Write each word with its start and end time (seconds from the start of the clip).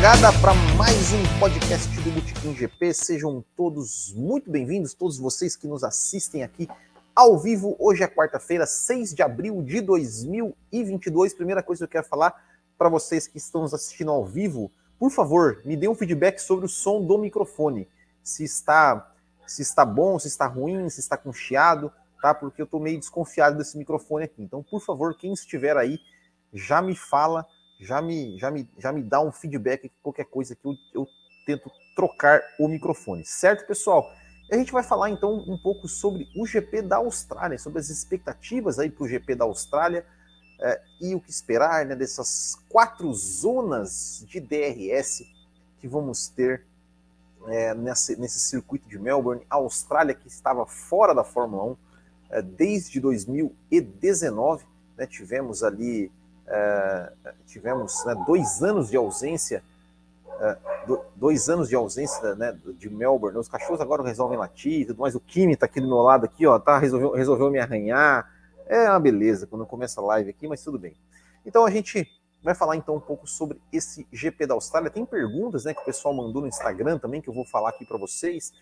Largada 0.00 0.32
para 0.40 0.54
mais 0.76 1.12
um 1.12 1.40
podcast 1.40 1.88
do 1.88 2.12
Botequim 2.12 2.54
GP. 2.54 2.94
Sejam 2.94 3.44
todos 3.56 4.12
muito 4.14 4.48
bem-vindos, 4.48 4.94
todos 4.94 5.18
vocês 5.18 5.56
que 5.56 5.66
nos 5.66 5.82
assistem 5.82 6.44
aqui 6.44 6.68
ao 7.16 7.36
vivo. 7.36 7.74
Hoje 7.80 8.04
é 8.04 8.06
quarta-feira, 8.06 8.64
6 8.64 9.12
de 9.12 9.24
abril 9.24 9.60
de 9.60 9.80
2022. 9.80 11.34
Primeira 11.34 11.64
coisa 11.64 11.80
que 11.80 11.84
eu 11.84 11.88
quero 11.88 12.06
falar 12.06 12.32
para 12.78 12.88
vocês 12.88 13.26
que 13.26 13.38
estão 13.38 13.62
nos 13.62 13.74
assistindo 13.74 14.12
ao 14.12 14.24
vivo, 14.24 14.70
por 15.00 15.10
favor, 15.10 15.60
me 15.64 15.76
dê 15.76 15.88
um 15.88 15.96
feedback 15.96 16.38
sobre 16.38 16.66
o 16.66 16.68
som 16.68 17.04
do 17.04 17.18
microfone. 17.18 17.88
Se 18.22 18.44
está 18.44 19.12
se 19.48 19.62
está 19.62 19.84
bom, 19.84 20.16
se 20.16 20.28
está 20.28 20.46
ruim, 20.46 20.88
se 20.88 21.00
está 21.00 21.16
com 21.16 21.32
chiado, 21.32 21.92
tá? 22.22 22.32
Porque 22.32 22.62
eu 22.62 22.66
estou 22.66 22.78
meio 22.78 23.00
desconfiado 23.00 23.58
desse 23.58 23.76
microfone 23.76 24.26
aqui. 24.26 24.42
Então, 24.44 24.62
por 24.62 24.80
favor, 24.80 25.16
quem 25.16 25.32
estiver 25.32 25.76
aí, 25.76 25.98
já 26.54 26.80
me 26.80 26.94
fala 26.94 27.44
já 27.78 28.02
me, 28.02 28.38
já 28.38 28.50
me, 28.50 28.68
já 28.78 28.92
me 28.92 29.02
dá 29.02 29.20
um 29.20 29.30
feedback, 29.30 29.90
qualquer 30.02 30.24
coisa 30.24 30.54
que 30.54 30.66
eu, 30.66 30.74
eu 30.92 31.06
tento 31.46 31.70
trocar 31.94 32.40
o 32.58 32.68
microfone, 32.68 33.24
certo, 33.24 33.66
pessoal? 33.66 34.12
A 34.50 34.56
gente 34.56 34.72
vai 34.72 34.82
falar 34.82 35.10
então 35.10 35.34
um 35.46 35.58
pouco 35.58 35.86
sobre 35.86 36.26
o 36.34 36.46
GP 36.46 36.82
da 36.82 36.96
Austrália, 36.96 37.58
sobre 37.58 37.80
as 37.80 37.90
expectativas 37.90 38.78
aí 38.78 38.90
para 38.90 39.04
o 39.04 39.08
GP 39.08 39.34
da 39.34 39.44
Austrália 39.44 40.06
é, 40.60 40.80
e 41.00 41.14
o 41.14 41.20
que 41.20 41.30
esperar 41.30 41.84
né, 41.84 41.94
dessas 41.94 42.56
quatro 42.68 43.12
zonas 43.12 44.24
de 44.26 44.40
DRS 44.40 45.22
que 45.80 45.86
vamos 45.86 46.28
ter 46.28 46.64
é, 47.46 47.74
nesse, 47.74 48.16
nesse 48.18 48.40
circuito 48.40 48.88
de 48.88 48.98
Melbourne, 48.98 49.42
a 49.48 49.56
Austrália 49.56 50.14
que 50.14 50.26
estava 50.26 50.66
fora 50.66 51.14
da 51.14 51.22
Fórmula 51.22 51.64
1 51.64 51.76
é, 52.30 52.42
desde 52.42 53.00
2019, 53.00 54.64
né, 54.96 55.06
tivemos 55.06 55.62
ali 55.62 56.10
é, 56.50 57.12
tivemos 57.46 58.04
né, 58.04 58.14
dois 58.26 58.62
anos 58.62 58.88
de 58.88 58.96
ausência, 58.96 59.62
é, 60.40 60.56
dois 61.16 61.48
anos 61.48 61.68
de 61.68 61.74
ausência 61.74 62.34
né, 62.34 62.56
de 62.78 62.88
Melbourne. 62.88 63.38
Os 63.38 63.48
cachorros 63.48 63.80
agora 63.80 64.02
resolvem 64.02 64.38
latir, 64.38 64.86
tudo 64.86 65.00
mais. 65.00 65.14
O 65.14 65.20
Kimi 65.20 65.52
está 65.52 65.66
aqui 65.66 65.80
do 65.80 65.86
meu 65.86 65.98
lado 65.98 66.24
aqui, 66.24 66.46
ó, 66.46 66.58
tá 66.58 66.78
resolveu, 66.78 67.12
resolveu 67.12 67.50
me 67.50 67.58
arranhar. 67.58 68.30
É 68.66 68.88
uma 68.88 69.00
beleza 69.00 69.46
quando 69.46 69.66
começa 69.66 70.00
a 70.00 70.04
live 70.04 70.30
aqui, 70.30 70.48
mas 70.48 70.62
tudo 70.62 70.78
bem. 70.78 70.94
Então 71.44 71.64
a 71.64 71.70
gente 71.70 72.08
vai 72.42 72.54
falar 72.54 72.76
então 72.76 72.96
um 72.96 73.00
pouco 73.00 73.26
sobre 73.26 73.60
esse 73.72 74.06
GP 74.12 74.46
da 74.46 74.54
Austrália. 74.54 74.90
Tem 74.90 75.04
perguntas, 75.04 75.64
né, 75.64 75.74
que 75.74 75.80
o 75.80 75.84
pessoal 75.84 76.14
mandou 76.14 76.42
no 76.42 76.48
Instagram 76.48 76.98
também 76.98 77.20
que 77.20 77.28
eu 77.28 77.34
vou 77.34 77.44
falar 77.44 77.70
aqui 77.70 77.84
para 77.84 77.98
vocês 77.98 78.52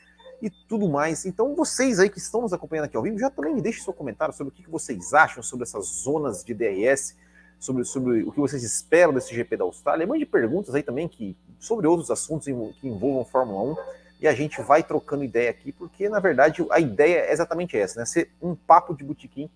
e 0.42 0.50
tudo 0.50 0.88
mais. 0.88 1.24
Então 1.24 1.54
vocês 1.54 1.98
aí 1.98 2.08
que 2.08 2.18
estão 2.18 2.42
nos 2.42 2.52
acompanhando 2.52 2.86
aqui 2.86 2.96
ao 2.96 3.02
vivo, 3.02 3.18
já 3.18 3.30
também 3.30 3.54
me 3.54 3.62
deixem 3.62 3.82
seu 3.82 3.92
comentário 3.92 4.34
sobre 4.34 4.52
o 4.52 4.56
que 4.56 4.68
vocês 4.68 5.12
acham 5.14 5.42
sobre 5.42 5.64
essas 5.64 5.86
zonas 5.86 6.44
de 6.44 6.54
DRS 6.54 7.14
sobre, 7.58 7.84
sobre 7.84 8.22
o 8.22 8.32
que 8.32 8.38
vocês 8.40 8.62
esperam 8.62 9.12
desse 9.12 9.34
GP 9.34 9.56
da 9.56 9.64
Austrália. 9.64 10.06
Mande 10.06 10.26
perguntas 10.26 10.74
aí 10.74 10.82
também 10.82 11.08
que, 11.08 11.36
sobre 11.58 11.86
outros 11.86 12.10
assuntos 12.10 12.46
que 12.80 12.88
envolvam 12.88 13.24
Fórmula 13.24 13.72
1 13.72 13.76
e 14.20 14.28
a 14.28 14.34
gente 14.34 14.60
vai 14.62 14.82
trocando 14.82 15.24
ideia 15.24 15.50
aqui, 15.50 15.72
porque 15.72 16.08
na 16.08 16.18
verdade 16.18 16.64
a 16.70 16.80
ideia 16.80 17.18
é 17.20 17.32
exatamente 17.32 17.76
essa, 17.76 18.00
né? 18.00 18.06
Ser 18.06 18.30
um 18.40 18.54
papo 18.54 18.94
de 18.94 19.04
botequim, 19.04 19.50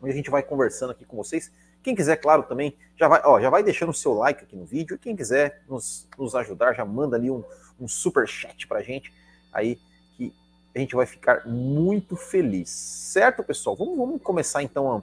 onde 0.00 0.12
a 0.12 0.14
gente 0.14 0.30
vai 0.30 0.42
conversando 0.42 0.90
aqui 0.90 1.04
com 1.04 1.16
vocês. 1.16 1.50
Quem 1.82 1.94
quiser, 1.94 2.16
claro, 2.16 2.44
também 2.44 2.74
já 2.96 3.08
vai, 3.08 3.20
ó, 3.24 3.38
já 3.40 3.50
vai 3.50 3.62
deixando 3.62 3.90
o 3.90 3.94
seu 3.94 4.14
like 4.14 4.42
aqui 4.42 4.56
no 4.56 4.64
vídeo. 4.64 4.98
Quem 4.98 5.14
quiser 5.14 5.62
nos, 5.68 6.08
nos 6.18 6.34
ajudar, 6.34 6.72
já 6.72 6.84
manda 6.84 7.16
ali 7.16 7.30
um, 7.30 7.44
um 7.78 7.86
super 7.86 8.26
chat 8.26 8.66
pra 8.66 8.80
gente 8.80 9.12
aí 9.52 9.78
que 10.16 10.32
a 10.74 10.78
gente 10.78 10.96
vai 10.96 11.06
ficar 11.06 11.46
muito 11.46 12.16
feliz, 12.16 12.70
certo, 12.70 13.44
pessoal? 13.44 13.76
Vamos, 13.76 13.96
vamos 13.96 14.22
começar 14.22 14.62
então 14.62 14.96
a, 14.96 15.02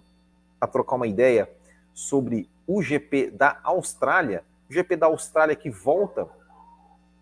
a 0.59 0.67
trocar 0.67 0.95
uma 0.95 1.07
ideia 1.07 1.47
sobre 1.93 2.49
o 2.67 2.81
GP 2.81 3.31
da 3.31 3.59
Austrália, 3.63 4.43
o 4.69 4.73
GP 4.73 4.95
da 4.95 5.07
Austrália 5.07 5.55
que 5.55 5.69
volta, 5.69 6.27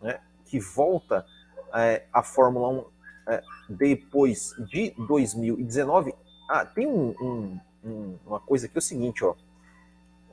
né, 0.01 0.19
que 0.45 0.59
volta 0.59 1.25
é, 1.73 2.05
a 2.11 2.21
Fórmula 2.23 2.69
1 2.69 2.85
é, 3.27 3.43
depois 3.69 4.53
de 4.69 4.93
2019. 4.97 6.13
Ah, 6.49 6.65
tem 6.65 6.87
um, 6.87 7.15
um, 7.21 7.59
um, 7.83 8.17
uma 8.25 8.39
coisa 8.39 8.65
aqui, 8.65 8.77
é 8.77 8.79
o 8.79 8.81
seguinte, 8.81 9.23
ó, 9.23 9.35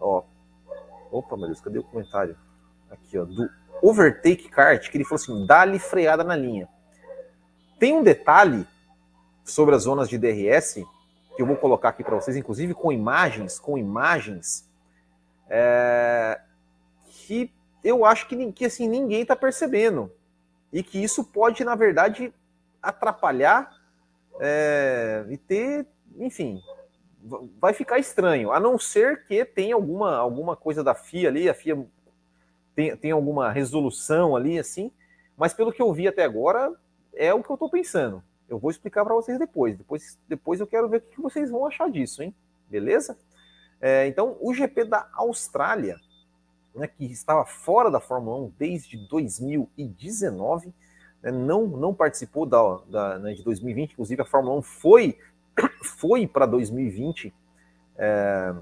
ó, 0.00 0.22
opa, 1.10 1.36
meu 1.36 1.46
Deus, 1.46 1.60
cadê 1.60 1.78
o 1.78 1.84
comentário? 1.84 2.36
Aqui, 2.90 3.18
ó, 3.18 3.24
do 3.24 3.50
Overtake 3.82 4.48
Kart, 4.48 4.90
que 4.90 4.96
ele 4.96 5.04
falou 5.04 5.16
assim, 5.16 5.46
dá-lhe 5.46 5.78
freada 5.78 6.24
na 6.24 6.36
linha. 6.36 6.68
Tem 7.78 7.94
um 7.94 8.02
detalhe 8.02 8.66
sobre 9.44 9.74
as 9.74 9.82
zonas 9.82 10.08
de 10.08 10.18
DRS 10.18 10.82
que 11.36 11.42
eu 11.42 11.46
vou 11.46 11.56
colocar 11.56 11.90
aqui 11.90 12.02
para 12.02 12.16
vocês, 12.16 12.36
inclusive 12.36 12.72
com 12.72 12.90
imagens, 12.90 13.58
com 13.58 13.76
imagens, 13.76 14.68
é, 15.50 16.40
que 17.06 17.52
eu 17.84 18.04
acho 18.04 18.26
que, 18.26 18.52
que 18.52 18.64
assim, 18.64 18.88
ninguém 18.88 19.22
está 19.22 19.36
percebendo. 19.36 20.10
E 20.72 20.82
que 20.82 21.02
isso 21.02 21.22
pode, 21.22 21.62
na 21.62 21.74
verdade, 21.74 22.32
atrapalhar 22.82 23.70
é, 24.40 25.24
e 25.28 25.36
ter, 25.36 25.86
enfim, 26.18 26.60
vai 27.60 27.72
ficar 27.72 27.98
estranho, 27.98 28.50
a 28.50 28.58
não 28.58 28.78
ser 28.78 29.24
que 29.26 29.44
tenha 29.44 29.74
alguma, 29.74 30.16
alguma 30.16 30.56
coisa 30.56 30.82
da 30.82 30.94
FIA 30.94 31.28
ali, 31.28 31.48
a 31.48 31.54
FIA 31.54 31.86
tem, 32.74 32.96
tem 32.96 33.10
alguma 33.10 33.50
resolução 33.50 34.34
ali, 34.34 34.58
assim, 34.58 34.90
mas 35.36 35.52
pelo 35.52 35.72
que 35.72 35.82
eu 35.82 35.92
vi 35.92 36.08
até 36.08 36.24
agora, 36.24 36.72
é 37.14 37.32
o 37.32 37.42
que 37.42 37.50
eu 37.50 37.54
estou 37.54 37.70
pensando. 37.70 38.22
Eu 38.48 38.58
vou 38.58 38.70
explicar 38.70 39.04
para 39.04 39.14
vocês 39.14 39.38
depois. 39.38 39.76
depois. 39.76 40.18
Depois 40.28 40.60
eu 40.60 40.66
quero 40.66 40.88
ver 40.88 40.98
o 40.98 41.00
que 41.00 41.20
vocês 41.20 41.50
vão 41.50 41.66
achar 41.66 41.90
disso, 41.90 42.22
hein? 42.22 42.34
Beleza? 42.68 43.16
É, 43.80 44.06
então, 44.06 44.36
o 44.40 44.54
GP 44.54 44.84
da 44.84 45.08
Austrália, 45.14 45.96
né, 46.74 46.86
que 46.86 47.04
estava 47.04 47.44
fora 47.44 47.90
da 47.90 48.00
Fórmula 48.00 48.46
1 48.46 48.52
desde 48.58 48.96
2019, 49.08 50.72
né, 51.22 51.30
não, 51.30 51.66
não 51.66 51.94
participou 51.94 52.46
da, 52.46 52.80
da 52.88 53.18
né, 53.18 53.34
de 53.34 53.42
2020, 53.42 53.92
inclusive 53.92 54.22
a 54.22 54.24
Fórmula 54.24 54.58
1 54.58 54.62
foi, 54.62 55.18
foi 55.82 56.26
para 56.26 56.46
2020, 56.46 57.34
é, 57.98 58.54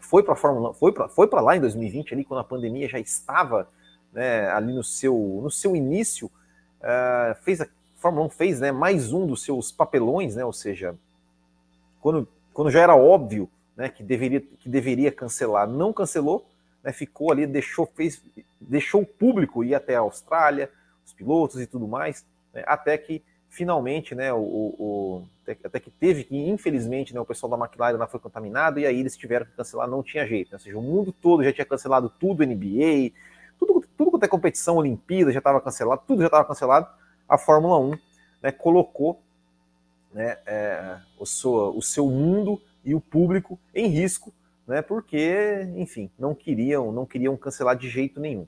foi 0.00 0.22
para 0.22 0.34
Fórmula 0.34 0.72
foi 0.72 0.92
para 0.92 1.08
foi 1.08 1.28
lá 1.32 1.56
em 1.56 1.60
2020, 1.60 2.14
ali 2.14 2.24
quando 2.24 2.40
a 2.40 2.44
pandemia 2.44 2.88
já 2.88 2.98
estava 2.98 3.68
né, 4.12 4.48
ali 4.50 4.72
no 4.72 4.82
seu, 4.82 5.40
no 5.42 5.50
seu 5.50 5.76
início, 5.76 6.30
é, 6.80 7.36
fez 7.42 7.60
a 7.60 7.66
Fórmula 7.98 8.26
1 8.26 8.30
fez 8.30 8.60
né, 8.60 8.72
mais 8.72 9.12
um 9.12 9.26
dos 9.26 9.42
seus 9.42 9.72
papelões, 9.72 10.36
né, 10.36 10.44
ou 10.44 10.52
seja, 10.52 10.94
quando, 12.00 12.28
quando 12.52 12.70
já 12.70 12.80
era 12.80 12.96
óbvio 12.96 13.50
né, 13.76 13.88
que, 13.88 14.02
deveria, 14.02 14.40
que 14.40 14.68
deveria 14.68 15.10
cancelar, 15.10 15.68
não 15.68 15.92
cancelou, 15.92 16.46
né, 16.82 16.92
ficou 16.92 17.32
ali, 17.32 17.46
deixou, 17.46 17.86
fez, 17.86 18.22
deixou 18.60 19.02
o 19.02 19.06
público 19.06 19.64
ir 19.64 19.74
até 19.74 19.96
a 19.96 20.00
Austrália, 20.00 20.70
os 21.04 21.12
pilotos 21.12 21.60
e 21.60 21.66
tudo 21.66 21.88
mais, 21.88 22.24
né, 22.54 22.62
até 22.66 22.96
que 22.96 23.20
finalmente, 23.50 24.14
né, 24.14 24.32
o, 24.32 24.38
o, 24.38 25.24
até 25.64 25.80
que 25.80 25.90
teve 25.90 26.22
que, 26.22 26.36
infelizmente, 26.36 27.12
né, 27.12 27.20
o 27.20 27.24
pessoal 27.24 27.50
da 27.50 27.64
McLaren 27.64 28.06
foi 28.06 28.20
contaminado 28.20 28.78
e 28.78 28.86
aí 28.86 29.00
eles 29.00 29.16
tiveram 29.16 29.44
que 29.44 29.52
cancelar, 29.52 29.88
não 29.88 30.04
tinha 30.04 30.24
jeito, 30.24 30.50
né, 30.52 30.54
ou 30.54 30.60
seja, 30.60 30.78
o 30.78 30.82
mundo 30.82 31.10
todo 31.10 31.42
já 31.42 31.52
tinha 31.52 31.64
cancelado 31.64 32.12
tudo, 32.20 32.46
NBA, 32.46 33.10
tudo, 33.58 33.84
tudo 33.96 34.12
quanto 34.12 34.22
é 34.22 34.28
competição, 34.28 34.76
Olimpíada 34.76 35.32
já 35.32 35.38
estava 35.38 35.60
cancelado, 35.60 36.02
tudo 36.06 36.20
já 36.20 36.26
estava 36.26 36.44
cancelado, 36.44 36.97
a 37.28 37.36
Fórmula 37.36 37.78
1 37.78 37.98
né, 38.42 38.52
colocou 38.52 39.20
né, 40.12 40.38
é, 40.46 40.98
o, 41.18 41.26
seu, 41.26 41.76
o 41.76 41.82
seu 41.82 42.06
mundo 42.06 42.60
e 42.84 42.94
o 42.94 43.00
público 43.00 43.58
em 43.74 43.86
risco, 43.86 44.32
né, 44.66 44.80
porque, 44.80 45.68
enfim, 45.76 46.10
não 46.18 46.34
queriam, 46.34 46.90
não 46.90 47.04
queriam 47.04 47.36
cancelar 47.36 47.76
de 47.76 47.88
jeito 47.88 48.18
nenhum. 48.18 48.46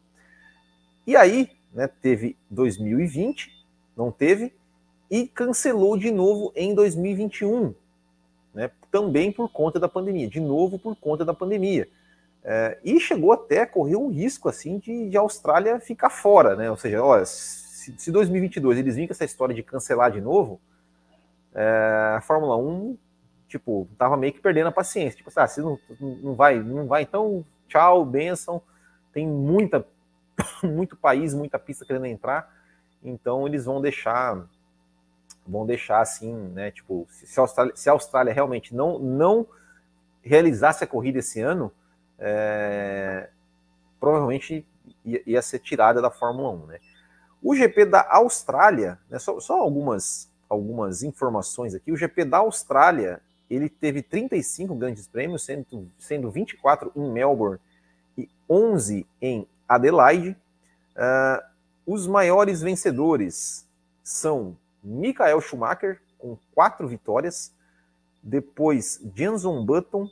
E 1.06 1.16
aí, 1.16 1.50
né, 1.72 1.88
teve 1.88 2.37
2020, 2.50 3.52
não 3.96 4.10
teve, 4.10 4.54
e 5.10 5.26
cancelou 5.26 5.96
de 5.96 6.10
novo 6.10 6.52
em 6.54 6.75
2021, 6.75 7.75
né, 8.54 8.70
também 8.90 9.31
por 9.31 9.50
conta 9.50 9.78
da 9.78 9.88
pandemia, 9.88 10.28
de 10.28 10.40
novo 10.40 10.78
por 10.78 10.96
conta 10.96 11.25
da 11.25 11.34
pandemia. 11.34 11.88
É, 12.43 12.78
e 12.82 12.99
chegou 12.99 13.32
até 13.32 13.60
a 13.60 13.66
correr 13.66 13.96
um 13.96 14.08
risco 14.08 14.49
assim 14.49 14.78
de, 14.78 15.10
de 15.10 15.16
Austrália 15.16 15.78
ficar 15.78 16.08
fora, 16.08 16.56
né? 16.56 16.70
Ou 16.70 16.76
seja, 16.76 17.02
olha, 17.04 17.25
se, 17.96 18.04
se 18.04 18.12
2022 18.12 18.78
eles 18.78 18.96
vinham 18.96 19.08
com 19.08 19.12
essa 19.12 19.25
história 19.25 19.54
de 19.54 19.62
cancelar 19.62 20.10
de 20.10 20.20
novo, 20.20 20.60
é, 21.54 22.14
a 22.16 22.20
Fórmula 22.20 22.56
1, 22.56 22.96
tipo, 23.48 23.88
tava 23.98 24.16
meio 24.16 24.32
que 24.32 24.40
perdendo 24.40 24.69
a 24.69 24.72
paciência. 24.72 25.16
Tipo, 25.16 25.31
ah, 25.34 25.46
se 25.46 25.60
não, 25.60 25.78
não 26.00 26.34
vai, 26.34 26.58
não 26.58 26.87
vai, 26.87 27.02
então 27.02 27.44
tchau, 27.69 28.04
benção. 28.04 28.62
Tem 29.12 29.26
muita, 29.26 29.87
muito 30.62 30.96
país, 30.96 31.34
muita 31.34 31.58
pista 31.58 31.84
querendo 31.84 32.06
entrar, 32.06 32.52
então 33.02 33.46
eles 33.46 33.64
vão 33.64 33.81
deixar, 33.81 34.46
vão 35.46 35.66
deixar 35.66 36.00
assim, 36.00 36.34
né? 36.34 36.70
Tipo, 36.70 37.06
se 37.10 37.38
a 37.38 37.42
Austrália, 37.42 37.76
se 37.76 37.88
a 37.88 37.92
Austrália 37.92 38.32
realmente 38.32 38.75
não, 38.75 38.98
não 38.98 39.46
realizasse 40.22 40.84
a 40.84 40.87
corrida 40.87 41.19
esse 41.19 41.40
ano, 41.40 41.72
é, 42.19 43.31
provavelmente 43.98 44.66
ia, 45.04 45.22
ia, 45.26 45.42
ser 45.42 45.58
tirada 45.58 46.02
da 46.02 46.10
Fórmula 46.10 46.50
1, 46.50 46.66
né? 46.66 46.78
O 47.42 47.54
GP 47.54 47.87
da 47.87 48.06
Austrália, 48.10 48.98
né, 49.08 49.19
só, 49.19 49.40
só, 49.40 49.54
algumas, 49.60 50.28
algumas 50.48 51.02
informações 51.02 51.75
aqui, 51.75 51.90
o 51.90 51.96
GP 51.96 52.25
da 52.25 52.38
Austrália, 52.38 53.20
ele 53.48 53.69
teve 53.69 54.02
35 54.02 54.75
grandes 54.75 55.08
prêmios, 55.08 55.42
sendo, 55.42 55.90
sendo 55.98 56.31
24 56.31 56.92
em 56.94 57.10
Melbourne 57.10 57.58
e 58.16 58.28
11 58.48 59.06
em 59.20 59.46
Adelaide. 59.69 60.37
Uh, 60.96 61.42
os 61.87 62.06
maiores 62.06 62.60
vencedores 62.60 63.66
são 64.04 64.56
Michael 64.82 65.40
Schumacher, 65.40 66.00
com 66.19 66.37
quatro 66.54 66.87
vitórias, 66.87 67.52
depois 68.22 69.00
Jenson 69.14 69.64
Button 69.64 70.08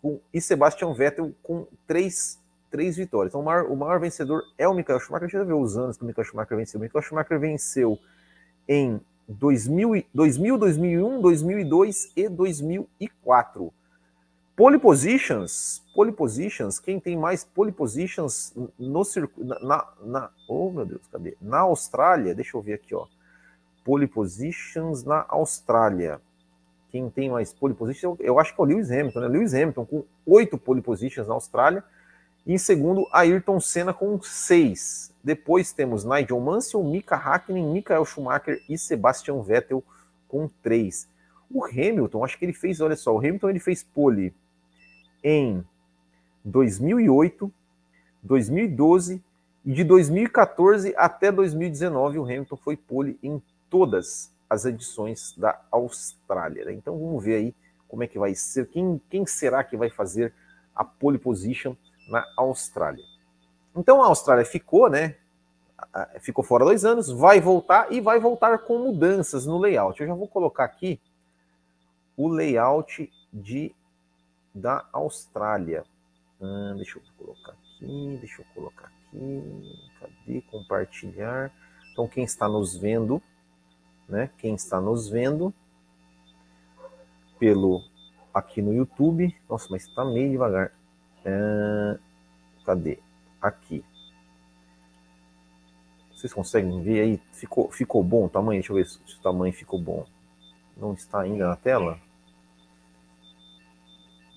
com, 0.00 0.20
e 0.32 0.40
Sebastian 0.40 0.92
Vettel 0.94 1.32
com 1.42 1.66
três, 1.86 2.40
três 2.72 2.96
vitórias. 2.96 3.30
Então 3.30 3.42
o 3.42 3.44
maior, 3.44 3.66
o 3.66 3.76
maior 3.76 4.00
vencedor 4.00 4.42
é 4.58 4.66
o 4.66 4.74
Michael 4.74 4.98
Schumacher. 4.98 5.26
A 5.26 5.28
gente 5.28 5.38
já 5.38 5.44
viu 5.44 5.60
os 5.60 5.76
anos 5.76 5.96
que 5.96 6.02
o 6.02 6.06
Michael 6.06 6.24
Schumacher 6.24 6.56
venceu. 6.56 6.80
O 6.80 6.82
Michael 6.82 7.02
Schumacher 7.02 7.38
venceu 7.38 7.98
em 8.66 9.00
2000, 9.28 10.06
2000 10.12 10.58
2001, 10.58 11.20
2002 11.20 12.12
e 12.16 12.28
2004. 12.28 13.72
Pole 14.54 14.78
positions, 14.78 15.82
pole 15.94 16.12
positions, 16.12 16.78
quem 16.78 17.00
tem 17.00 17.16
mais 17.16 17.42
pole 17.42 17.72
positions 17.72 18.54
no 18.78 19.02
circuito, 19.02 19.48
na, 19.64 19.88
na, 20.04 20.30
oh 20.46 20.70
meu 20.70 20.84
Deus, 20.84 21.06
cadê? 21.10 21.36
Na 21.40 21.60
Austrália, 21.60 22.34
deixa 22.34 22.56
eu 22.56 22.60
ver 22.60 22.74
aqui, 22.74 22.94
ó. 22.94 23.06
Pole 23.82 24.06
positions 24.06 25.04
na 25.04 25.24
Austrália. 25.28 26.20
Quem 26.90 27.08
tem 27.08 27.30
mais 27.30 27.52
pole 27.54 27.72
positions, 27.72 28.18
eu, 28.20 28.26
eu 28.26 28.38
acho 28.38 28.54
que 28.54 28.60
é 28.60 28.64
o 28.64 28.66
Lewis 28.66 28.90
Hamilton, 28.90 29.20
né? 29.20 29.28
Lewis 29.28 29.54
Hamilton 29.54 29.86
com 29.86 30.04
oito 30.26 30.58
pole 30.58 30.82
positions 30.82 31.26
na 31.26 31.34
Austrália. 31.34 31.82
Em 32.46 32.58
segundo, 32.58 33.06
Ayrton 33.12 33.60
Senna 33.60 33.94
com 33.94 34.20
seis. 34.20 35.14
Depois 35.22 35.72
temos 35.72 36.04
Nigel 36.04 36.40
Mansell, 36.40 36.82
Mika 36.82 37.14
Hakkinen, 37.14 37.72
Michael 37.72 38.04
Schumacher 38.04 38.60
e 38.68 38.76
Sebastian 38.76 39.40
Vettel 39.42 39.82
com 40.26 40.48
três. 40.62 41.08
O 41.48 41.64
Hamilton, 41.64 42.24
acho 42.24 42.38
que 42.38 42.44
ele 42.44 42.52
fez, 42.52 42.80
olha 42.80 42.96
só, 42.96 43.14
o 43.14 43.18
Hamilton 43.18 43.50
ele 43.50 43.60
fez 43.60 43.84
pole 43.84 44.34
em 45.22 45.64
2008, 46.44 47.52
2012 48.22 49.22
e 49.64 49.72
de 49.72 49.84
2014 49.84 50.92
até 50.96 51.30
2019 51.30 52.18
o 52.18 52.24
Hamilton 52.24 52.56
foi 52.56 52.76
pole 52.76 53.16
em 53.22 53.40
todas 53.70 54.32
as 54.50 54.64
edições 54.64 55.34
da 55.36 55.60
Austrália. 55.70 56.64
Né? 56.64 56.72
Então 56.72 56.98
vamos 56.98 57.22
ver 57.22 57.36
aí 57.36 57.54
como 57.86 58.02
é 58.02 58.08
que 58.08 58.18
vai 58.18 58.34
ser, 58.34 58.66
quem, 58.66 59.00
quem 59.08 59.24
será 59.26 59.62
que 59.62 59.76
vai 59.76 59.90
fazer 59.90 60.32
a 60.74 60.82
pole 60.84 61.18
position 61.18 61.76
na 62.08 62.26
Austrália. 62.36 63.04
Então 63.74 64.02
a 64.02 64.06
Austrália 64.06 64.44
ficou, 64.44 64.88
né? 64.88 65.16
Ficou 66.20 66.44
fora 66.44 66.64
dois 66.64 66.84
anos, 66.84 67.10
vai 67.10 67.40
voltar 67.40 67.92
e 67.92 68.00
vai 68.00 68.18
voltar 68.20 68.58
com 68.58 68.78
mudanças 68.78 69.46
no 69.46 69.58
layout. 69.58 70.00
Eu 70.00 70.06
já 70.06 70.14
vou 70.14 70.28
colocar 70.28 70.64
aqui 70.64 71.00
o 72.16 72.28
layout 72.28 73.10
de 73.32 73.74
da 74.54 74.86
Austrália. 74.92 75.84
Hum, 76.40 76.74
deixa 76.76 76.98
eu 76.98 77.02
colocar 77.18 77.52
aqui, 77.52 78.18
deixa 78.20 78.42
eu 78.42 78.46
colocar 78.54 78.86
aqui. 78.86 79.90
Cadê 79.98 80.40
compartilhar? 80.42 81.52
Então, 81.92 82.08
quem 82.08 82.24
está 82.24 82.48
nos 82.48 82.76
vendo, 82.76 83.22
né? 84.08 84.30
Quem 84.38 84.54
está 84.54 84.80
nos 84.80 85.08
vendo 85.08 85.52
pelo 87.38 87.82
aqui 88.32 88.62
no 88.62 88.72
YouTube. 88.72 89.34
Nossa, 89.48 89.68
mas 89.70 89.86
está 89.86 90.04
meio 90.04 90.30
devagar. 90.30 90.72
Hum, 91.26 91.98
cadê? 92.64 92.98
Aqui. 93.40 93.84
Vocês 96.14 96.32
conseguem 96.32 96.82
ver 96.82 97.00
aí? 97.00 97.20
Ficou, 97.32 97.70
ficou 97.70 98.02
bom 98.02 98.26
o 98.26 98.28
tamanho? 98.28 98.60
Deixa 98.60 98.72
eu 98.72 98.76
ver 98.76 98.86
se 98.86 98.98
o 98.98 99.22
tamanho 99.22 99.52
ficou 99.52 99.80
bom. 99.80 100.04
Não 100.76 100.92
está 100.92 101.20
ainda 101.20 101.48
na 101.48 101.56
tela? 101.56 101.98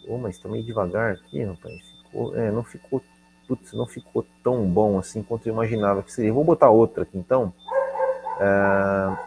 Oh, 0.08 0.18
mas 0.18 0.38
tá 0.38 0.50
meio 0.50 0.64
devagar 0.64 1.14
aqui, 1.14 1.44
rapaz. 1.44 1.82
Ficou, 2.04 2.36
é, 2.36 2.52
não 2.52 2.64
ficou. 2.64 3.04
Putz, 3.48 3.74
não 3.74 3.86
ficou 3.86 4.26
tão 4.44 4.68
bom 4.68 4.98
assim 4.98 5.22
quanto 5.22 5.46
eu 5.48 5.54
imaginava 5.54 6.02
que 6.02 6.12
seria. 6.12 6.34
vou 6.34 6.44
botar 6.44 6.72
outra 6.72 7.04
aqui 7.04 7.18
então. 7.18 7.54
É, 8.40 9.18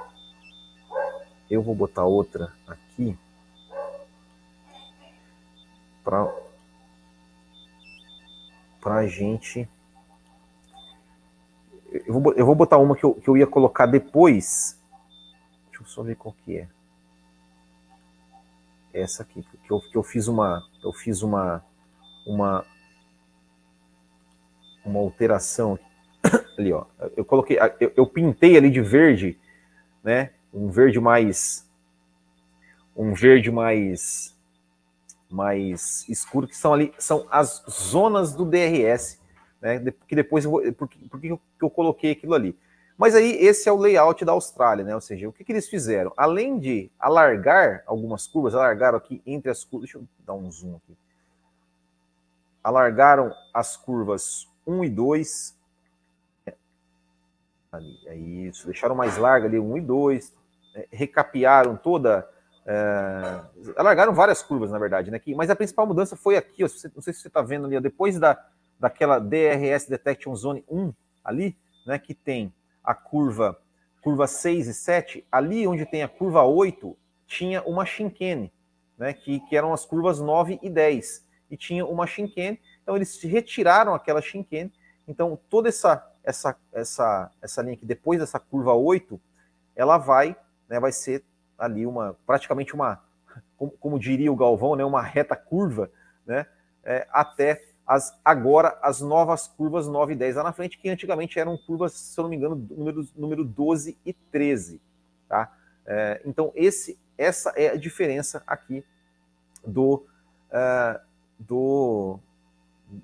eu 1.49 1.62
vou 1.62 1.75
botar 1.75 2.04
outra 2.04 2.52
aqui 2.66 3.16
para 6.02 6.47
para 8.88 9.06
gente. 9.06 9.69
Eu 11.93 12.20
vou, 12.20 12.32
eu 12.32 12.46
vou 12.46 12.55
botar 12.55 12.79
uma 12.79 12.96
que 12.96 13.05
eu, 13.05 13.14
que 13.14 13.29
eu 13.29 13.37
ia 13.37 13.46
colocar 13.46 13.85
depois. 13.85 14.81
Deixa 15.67 15.82
eu 15.82 15.87
só 15.87 16.02
ver 16.02 16.17
qual 16.17 16.35
que 16.43 16.56
é 16.56 16.69
essa 18.94 19.23
aqui, 19.23 19.43
que 19.43 19.70
eu, 19.70 19.79
que 19.79 19.94
eu 19.94 20.02
fiz 20.02 20.26
uma, 20.26 20.67
eu 20.82 20.90
fiz 20.90 21.23
uma, 21.23 21.62
uma, 22.26 22.64
uma 24.82 25.00
alteração 25.00 25.79
ali, 26.58 26.73
ó. 26.73 26.87
Eu 27.14 27.26
coloquei, 27.26 27.58
eu, 27.79 27.93
eu 27.94 28.06
pintei 28.06 28.56
ali 28.56 28.70
de 28.70 28.81
verde, 28.81 29.38
né? 30.02 30.31
Um 30.52 30.70
verde 30.70 30.99
mais, 30.99 31.69
um 32.96 33.12
verde 33.12 33.50
mais, 33.50 34.35
mais 35.30 36.08
escuro, 36.08 36.46
que 36.46 36.56
são 36.56 36.72
ali, 36.72 36.92
são 36.98 37.26
as 37.30 37.62
zonas 37.69 38.34
do 38.34 38.44
DRS, 38.44 39.19
né? 39.60 39.92
Que 40.06 40.14
depois 40.14 40.44
eu 40.44 40.50
vou, 40.50 40.72
porque, 40.72 40.98
eu, 41.22 41.40
eu 41.60 41.70
coloquei 41.70 42.12
aquilo 42.12 42.34
ali. 42.34 42.56
Mas 42.98 43.14
aí 43.14 43.30
esse 43.32 43.69
é 43.69 43.72
o 43.72 43.76
layout 43.76 44.25
da 44.25 44.32
Austrália, 44.32 44.84
né? 44.84 44.92
Ou 44.92 45.00
seja, 45.00 45.28
o 45.28 45.32
que, 45.32 45.44
que 45.44 45.52
eles 45.52 45.69
fizeram? 45.69 46.12
Além 46.16 46.58
de 46.58 46.90
alargar 46.98 47.84
algumas 47.86 48.26
curvas, 48.26 48.56
alargaram 48.56 48.98
aqui 48.98 49.22
entre 49.25 49.50
as 49.50 49.62
curvas. 49.62 49.88
Deixa 49.88 49.98
eu 49.98 50.08
dar 50.26 50.34
um 50.34 50.50
zoom 50.50 50.75
aqui. 50.76 50.96
Alargaram 52.62 53.32
as 53.54 53.76
curvas 53.76 54.48
1 54.66 54.84
e 54.84 54.90
2. 54.90 55.56
Ali, 57.70 57.98
é 58.06 58.16
isso. 58.16 58.66
Deixaram 58.66 58.96
mais 58.96 59.16
larga 59.16 59.46
ali 59.46 59.60
1 59.60 59.76
e 59.76 59.80
2. 59.80 60.34
É, 60.75 60.88
recapearam 60.90 61.76
toda. 61.76 62.28
É, 62.70 63.40
alargaram 63.78 64.12
várias 64.12 64.42
curvas, 64.42 64.70
na 64.70 64.78
verdade, 64.78 65.10
né? 65.10 65.18
mas 65.34 65.48
a 65.48 65.56
principal 65.56 65.86
mudança 65.86 66.14
foi 66.16 66.36
aqui, 66.36 66.62
ó, 66.62 66.68
não 66.94 67.00
sei 67.00 67.14
se 67.14 67.20
você 67.20 67.28
está 67.28 67.40
vendo 67.40 67.64
ali, 67.64 67.78
ó, 67.78 67.80
depois 67.80 68.20
da, 68.20 68.38
daquela 68.78 69.18
DRS 69.18 69.86
Detection 69.88 70.34
Zone 70.34 70.62
1 70.68 70.92
ali, 71.25 71.56
né? 71.87 71.98
Que 71.98 72.12
tem 72.12 72.52
a 72.84 72.94
curva 72.94 73.58
curva 74.08 74.26
6 74.26 74.68
e 74.68 74.75
7, 74.75 75.26
ali 75.30 75.66
onde 75.66 75.84
tem 75.84 76.02
a 76.02 76.08
curva 76.08 76.42
8, 76.42 76.96
tinha 77.26 77.62
uma 77.64 77.84
chicane, 77.84 78.52
né, 78.96 79.12
que, 79.12 79.40
que 79.40 79.56
eram 79.56 79.72
as 79.72 79.84
curvas 79.84 80.20
9 80.20 80.58
e 80.62 80.70
10, 80.70 81.26
e 81.50 81.56
tinha 81.56 81.84
uma 81.84 82.06
chicane, 82.06 82.60
então 82.82 82.96
eles 82.96 83.20
retiraram 83.22 83.94
aquela 83.94 84.22
chicane, 84.22 84.72
então 85.06 85.38
toda 85.50 85.68
essa, 85.68 86.10
essa, 86.25 86.56
essa, 86.72 87.30
essa 87.42 87.62
linha 87.62 87.75
aqui, 87.75 87.84
depois 87.84 88.20
dessa 88.20 88.38
curva 88.38 88.72
8, 88.72 89.20
ela 89.76 89.98
vai, 89.98 90.37
né, 90.68 90.80
vai 90.80 90.92
ser 90.92 91.25
ali 91.58 91.84
uma, 91.84 92.16
praticamente 92.26 92.74
uma, 92.74 93.02
como, 93.56 93.72
como 93.72 93.98
diria 93.98 94.32
o 94.32 94.36
Galvão, 94.36 94.76
né, 94.76 94.84
uma 94.84 95.02
reta 95.02 95.34
curva, 95.34 95.90
né, 96.24 96.46
é, 96.84 97.06
até 97.10 97.62
as, 97.86 98.18
agora 98.24 98.78
as 98.82 99.00
novas 99.00 99.48
curvas 99.48 99.88
9 99.88 100.12
e 100.12 100.16
10 100.16 100.36
lá 100.36 100.42
na 100.44 100.52
frente, 100.52 100.78
que 100.78 100.88
antigamente 100.88 101.38
eram 101.38 101.56
curvas, 101.56 101.92
se 101.94 102.20
eu 102.20 102.22
não 102.22 102.30
me 102.30 102.36
engano, 102.36 102.54
número, 102.70 103.08
número 103.16 103.44
12 103.44 103.96
e 104.04 104.12
13. 104.12 104.80
Tá? 105.26 105.52
É, 105.86 106.20
então, 106.24 106.52
esse, 106.54 106.98
essa 107.16 107.50
é 107.56 107.70
a 107.70 107.76
diferença 107.76 108.42
aqui 108.46 108.84
do, 109.66 110.06
uh, 110.50 111.00
do, 111.38 112.20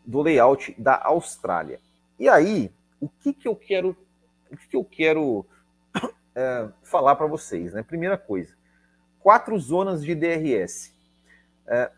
do 0.05 0.21
layout 0.21 0.75
da 0.79 1.01
Austrália. 1.03 1.81
E 2.19 2.29
aí, 2.29 2.71
o 3.01 3.09
que, 3.09 3.33
que 3.33 3.49
eu 3.49 3.57
quero, 3.57 3.97
o 4.51 4.57
que, 4.57 4.69
que 4.69 4.77
eu 4.77 4.85
quero 4.85 5.47
uh, 6.37 6.73
falar 6.83 7.17
para 7.17 7.27
vocês? 7.27 7.73
Né? 7.73 7.83
Primeira 7.83 8.19
coisa, 8.19 8.55
quatro 9.21 9.59
zonas 9.59 10.03
de 10.03 10.15
DRS. 10.15 10.93
Uh, 11.67 11.91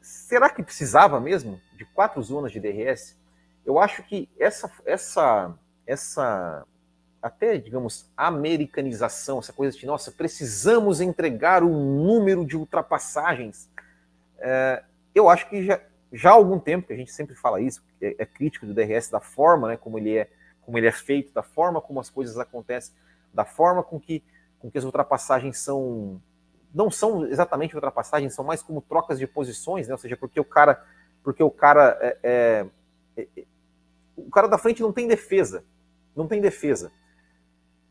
será 0.00 0.50
que 0.50 0.62
precisava 0.62 1.20
mesmo 1.20 1.60
de 1.76 1.84
quatro 1.84 2.22
zonas 2.22 2.52
de 2.52 2.60
DRS? 2.60 3.16
Eu 3.64 3.78
acho 3.78 4.02
que 4.04 4.28
essa, 4.38 4.70
essa, 4.84 5.58
essa 5.86 6.64
até, 7.20 7.58
digamos, 7.58 8.08
americanização, 8.16 9.40
essa 9.40 9.52
coisa 9.52 9.76
de, 9.76 9.84
nossa, 9.86 10.12
precisamos 10.12 11.00
entregar 11.00 11.64
um 11.64 12.04
número 12.04 12.44
de 12.44 12.56
ultrapassagens, 12.56 13.68
é, 14.38 14.82
eu 15.14 15.28
acho 15.28 15.48
que 15.48 15.64
já, 15.64 15.80
já 16.12 16.30
há 16.30 16.34
algum 16.34 16.58
tempo 16.58 16.86
que 16.86 16.92
a 16.92 16.96
gente 16.96 17.10
sempre 17.10 17.34
fala 17.34 17.60
isso, 17.60 17.82
é, 18.00 18.14
é, 18.18 18.26
crítico 18.26 18.66
do 18.66 18.74
DRS, 18.74 19.10
da 19.10 19.20
forma 19.20 19.68
né, 19.68 19.76
como, 19.76 19.98
ele 19.98 20.16
é, 20.16 20.28
como 20.62 20.78
ele 20.78 20.86
é 20.86 20.92
feito, 20.92 21.32
da 21.32 21.42
forma 21.42 21.80
como 21.80 21.98
as 21.98 22.08
coisas 22.08 22.38
acontecem, 22.38 22.94
da 23.36 23.44
forma 23.44 23.82
com 23.82 24.00
que, 24.00 24.24
com 24.58 24.70
que 24.70 24.78
as 24.78 24.84
ultrapassagens 24.84 25.58
são 25.58 26.20
não 26.74 26.90
são 26.90 27.26
exatamente 27.26 27.74
ultrapassagens, 27.74 28.34
são 28.34 28.44
mais 28.44 28.62
como 28.62 28.82
trocas 28.82 29.18
de 29.18 29.26
posições, 29.26 29.88
né? 29.88 29.94
Ou 29.94 29.98
seja, 29.98 30.16
porque 30.16 30.38
o 30.38 30.44
cara, 30.44 30.84
porque 31.22 31.42
o 31.42 31.50
cara, 31.50 31.96
é, 32.02 32.18
é, 32.22 32.66
é, 33.16 33.28
é 33.36 33.44
o 34.14 34.30
cara 34.30 34.46
da 34.46 34.58
frente 34.58 34.82
não 34.82 34.92
tem 34.92 35.08
defesa, 35.08 35.64
não 36.14 36.26
tem 36.26 36.40
defesa. 36.40 36.92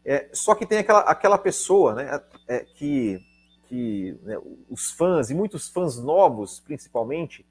É, 0.04 0.30
só 0.34 0.54
que 0.54 0.68
tem 0.68 0.78
aquela, 0.78 1.00
aquela 1.00 1.38
pessoa, 1.38 1.96
né? 1.96 2.22
É, 2.48 2.60
que, 2.60 3.20
que 3.68 4.20
né, 4.22 4.38
os 4.70 4.92
fãs 4.92 5.32
e 5.32 5.34
muitos 5.34 5.68
fãs 5.68 5.98
novos, 5.98 6.60
principalmente, 6.60 7.44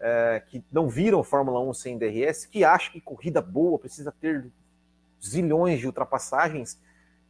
é, 0.00 0.42
que 0.46 0.64
não 0.72 0.88
viram 0.88 1.22
Fórmula 1.22 1.60
1 1.60 1.74
sem 1.74 1.98
DRS, 1.98 2.46
que 2.46 2.64
acham 2.64 2.92
que 2.92 3.02
corrida 3.02 3.42
boa 3.42 3.78
precisa 3.78 4.10
ter 4.10 4.50
zilhões 5.22 5.78
de 5.78 5.86
ultrapassagens, 5.86 6.80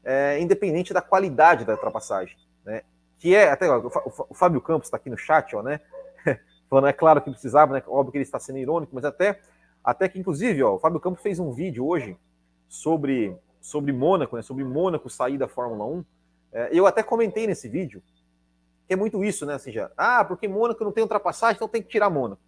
é, 0.05 0.39
independente 0.41 0.93
da 0.93 1.03
qualidade 1.03 1.65
da 1.65 1.73
ultrapassagem. 1.73 2.37
Né? 2.65 2.83
Que 3.19 3.35
é, 3.35 3.51
até 3.51 3.71
o 3.71 4.35
Fábio 4.35 4.61
Campos 4.61 4.87
está 4.87 4.97
aqui 4.97 5.11
no 5.11 5.19
chat, 5.19 5.55
ó, 5.55 5.63
né? 5.63 5.81
Falando, 6.69 6.89
é 6.89 6.93
claro 6.93 7.21
que 7.21 7.31
precisava, 7.31 7.75
né? 7.75 7.83
Óbvio 7.87 8.13
que 8.13 8.19
ele 8.19 8.25
está 8.25 8.39
sendo 8.39 8.59
irônico, 8.59 8.95
mas 8.95 9.05
até, 9.05 9.41
até 9.83 10.09
que, 10.09 10.19
inclusive, 10.19 10.63
ó, 10.63 10.75
o 10.75 10.79
Fábio 10.79 11.01
Campos 11.01 11.23
fez 11.23 11.39
um 11.39 11.53
vídeo 11.53 11.87
hoje 11.87 12.17
sobre, 12.69 13.37
sobre 13.61 13.93
Mônaco, 13.93 14.37
né? 14.37 14.43
Sobre 14.43 14.65
Mônaco 14.65 15.11
sair 15.11 15.37
da 15.37 15.49
Fórmula 15.49 15.85
1. 15.85 16.05
É, 16.53 16.69
eu 16.73 16.87
até 16.87 17.03
comentei 17.03 17.47
nesse 17.47 17.69
vídeo 17.69 18.03
que 18.91 18.95
é 18.95 18.97
muito 18.97 19.23
isso, 19.23 19.47
né? 19.47 19.55
Assim, 19.55 19.71
já, 19.71 19.89
ah, 19.97 20.25
porque 20.25 20.49
Mônaco 20.49 20.83
não 20.83 20.91
tem 20.91 21.05
ultrapassagem, 21.05 21.55
então 21.55 21.69
tem 21.69 21.81
que 21.81 21.89
tirar 21.89 22.11
Mônaco. 22.11 22.43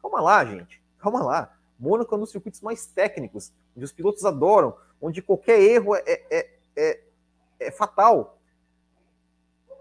Calma 0.00 0.20
lá, 0.20 0.44
gente. 0.44 0.80
Calma 0.96 1.24
lá. 1.24 1.52
Mônaco 1.76 2.14
é 2.14 2.16
um 2.16 2.20
dos 2.20 2.30
circuitos 2.30 2.60
mais 2.60 2.86
técnicos, 2.86 3.52
onde 3.76 3.84
os 3.84 3.90
pilotos 3.90 4.24
adoram, 4.24 4.76
onde 5.02 5.20
qualquer 5.20 5.60
erro 5.60 5.96
é, 5.96 6.02
é, 6.30 6.57
é, 6.76 7.00
é 7.60 7.70
fatal. 7.70 8.38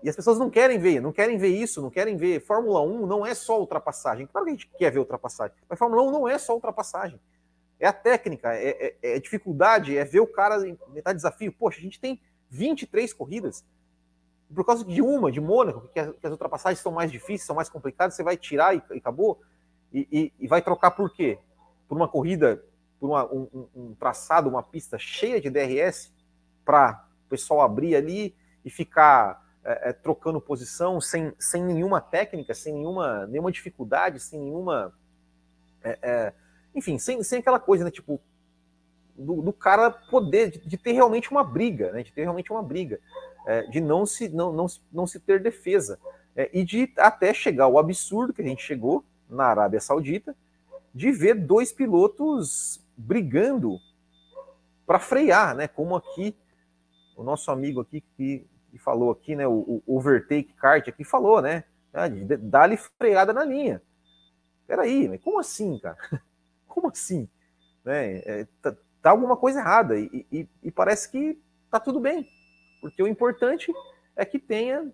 E 0.04 0.10
as 0.10 0.16
pessoas 0.16 0.38
não 0.38 0.50
querem 0.50 0.80
ver, 0.80 1.02
não 1.02 1.12
querem 1.12 1.38
ver 1.38 1.50
isso, 1.50 1.82
não 1.82 1.90
querem 1.90 2.16
ver. 2.16 2.40
Fórmula 2.42 2.82
1 2.82 3.06
não 3.06 3.26
é 3.26 3.34
só 3.34 3.60
ultrapassagem. 3.60 4.28
Claro 4.28 4.46
que 4.46 4.52
a 4.52 4.54
gente 4.54 4.70
quer 4.78 4.92
ver 4.92 5.00
ultrapassagem, 5.00 5.56
mas 5.68 5.80
Fórmula 5.80 6.04
1 6.04 6.12
não 6.12 6.28
é 6.28 6.38
só 6.38 6.54
ultrapassagem. 6.54 7.20
É 7.80 7.88
a 7.88 7.94
técnica, 7.94 8.56
é, 8.56 8.96
é, 9.02 9.16
é 9.16 9.20
dificuldade, 9.20 9.98
é 9.98 10.04
ver 10.04 10.20
o 10.20 10.28
cara 10.28 10.58
metade 10.90 11.18
desafio. 11.18 11.52
Poxa, 11.52 11.80
a 11.80 11.82
gente 11.82 12.00
tem 12.00 12.20
23 12.50 13.14
corridas 13.14 13.64
por 14.54 14.66
causa 14.66 14.86
de 14.86 15.02
uma, 15.02 15.32
de 15.32 15.42
Mônaco, 15.42 15.88
que 15.90 16.00
as, 16.00 16.16
que 16.16 16.26
as 16.26 16.32
ultrapassagens 16.32 16.80
são 16.80 16.92
mais 16.92 17.12
difíceis, 17.12 17.44
são 17.44 17.56
mais 17.56 17.70
complicadas, 17.70 18.16
você 18.16 18.24
vai 18.24 18.38
tirar 18.38 18.76
e, 18.76 18.82
e 18.92 18.98
acabou. 18.98 19.42
E, 19.94 20.08
e, 20.12 20.34
e, 20.40 20.48
vai 20.48 20.62
trocar 20.62 20.92
por 20.92 21.14
quê? 21.14 21.40
Por 21.88 21.98
uma 21.98 22.08
corrida, 22.08 22.64
por 23.00 23.10
uma, 23.10 23.26
um, 23.26 23.68
um, 23.76 23.96
traçado, 23.96 24.50
uma 24.50 24.64
pista 24.64 24.98
cheia 24.98 25.40
de 25.40 25.50
DRS, 25.50 26.14
para 26.68 27.08
o 27.26 27.30
pessoal 27.30 27.62
abrir 27.62 27.96
ali 27.96 28.36
e 28.66 28.70
ficar 28.70 29.42
é, 29.64 29.90
é, 29.90 29.94
trocando 29.94 30.42
posição 30.42 31.00
sem, 31.00 31.32
sem 31.40 31.64
nenhuma 31.64 32.02
técnica, 32.02 32.54
sem 32.54 32.74
nenhuma, 32.74 33.26
nenhuma 33.26 33.54
dificuldade, 33.54 34.20
sem 34.20 34.38
nenhuma. 34.38 34.94
É, 35.82 36.00
é 36.02 36.34
enfim, 36.76 37.00
sem, 37.00 37.24
sem 37.24 37.40
aquela 37.40 37.60
coisa, 37.60 37.86
né? 37.86 37.90
Tipo, 37.90 38.20
do, 39.16 39.42
do 39.42 39.54
cara 39.54 39.90
poder, 39.90 40.52
de, 40.52 40.60
de, 40.60 40.78
ter 40.78 40.92
realmente 40.92 41.32
uma 41.32 41.44
briga, 41.44 41.94
né? 41.94 42.04
De 42.04 42.12
ter 42.12 42.24
realmente 42.24 42.52
uma 42.52 42.62
briga 42.62 43.00
é, 43.48 43.62
de 43.64 43.80
não 43.80 44.06
se, 44.06 44.28
não, 44.28 44.52
não, 44.52 44.66
não 44.92 45.08
se 45.08 45.22
ter 45.22 45.40
defesa. 45.40 45.98
É, 46.36 46.50
e 46.54 46.66
de 46.66 46.94
até 46.98 47.34
chegar 47.34 47.64
ao 47.64 47.80
absurdo 47.80 48.34
que 48.34 48.42
a 48.42 48.46
gente 48.46 48.62
chegou 48.62 49.06
na 49.30 49.46
Arábia 49.46 49.80
Saudita, 49.80 50.36
de 50.94 51.12
ver 51.14 51.36
dois 51.36 51.72
pilotos 51.72 52.86
brigando 52.98 53.80
para 54.86 55.00
frear, 55.00 55.56
né? 55.56 55.68
Como 55.68 55.96
aqui 55.96 56.36
o 57.18 57.24
nosso 57.24 57.50
amigo 57.50 57.82
aqui 57.82 58.02
que, 58.16 58.48
que 58.70 58.78
falou 58.78 59.12
aqui, 59.12 59.36
né? 59.36 59.48
O, 59.48 59.82
o 59.86 59.98
overtake 59.98 60.54
kart 60.54 60.88
aqui 60.88 61.04
falou, 61.04 61.42
né? 61.42 61.64
Ah, 61.92 62.08
Dá-lhe 62.40 62.78
freada 62.78 63.34
na 63.34 63.44
linha. 63.44 63.82
Peraí, 64.68 65.10
mas 65.10 65.22
como 65.22 65.40
assim, 65.40 65.80
cara? 65.80 65.98
Como 66.68 66.90
assim? 66.90 67.28
Né? 67.84 68.18
É, 68.18 68.48
tá, 68.62 68.76
tá, 69.02 69.10
alguma 69.10 69.36
coisa 69.36 69.60
errada 69.60 69.98
e, 69.98 70.28
e, 70.32 70.48
e 70.62 70.70
parece 70.70 71.10
que 71.10 71.42
tá 71.72 71.80
tudo 71.80 72.00
bem. 72.00 72.30
Porque 72.80 73.02
o 73.02 73.08
importante 73.08 73.74
é 74.16 74.24
que 74.24 74.38
tenha 74.38 74.94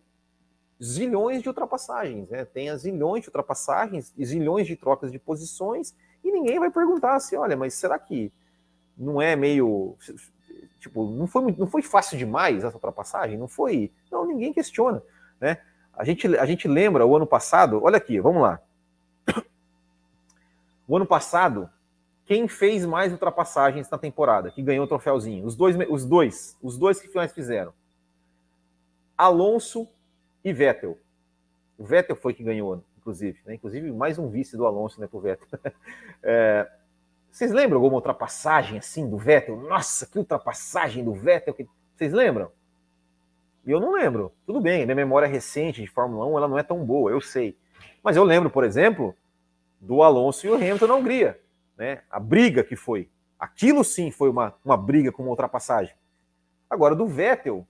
zilhões 0.81 1.41
de 1.41 1.49
ultrapassagens, 1.49 2.29
né? 2.29 2.45
Tenha 2.45 2.77
zilhões 2.77 3.23
de 3.23 3.27
ultrapassagens 3.27 4.13
e 4.17 4.25
zilhões 4.25 4.65
de 4.65 4.77
trocas 4.77 5.11
de 5.11 5.19
posições 5.19 5.93
e 6.23 6.31
ninguém 6.31 6.57
vai 6.57 6.71
perguntar 6.71 7.15
assim, 7.15 7.35
olha, 7.35 7.57
mas 7.57 7.73
será 7.73 7.99
que 7.99 8.31
não 8.97 9.21
é 9.21 9.35
meio 9.35 9.97
tipo, 10.79 11.09
não 11.09 11.27
foi 11.27 11.51
não 11.57 11.67
foi 11.67 11.81
fácil 11.81 12.17
demais 12.17 12.63
essa 12.63 12.75
ultrapassagem? 12.75 13.37
Não 13.37 13.47
foi? 13.47 13.91
Não, 14.11 14.25
ninguém 14.25 14.53
questiona, 14.53 15.01
né? 15.39 15.59
A 15.93 16.03
gente 16.03 16.27
a 16.37 16.45
gente 16.45 16.67
lembra 16.67 17.05
o 17.05 17.15
ano 17.15 17.27
passado, 17.27 17.81
olha 17.83 17.97
aqui, 17.97 18.19
vamos 18.19 18.41
lá. 18.41 18.59
O 20.85 20.97
ano 20.97 21.05
passado, 21.05 21.69
quem 22.25 22.45
fez 22.45 22.85
mais 22.85 23.11
ultrapassagens 23.13 23.89
na 23.89 23.97
temporada, 23.97 24.51
que 24.51 24.61
ganhou 24.61 24.83
o 24.83 24.87
troféuzinho? 24.87 25.45
Os 25.45 25.55
dois, 25.55 25.77
os 25.89 26.05
dois, 26.05 26.57
os 26.61 26.77
dois 26.77 26.99
que 26.99 27.15
mais 27.15 27.31
fizeram. 27.31 27.73
Alonso 29.17 29.87
e 30.43 30.51
Vettel. 30.51 30.97
O 31.77 31.85
Vettel 31.85 32.17
foi 32.17 32.33
que 32.33 32.43
ganhou, 32.43 32.83
inclusive, 32.97 33.39
né? 33.45 33.55
Inclusive 33.55 33.91
mais 33.93 34.19
um 34.19 34.27
vice 34.27 34.57
do 34.57 34.65
Alonso, 34.65 34.99
né, 34.99 35.07
pro 35.07 35.19
Vettel. 35.19 35.47
É, 36.25 36.69
vocês 37.33 37.51
lembram 37.51 37.77
alguma 37.77 37.95
ultrapassagem 37.95 38.77
assim 38.77 39.09
do 39.09 39.17
Vettel? 39.17 39.57
Nossa, 39.57 40.05
que 40.05 40.17
ultrapassagem 40.17 41.03
do 41.03 41.13
Vettel! 41.13 41.53
Que... 41.53 41.67
Vocês 41.95 42.13
lembram? 42.13 42.51
Eu 43.65 43.79
não 43.79 43.91
lembro. 43.93 44.33
Tudo 44.45 44.61
bem, 44.61 44.85
minha 44.85 44.95
memória 44.95 45.27
recente 45.27 45.81
de 45.81 45.87
Fórmula 45.87 46.25
1 46.27 46.37
ela 46.37 46.47
não 46.47 46.59
é 46.59 46.63
tão 46.63 46.85
boa, 46.85 47.11
eu 47.11 47.19
sei. 47.19 47.57
Mas 48.01 48.15
eu 48.15 48.23
lembro, 48.23 48.49
por 48.49 48.63
exemplo, 48.63 49.15
do 49.81 50.03
Alonso 50.03 50.45
e 50.45 50.49
o 50.49 50.55
Hamilton 50.55 50.87
na 50.87 50.95
Hungria 50.95 51.43
né? 51.77 52.01
A 52.09 52.19
briga 52.19 52.63
que 52.63 52.75
foi. 52.75 53.09
Aquilo 53.37 53.83
sim 53.83 54.11
foi 54.11 54.29
uma, 54.29 54.55
uma 54.63 54.77
briga 54.77 55.11
com 55.11 55.23
uma 55.23 55.31
ultrapassagem. 55.31 55.95
Agora, 56.69 56.95
do 56.95 57.07
Vettel, 57.07 57.67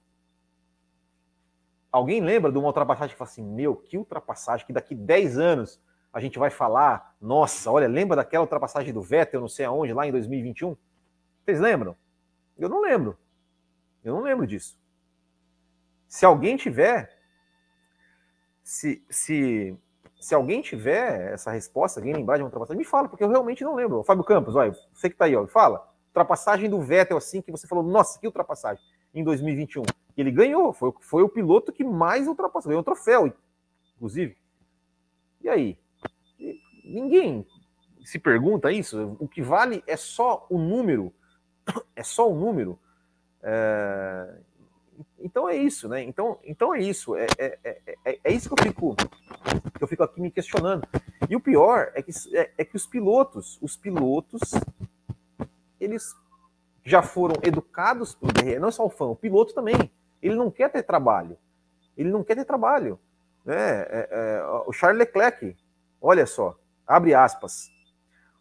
alguém 1.91 2.21
lembra 2.21 2.51
de 2.51 2.57
uma 2.57 2.67
ultrapassagem 2.67 3.13
que 3.13 3.17
fala 3.17 3.29
assim: 3.29 3.43
meu, 3.43 3.75
que 3.75 3.97
ultrapassagem, 3.97 4.65
que 4.65 4.73
daqui 4.73 4.93
10 4.93 5.37
anos 5.37 5.81
a 6.13 6.19
gente 6.19 6.37
vai 6.37 6.49
falar, 6.49 7.15
nossa, 7.19 7.71
olha, 7.71 7.87
lembra 7.87 8.15
daquela 8.15 8.43
ultrapassagem 8.43 8.93
do 8.93 9.01
Vettel, 9.01 9.41
não 9.41 9.49
sei 9.49 9.65
aonde, 9.65 9.91
lá 9.93 10.07
em 10.07 10.11
2021? 10.11 10.77
Vocês 11.43 11.59
lembram? 11.59 11.97
Eu 12.57 12.69
não 12.69 12.79
lembro. 12.79 13.17
Eu 14.03 14.13
não 14.13 14.21
lembro 14.21 14.45
disso. 14.45 14.79
Se 16.07 16.25
alguém 16.25 16.55
tiver, 16.55 17.17
se, 18.63 19.03
se 19.09 19.75
se 20.23 20.33
alguém 20.33 20.61
tiver 20.61 21.33
essa 21.33 21.51
resposta, 21.51 21.99
alguém 21.99 22.13
lembrar 22.13 22.37
de 22.37 22.43
uma 22.43 22.47
ultrapassagem, 22.47 22.77
me 22.77 22.85
fala, 22.85 23.09
porque 23.09 23.25
eu 23.25 23.27
realmente 23.27 23.61
não 23.61 23.75
lembro. 23.75 24.01
Fábio 24.05 24.23
Campos, 24.23 24.55
olha, 24.55 24.73
você 24.93 25.09
que 25.09 25.17
tá 25.17 25.25
aí, 25.25 25.35
ó, 25.35 25.45
fala. 25.47 25.85
Ultrapassagem 26.07 26.69
do 26.69 26.79
Vettel, 26.79 27.17
assim, 27.17 27.41
que 27.41 27.51
você 27.51 27.67
falou, 27.67 27.83
nossa, 27.83 28.17
que 28.17 28.25
ultrapassagem, 28.25 28.81
em 29.13 29.21
2021. 29.21 29.83
Ele 30.15 30.31
ganhou, 30.31 30.71
foi, 30.71 30.93
foi 31.01 31.23
o 31.23 31.27
piloto 31.27 31.73
que 31.73 31.83
mais 31.83 32.25
ultrapassou, 32.25 32.69
ganhou 32.69 32.79
um 32.79 32.85
troféu, 32.85 33.33
inclusive. 33.97 34.37
E 35.41 35.49
aí? 35.49 35.77
Ninguém 36.83 37.45
se 38.03 38.19
pergunta 38.19 38.71
isso. 38.71 39.15
O 39.19 39.27
que 39.27 39.41
vale 39.41 39.83
é 39.87 39.95
só 39.95 40.45
o 40.49 40.57
número, 40.57 41.13
é 41.95 42.03
só 42.03 42.29
o 42.29 42.35
número. 42.35 42.79
É... 43.41 44.39
Então 45.19 45.49
é 45.49 45.55
isso, 45.55 45.87
né? 45.87 46.03
Então, 46.03 46.39
então 46.43 46.75
é 46.75 46.81
isso. 46.81 47.15
É, 47.15 47.25
é, 47.37 47.57
é, 48.05 48.19
é 48.23 48.31
isso 48.31 48.49
que 48.49 48.61
eu 48.61 48.65
fico 48.65 48.95
que 48.95 49.83
eu 49.83 49.87
fico 49.87 50.03
aqui 50.03 50.21
me 50.21 50.31
questionando. 50.31 50.87
E 51.29 51.35
o 51.35 51.39
pior 51.39 51.91
é 51.95 52.01
que, 52.01 52.11
é, 52.35 52.51
é 52.57 52.65
que 52.65 52.75
os 52.75 52.85
pilotos, 52.85 53.57
os 53.61 53.75
pilotos, 53.75 54.41
eles 55.79 56.15
já 56.83 57.01
foram 57.01 57.35
educados 57.43 58.13
pelo 58.13 58.31
DRE, 58.33 58.59
não 58.59 58.69
é 58.69 58.71
só 58.71 58.85
o 58.85 58.89
fã, 58.89 59.05
o 59.05 59.15
piloto 59.15 59.53
também. 59.53 59.91
Ele 60.21 60.35
não 60.35 60.51
quer 60.51 60.69
ter 60.69 60.83
trabalho. 60.83 61.37
Ele 61.97 62.09
não 62.09 62.23
quer 62.23 62.35
ter 62.35 62.45
trabalho. 62.45 62.99
Né? 63.45 63.55
É, 63.55 64.09
é, 64.11 64.43
o 64.65 64.71
Charles 64.71 64.99
Leclerc, 64.99 65.55
olha 66.01 66.25
só, 66.25 66.57
abre 66.87 67.13
aspas. 67.13 67.71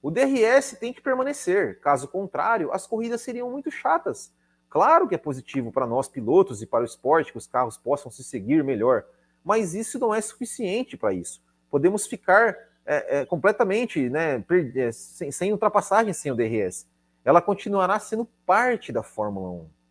O 0.02 0.10
DRS 0.10 0.76
tem 0.80 0.92
que 0.92 1.00
permanecer, 1.00 1.80
caso 1.80 2.08
contrário, 2.08 2.72
as 2.72 2.86
corridas 2.86 3.20
seriam 3.20 3.50
muito 3.50 3.70
chatas. 3.70 4.32
Claro 4.68 5.06
que 5.06 5.14
é 5.14 5.18
positivo 5.18 5.70
para 5.70 5.86
nós 5.86 6.08
pilotos 6.08 6.62
e 6.62 6.66
para 6.66 6.82
o 6.82 6.84
esporte 6.84 7.30
que 7.30 7.38
os 7.38 7.46
carros 7.46 7.76
possam 7.76 8.10
se 8.10 8.24
seguir 8.24 8.64
melhor, 8.64 9.04
mas 9.44 9.74
isso 9.74 9.98
não 9.98 10.14
é 10.14 10.20
suficiente 10.20 10.96
para 10.96 11.12
isso. 11.12 11.42
Podemos 11.70 12.06
ficar 12.06 12.56
é, 12.84 13.20
é, 13.20 13.26
completamente 13.26 14.08
né, 14.08 14.44
é, 14.76 14.92
sem, 14.92 15.30
sem 15.30 15.52
ultrapassagem 15.52 16.12
sem 16.12 16.32
o 16.32 16.34
DRS. 16.34 16.86
Ela 17.24 17.40
continuará 17.40 17.98
sendo 17.98 18.24
parte 18.44 18.90
da 18.90 19.02
Fórmula 19.02 19.50
1. 19.50 19.81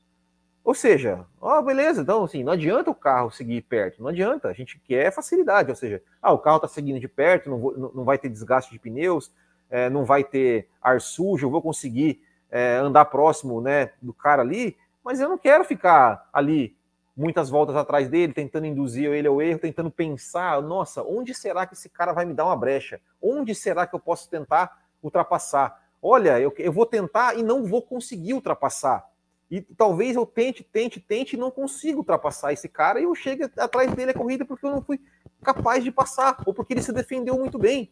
Ou 0.63 0.75
seja, 0.75 1.25
ó, 1.39 1.59
beleza, 1.61 2.01
então 2.01 2.23
assim, 2.23 2.43
não 2.43 2.53
adianta 2.53 2.91
o 2.91 2.95
carro 2.95 3.31
seguir 3.31 3.63
perto, 3.63 4.01
não 4.01 4.09
adianta, 4.09 4.47
a 4.47 4.53
gente 4.53 4.79
quer 4.79 5.11
facilidade, 5.11 5.71
ou 5.71 5.75
seja, 5.75 6.03
ah, 6.21 6.31
o 6.31 6.37
carro 6.37 6.57
está 6.57 6.67
seguindo 6.67 6.99
de 6.99 7.07
perto, 7.07 7.49
não, 7.49 7.59
vou, 7.59 7.91
não, 7.95 8.03
vai 8.03 8.17
ter 8.17 8.29
desgaste 8.29 8.71
de 8.71 8.77
pneus, 8.77 9.31
é, 9.71 9.89
não 9.89 10.05
vai 10.05 10.23
ter 10.23 10.67
ar 10.79 11.01
sujo, 11.01 11.47
eu 11.47 11.51
vou 11.51 11.63
conseguir 11.63 12.21
é, 12.51 12.75
andar 12.75 13.05
próximo 13.05 13.59
né, 13.59 13.91
do 14.01 14.13
cara 14.13 14.43
ali, 14.43 14.77
mas 15.03 15.19
eu 15.19 15.27
não 15.27 15.37
quero 15.37 15.63
ficar 15.63 16.29
ali 16.31 16.75
muitas 17.15 17.49
voltas 17.49 17.75
atrás 17.75 18.07
dele, 18.07 18.33
tentando 18.33 18.65
induzir 18.65 19.11
ele 19.11 19.27
ao 19.27 19.41
erro, 19.41 19.59
tentando 19.59 19.89
pensar, 19.89 20.61
nossa, 20.61 21.03
onde 21.03 21.33
será 21.33 21.65
que 21.65 21.73
esse 21.73 21.89
cara 21.89 22.13
vai 22.13 22.25
me 22.25 22.33
dar 22.33 22.45
uma 22.45 22.55
brecha? 22.55 23.01
Onde 23.21 23.53
será 23.55 23.85
que 23.85 23.95
eu 23.95 23.99
posso 23.99 24.29
tentar 24.29 24.85
ultrapassar? 25.01 25.81
Olha, 26.01 26.39
eu, 26.39 26.53
eu 26.57 26.71
vou 26.71 26.85
tentar 26.85 27.37
e 27.37 27.43
não 27.43 27.65
vou 27.65 27.81
conseguir 27.81 28.33
ultrapassar. 28.33 29.10
E 29.51 29.59
talvez 29.59 30.15
eu 30.15 30.25
tente, 30.25 30.63
tente, 30.63 30.97
tente 31.01 31.35
e 31.35 31.39
não 31.39 31.51
consiga 31.51 31.97
ultrapassar 31.97 32.53
esse 32.53 32.69
cara 32.69 33.01
e 33.01 33.03
eu 33.03 33.13
chegue 33.13 33.43
atrás 33.57 33.93
dele 33.93 34.11
a 34.11 34.13
corrida 34.13 34.45
porque 34.45 34.65
eu 34.65 34.71
não 34.71 34.81
fui 34.81 34.97
capaz 35.43 35.83
de 35.83 35.91
passar, 35.91 36.41
ou 36.45 36.53
porque 36.53 36.73
ele 36.73 36.81
se 36.81 36.93
defendeu 36.93 37.37
muito 37.37 37.59
bem. 37.59 37.91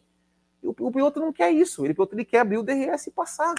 o, 0.62 0.70
o 0.70 0.90
piloto 0.90 1.20
não 1.20 1.34
quer 1.34 1.50
isso, 1.50 1.84
ele, 1.84 1.94
ele 2.12 2.24
quer 2.24 2.38
abrir 2.38 2.56
o 2.56 2.62
DRS 2.62 3.08
e 3.08 3.10
passar, 3.10 3.54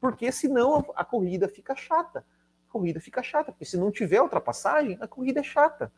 porque 0.00 0.30
senão 0.30 0.76
a, 0.76 1.00
a 1.00 1.04
corrida 1.04 1.48
fica 1.48 1.74
chata. 1.74 2.24
A 2.68 2.72
corrida 2.72 3.00
fica 3.00 3.20
chata, 3.20 3.50
porque 3.50 3.64
se 3.64 3.76
não 3.76 3.90
tiver 3.90 4.22
ultrapassagem, 4.22 4.96
a 5.00 5.08
corrida 5.08 5.40
é 5.40 5.42
chata. 5.42 5.92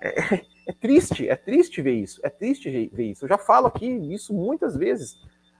É, 0.00 0.34
é, 0.66 0.72
triste, 0.72 1.28
é 1.28 1.36
triste 1.36 1.80
ver 1.80 1.94
isso, 1.94 2.20
é 2.24 2.28
triste 2.28 2.68
ver 2.92 3.12
isso. 3.12 3.24
Eu 3.24 3.28
já 3.28 3.38
falo 3.38 3.68
aqui 3.68 3.86
isso 4.12 4.34
muitas 4.34 4.76
vezes. 4.76 5.16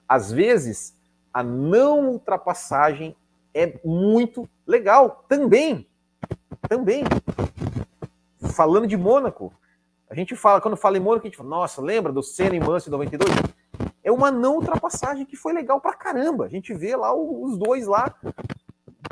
Às 0.08 0.32
vezes, 0.32 0.98
a 1.32 1.42
não 1.42 2.10
ultrapassagem 2.10 3.16
é 3.54 3.78
muito 3.84 4.48
legal 4.66 5.24
também. 5.28 5.88
Também. 6.68 7.04
Falando 8.54 8.86
de 8.86 8.96
Mônaco, 8.96 9.52
a 10.10 10.14
gente 10.14 10.36
fala, 10.36 10.60
quando 10.60 10.76
fala 10.76 10.96
em 10.96 11.00
Mônaco, 11.00 11.26
a 11.26 11.30
gente 11.30 11.36
fala, 11.36 11.48
nossa, 11.48 11.80
lembra 11.80 12.12
do 12.12 12.22
Senna 12.22 12.54
e 12.54 12.58
em 12.58 12.60
92? 12.60 13.30
É 14.02 14.12
uma 14.12 14.30
não 14.30 14.56
ultrapassagem 14.56 15.24
que 15.24 15.36
foi 15.36 15.52
legal 15.52 15.80
pra 15.80 15.94
caramba. 15.94 16.44
A 16.44 16.48
gente 16.48 16.74
vê 16.74 16.94
lá 16.94 17.14
os 17.14 17.56
dois 17.56 17.86
lá, 17.86 18.14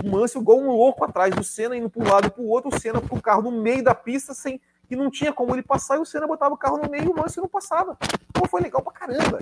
o 0.05 0.09
Mansell 0.11 0.43
igual 0.43 0.59
um 0.59 0.71
louco 0.71 1.05
atrás 1.05 1.35
do 1.35 1.43
Senna, 1.43 1.77
indo 1.77 1.89
para 1.89 2.03
um 2.03 2.09
lado 2.09 2.27
e 2.27 2.31
para 2.31 2.43
o 2.43 2.49
outro, 2.49 2.75
o 2.75 2.79
Senna 2.79 3.01
com 3.01 3.17
o 3.17 3.23
carro 3.23 3.43
no 3.43 3.63
meio 3.63 3.83
da 3.83 3.95
pista, 3.95 4.35
sem 4.35 4.61
que 4.89 4.97
não 4.97 5.11
tinha 5.11 5.33
como 5.33 5.55
ele 5.55 5.63
passar, 5.63 5.97
e 5.97 6.01
o 6.01 6.05
Senna 6.05 6.27
botava 6.27 6.55
o 6.55 6.59
carro 6.59 6.77
no 6.77 6.91
meio 6.91 7.05
e 7.05 7.09
o 7.09 7.17
Mansell 7.17 7.43
não 7.43 7.49
passava. 7.49 7.97
Pô, 8.33 8.47
foi 8.47 8.61
legal 8.61 8.83
pra 8.83 8.93
caramba. 8.93 9.41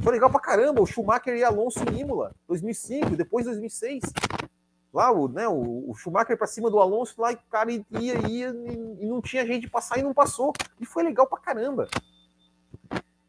Foi 0.00 0.12
legal 0.12 0.30
pra 0.30 0.40
caramba. 0.40 0.80
O 0.80 0.86
Schumacher 0.86 1.36
e 1.36 1.44
Alonso 1.44 1.80
em 1.92 2.00
Imola, 2.00 2.32
2005, 2.46 3.16
depois 3.16 3.46
2006. 3.46 4.02
Lá, 4.92 5.12
o, 5.12 5.28
né, 5.28 5.46
o, 5.46 5.90
o 5.90 5.94
Schumacher 5.94 6.36
para 6.36 6.46
cima 6.46 6.70
do 6.70 6.80
Alonso, 6.80 7.20
lá, 7.20 7.32
e 7.32 7.34
o 7.34 7.50
cara 7.50 7.70
ia, 7.70 7.84
ia, 7.90 8.14
e, 8.28 8.42
e 9.00 9.06
não 9.06 9.20
tinha 9.20 9.46
gente 9.46 9.68
passar 9.68 9.98
e 9.98 10.02
não 10.02 10.14
passou. 10.14 10.52
E 10.80 10.86
foi 10.86 11.02
legal 11.02 11.26
pra 11.26 11.38
caramba. 11.38 11.88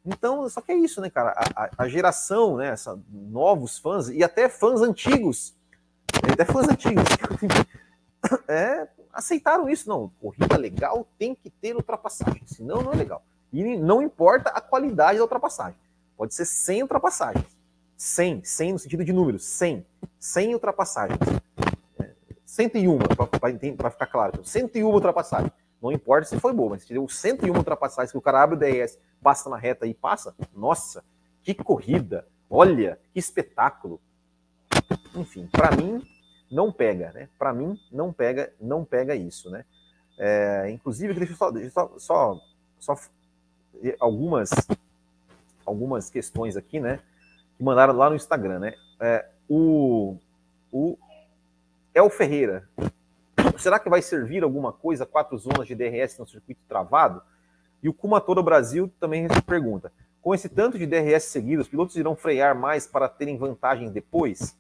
Então, 0.06 0.48
só 0.50 0.62
que 0.62 0.72
é 0.72 0.76
isso, 0.76 1.02
né, 1.02 1.10
cara? 1.10 1.34
A, 1.56 1.70
a, 1.84 1.88
geração, 1.88 2.56
né, 2.56 2.70
essa, 2.70 3.00
novos 3.10 3.78
fãs, 3.78 4.10
e 4.10 4.24
até 4.24 4.48
fãs 4.48 4.82
antigos, 4.82 5.54
até 6.32 6.46
fãs 6.46 6.68
antigos, 6.68 7.04
é, 8.48 8.88
aceitaram 9.14 9.70
isso. 9.70 9.90
Não, 9.90 10.12
corrida 10.22 10.58
legal 10.58 11.08
tem 11.18 11.36
que 11.36 11.50
ter 11.50 11.76
ultrapassagem, 11.76 12.42
senão 12.46 12.82
não 12.82 12.94
é 12.94 12.96
legal. 12.96 13.24
E 13.52 13.78
não 13.78 14.02
importa 14.02 14.50
a 14.50 14.62
qualidade 14.62 15.18
da 15.18 15.24
ultrapassagem. 15.24 15.80
Pode 16.20 16.36
ser 16.36 16.44
100 16.44 16.82
ultrapassagens. 16.82 17.46
100, 17.96 18.44
100 18.44 18.74
no 18.74 18.80
sentido 18.80 19.06
de 19.06 19.14
números, 19.14 19.46
100. 19.46 19.86
100 20.20 20.54
ultrapassagens. 20.54 21.18
101, 22.46 22.98
para 23.78 23.90
ficar 23.90 24.06
claro. 24.08 24.44
101 24.44 24.86
ultrapassagens. 24.86 25.54
Não 25.82 25.94
importa 25.94 26.28
se 26.28 26.38
foi 26.38 26.52
boa, 26.52 26.72
mas 26.72 26.84
se 26.84 26.92
deu 26.92 27.08
101 27.08 27.56
ultrapassagens 27.56 28.12
que 28.12 28.18
o 28.18 28.22
cara 28.22 28.44
abre 28.44 28.58
o 28.58 28.60
DRS, 28.60 29.00
passa 29.24 29.50
na 29.50 29.56
reta 29.56 29.88
e 29.88 29.94
passa, 29.94 30.36
nossa, 30.54 31.06
que 31.42 31.54
corrida! 31.54 32.28
Olha, 32.50 33.00
que 33.14 33.20
espetáculo! 33.20 34.02
Enfim, 35.16 35.48
para 35.50 35.72
mim, 35.74 36.06
não 36.52 36.70
pega, 36.70 37.14
né? 37.14 37.30
Para 37.40 37.54
mim, 37.54 37.80
não 37.90 38.12
pega, 38.12 38.54
não 38.60 38.84
pega 38.84 39.16
isso, 39.16 39.50
né? 39.50 39.64
É, 40.18 40.70
inclusive, 40.70 41.14
deixa 41.14 41.32
eu 41.32 41.38
só, 41.38 41.50
deixa 41.50 41.70
só, 41.70 41.98
só, 41.98 42.42
só 42.78 42.96
algumas 44.02 44.50
algumas 45.70 46.10
questões 46.10 46.58
aqui, 46.58 46.80
né? 46.80 47.00
Que 47.58 47.64
mandaram 47.64 47.94
lá 47.94 48.10
no 48.10 48.16
Instagram, 48.16 48.60
né? 48.60 48.74
É, 49.00 49.26
o, 49.48 50.18
o 50.72 50.98
El 51.94 52.10
Ferreira, 52.10 52.68
será 53.58 53.80
que 53.80 53.90
vai 53.90 54.02
servir 54.02 54.44
alguma 54.44 54.74
coisa 54.74 55.06
quatro 55.06 55.38
zonas 55.38 55.68
de 55.68 55.76
DRS 55.76 56.18
no 56.18 56.28
circuito 56.28 56.62
travado? 56.68 57.22
E 57.82 57.88
o 57.88 57.94
Kumatora 57.94 58.42
Brasil 58.42 58.92
também 59.00 59.28
pergunta: 59.46 59.92
com 60.22 60.34
esse 60.34 60.50
tanto 60.50 60.78
de 60.78 60.88
DRS 60.88 61.26
seguidos, 61.26 61.68
os 61.68 61.70
pilotos 61.70 61.96
irão 61.96 62.16
frear 62.16 62.56
mais 62.56 62.88
para 62.88 63.08
terem 63.08 63.38
vantagem 63.38 63.92
depois? 63.92 64.58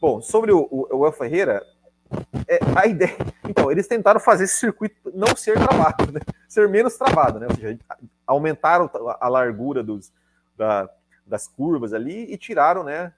Bom, 0.00 0.20
sobre 0.20 0.50
o, 0.50 0.66
o, 0.70 0.98
o 0.98 1.06
El 1.06 1.12
Ferreira, 1.12 1.64
é, 2.48 2.58
a 2.76 2.86
ideia. 2.86 3.16
Então, 3.48 3.70
eles 3.70 3.86
tentaram 3.86 4.18
fazer 4.18 4.44
esse 4.44 4.56
circuito 4.56 4.96
não 5.14 5.36
ser 5.36 5.54
travado, 5.54 6.12
né? 6.12 6.20
ser 6.48 6.68
menos 6.68 6.96
travado, 6.96 7.38
né? 7.38 7.46
Ou 7.48 7.54
seja, 7.54 7.78
aumentaram 8.26 8.90
a 9.20 9.28
largura 9.28 9.82
dos, 9.82 10.12
da, 10.62 10.88
das 11.26 11.48
curvas 11.48 11.92
ali 11.92 12.32
e 12.32 12.38
tiraram, 12.38 12.84
né, 12.84 13.12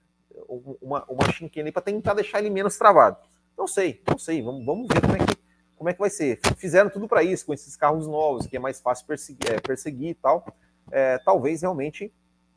uma, 0.80 1.04
uma 1.04 1.30
chinquena 1.33 1.70
para 1.70 1.83
tentar 1.83 2.14
deixar 2.14 2.38
ele 2.38 2.50
menos 2.50 2.76
travado. 2.76 3.18
Não 3.57 3.66
sei, 3.66 4.02
não 4.09 4.18
sei, 4.18 4.42
vamos, 4.42 4.64
vamos 4.64 4.88
ver 4.88 5.00
como 5.00 5.14
é, 5.14 5.18
que, 5.18 5.37
como 5.76 5.90
é 5.90 5.92
que 5.92 6.00
vai 6.00 6.11
ser. 6.11 6.40
Fizeram 6.57 6.90
tudo 6.90 7.07
para 7.07 7.22
isso, 7.22 7.46
com 7.46 7.54
esses 7.54 7.76
carros 7.76 8.07
novos, 8.07 8.46
que 8.46 8.57
é 8.57 8.61
mais 8.61 8.80
fácil 8.80 9.07
perseguir, 9.07 9.52
é, 9.52 9.61
perseguir 9.61 10.11
e 10.11 10.14
tal. 10.14 10.44
É, 10.90 11.18
talvez 11.18 11.62
realmente 11.62 12.12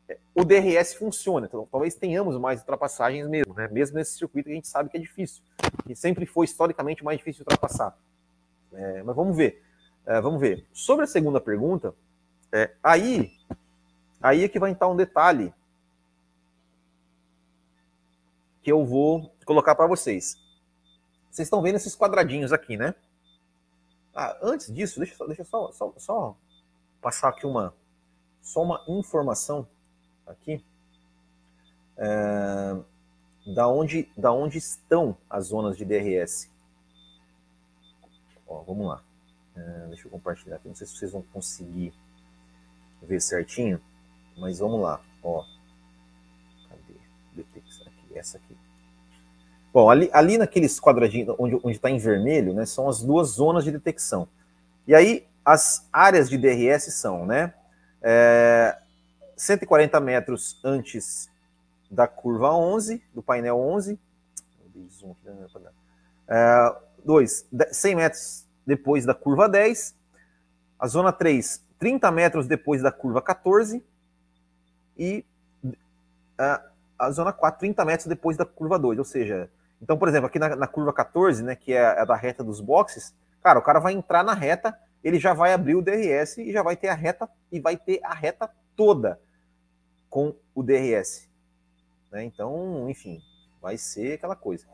é, 0.09 0.17
o 0.33 0.43
DRS 0.43 0.95
funcione, 0.95 1.47
então, 1.47 1.67
talvez 1.71 1.95
tenhamos 1.95 2.37
mais 2.37 2.59
ultrapassagens 2.61 3.27
mesmo, 3.27 3.53
né? 3.53 3.67
mesmo 3.71 3.97
nesse 3.97 4.17
circuito 4.17 4.45
que 4.45 4.51
a 4.51 4.55
gente 4.55 4.67
sabe 4.67 4.89
que 4.89 4.97
é 4.97 4.99
difícil, 4.99 5.41
e 5.87 5.95
sempre 5.95 6.25
foi 6.25 6.45
historicamente 6.45 7.03
mais 7.03 7.17
difícil 7.17 7.45
de 7.45 7.53
ultrapassar. 7.53 7.97
É, 8.73 9.03
mas 9.03 9.15
vamos 9.15 9.35
ver, 9.35 9.63
é, 10.05 10.19
vamos 10.19 10.41
ver. 10.41 10.65
Sobre 10.73 11.05
a 11.05 11.07
segunda 11.07 11.39
pergunta, 11.39 11.93
é, 12.51 12.71
aí 12.83 13.36
Aí 14.21 14.43
é 14.43 14.49
que 14.49 14.59
vai 14.59 14.71
entrar 14.71 14.87
um 14.87 14.95
detalhe 14.95 15.53
que 18.63 18.71
eu 18.71 18.85
vou 18.85 19.33
colocar 19.45 19.75
para 19.75 19.87
vocês. 19.87 20.37
Vocês 21.31 21.45
estão 21.45 21.61
vendo 21.61 21.75
esses 21.75 21.95
quadradinhos 21.95 22.51
aqui, 22.51 22.75
né? 22.75 22.95
Ah, 24.13 24.37
antes 24.41 24.73
disso, 24.73 24.99
deixa, 24.99 25.25
deixa 25.27 25.43
só, 25.43 25.71
só, 25.71 25.93
só 25.97 26.35
passar 26.99 27.29
aqui 27.29 27.45
uma 27.45 27.73
só 28.41 28.63
uma 28.63 28.83
informação 28.87 29.67
aqui 30.25 30.63
é, 31.97 32.75
da 33.53 33.67
onde 33.67 34.09
da 34.17 34.31
onde 34.31 34.57
estão 34.57 35.15
as 35.29 35.45
zonas 35.45 35.77
de 35.77 35.85
DRS. 35.85 36.49
Ó, 38.47 38.63
vamos 38.63 38.87
lá. 38.87 39.03
É, 39.55 39.87
deixa 39.87 40.07
eu 40.07 40.11
compartilhar 40.11 40.55
aqui. 40.55 40.67
Não 40.67 40.75
sei 40.75 40.87
se 40.87 40.97
vocês 40.97 41.11
vão 41.11 41.21
conseguir 41.21 41.93
ver 43.01 43.21
certinho. 43.21 43.81
Mas 44.37 44.59
vamos 44.59 44.81
lá, 44.81 45.01
ó. 45.23 45.43
Cadê? 46.69 46.99
Detecção 47.33 47.87
aqui, 47.87 48.17
essa 48.17 48.37
aqui. 48.37 48.55
Bom, 49.73 49.89
ali, 49.89 50.09
ali 50.13 50.37
naqueles 50.37 50.79
quadradinhos 50.79 51.35
onde 51.37 51.75
está 51.75 51.89
em 51.89 51.97
vermelho, 51.97 52.53
né, 52.53 52.65
são 52.65 52.87
as 52.87 53.01
duas 53.01 53.29
zonas 53.29 53.63
de 53.63 53.71
detecção. 53.71 54.27
E 54.87 54.95
aí 54.95 55.27
as 55.43 55.87
áreas 55.91 56.29
de 56.29 56.37
DRS 56.37 56.93
são, 56.93 57.25
né, 57.25 57.53
é, 58.01 58.77
140 59.35 59.99
metros 59.99 60.59
antes 60.63 61.29
da 61.89 62.07
curva 62.07 62.53
11, 62.53 63.03
do 63.13 63.21
painel 63.21 63.57
11, 63.59 63.99
é, 66.27 66.75
2, 67.05 67.47
100 67.71 67.95
metros 67.95 68.45
depois 68.65 69.05
da 69.05 69.13
curva 69.13 69.47
10, 69.47 69.95
a 70.79 70.87
zona 70.87 71.13
3, 71.13 71.61
30 71.79 72.11
metros 72.11 72.47
depois 72.47 72.81
da 72.81 72.91
curva 72.91 73.21
14, 73.21 73.83
e 74.97 75.25
a, 76.37 76.61
a 76.97 77.11
zona 77.11 77.31
4, 77.31 77.59
30 77.59 77.85
metros 77.85 78.07
depois 78.07 78.37
da 78.37 78.45
curva 78.45 78.77
2. 78.77 78.99
Ou 78.99 79.05
seja, 79.05 79.49
então, 79.81 79.97
por 79.97 80.07
exemplo, 80.07 80.27
aqui 80.27 80.39
na, 80.39 80.55
na 80.55 80.67
curva 80.67 80.93
14, 80.93 81.43
né, 81.43 81.55
que 81.55 81.73
é 81.73 81.85
a, 81.85 82.01
a 82.01 82.05
da 82.05 82.15
reta 82.15 82.43
dos 82.43 82.59
boxes, 82.59 83.13
cara, 83.41 83.59
o 83.59 83.61
cara 83.61 83.79
vai 83.79 83.93
entrar 83.93 84.23
na 84.23 84.33
reta, 84.33 84.77
ele 85.03 85.19
já 85.19 85.33
vai 85.33 85.53
abrir 85.53 85.75
o 85.75 85.81
DRS 85.81 86.37
e 86.37 86.51
já 86.51 86.63
vai 86.63 86.75
ter 86.75 86.89
a 86.89 86.93
reta 86.93 87.29
e 87.51 87.59
vai 87.59 87.77
ter 87.77 87.99
a 88.03 88.13
reta 88.13 88.49
toda 88.75 89.19
com 90.09 90.35
o 90.55 90.63
DRS. 90.63 91.29
Né? 92.11 92.23
Então, 92.23 92.89
enfim, 92.89 93.21
vai 93.61 93.77
ser 93.77 94.13
aquela 94.13 94.35
coisa. 94.35 94.65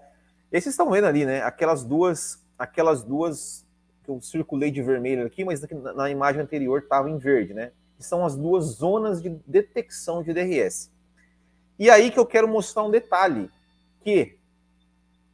E 0.51 0.61
vocês 0.61 0.73
estão 0.73 0.89
vendo 0.89 1.05
ali, 1.05 1.25
né? 1.25 1.41
Aquelas 1.41 1.83
duas, 1.83 2.43
aquelas 2.57 3.03
duas 3.03 3.65
que 4.03 4.09
eu 4.09 4.21
circulei 4.21 4.69
de 4.69 4.81
vermelho 4.81 5.25
aqui, 5.25 5.43
mas 5.43 5.61
na, 5.61 5.93
na 5.93 6.09
imagem 6.09 6.41
anterior 6.41 6.79
estava 6.79 7.09
em 7.09 7.17
verde, 7.17 7.53
né? 7.53 7.71
Que 8.03 8.07
são 8.09 8.25
as 8.25 8.35
duas 8.35 8.65
zonas 8.65 9.21
de 9.21 9.29
detecção 9.47 10.21
de 10.21 10.33
DRS. 10.33 10.91
E 11.79 11.89
aí 11.89 12.11
que 12.11 12.19
eu 12.19 12.25
quero 12.25 12.49
mostrar 12.49 12.83
um 12.83 12.91
detalhe, 12.91 13.49
que 14.01 14.37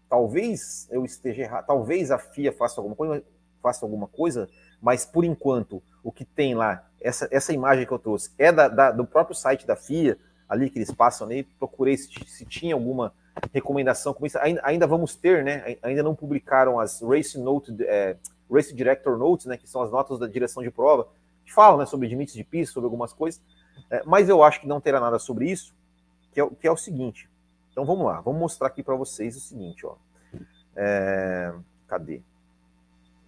talvez 0.08 0.88
eu 0.92 1.04
esteja 1.04 1.42
errado, 1.42 1.66
talvez 1.66 2.12
a 2.12 2.20
FIA 2.20 2.54
faça 2.54 2.80
alguma 2.80 2.96
coisa, 2.96 3.24
faça 3.60 3.84
alguma 3.84 4.08
coisa, 4.08 4.48
mas 4.80 5.04
por 5.04 5.26
enquanto 5.26 5.82
o 6.04 6.12
que 6.12 6.24
tem 6.24 6.54
lá, 6.54 6.88
essa, 7.02 7.28
essa 7.32 7.52
imagem 7.52 7.88
que 7.88 7.92
eu 7.92 7.98
trouxe, 7.98 8.30
é 8.38 8.52
da, 8.52 8.68
da, 8.68 8.92
do 8.92 9.04
próprio 9.04 9.36
site 9.36 9.66
da 9.66 9.76
FIA, 9.76 10.16
ali 10.48 10.70
que 10.70 10.78
eles 10.78 10.92
passam 10.92 11.26
ali, 11.26 11.44
procurei 11.44 11.98
se, 11.98 12.08
se 12.28 12.46
tinha 12.46 12.76
alguma 12.76 13.12
recomendação 13.52 14.14
como 14.14 14.28
isso, 14.28 14.38
ainda, 14.38 14.62
ainda, 14.64 14.86
vamos 14.86 15.16
ter, 15.16 15.44
né, 15.44 15.76
ainda 15.82 16.04
não 16.04 16.14
publicaram 16.14 16.80
as 16.80 17.02
Race 17.02 17.36
Note, 17.36 17.76
é, 17.82 18.16
Race 18.52 18.74
Director 18.74 19.18
Notes, 19.18 19.48
né, 19.48 19.58
que 19.58 19.68
são 19.68 19.82
as 19.82 19.90
notas 19.90 20.20
da 20.20 20.28
direção 20.28 20.62
de 20.62 20.70
prova, 20.70 21.08
falam 21.52 21.78
né, 21.80 21.86
sobre 21.86 22.08
limites 22.08 22.34
de 22.34 22.44
pista, 22.44 22.74
sobre 22.74 22.86
algumas 22.86 23.14
coisas, 23.14 23.42
é, 23.90 24.04
mas 24.06 24.30
eu 24.30 24.44
acho 24.44 24.62
que 24.62 24.68
não 24.68 24.82
terá 24.82 25.00
nada 25.00 25.20
sobre 25.20 25.50
isso, 25.50 25.74
que 26.32 26.42
é, 26.42 26.48
que 26.48 26.68
é 26.68 26.72
o 26.72 26.78
seguinte. 26.78 27.30
Então 27.72 27.86
vamos 27.86 28.06
lá, 28.06 28.22
vamos 28.22 28.40
mostrar 28.40 28.68
aqui 28.68 28.84
para 28.84 28.96
vocês 28.96 29.36
o 29.36 29.40
seguinte, 29.40 29.86
ó. 29.86 29.96
É, 30.76 31.54
cadê? 31.88 32.22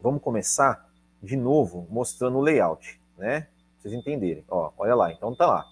Vamos 0.01 0.21
começar 0.21 0.89
de 1.21 1.35
novo 1.35 1.87
mostrando 1.89 2.37
o 2.37 2.41
layout, 2.41 2.99
né? 3.17 3.41
Pra 3.41 3.49
vocês 3.81 3.93
entenderem. 3.93 4.43
Ó, 4.49 4.71
olha 4.77 4.95
lá, 4.95 5.11
então 5.11 5.35
tá 5.35 5.45
lá. 5.45 5.65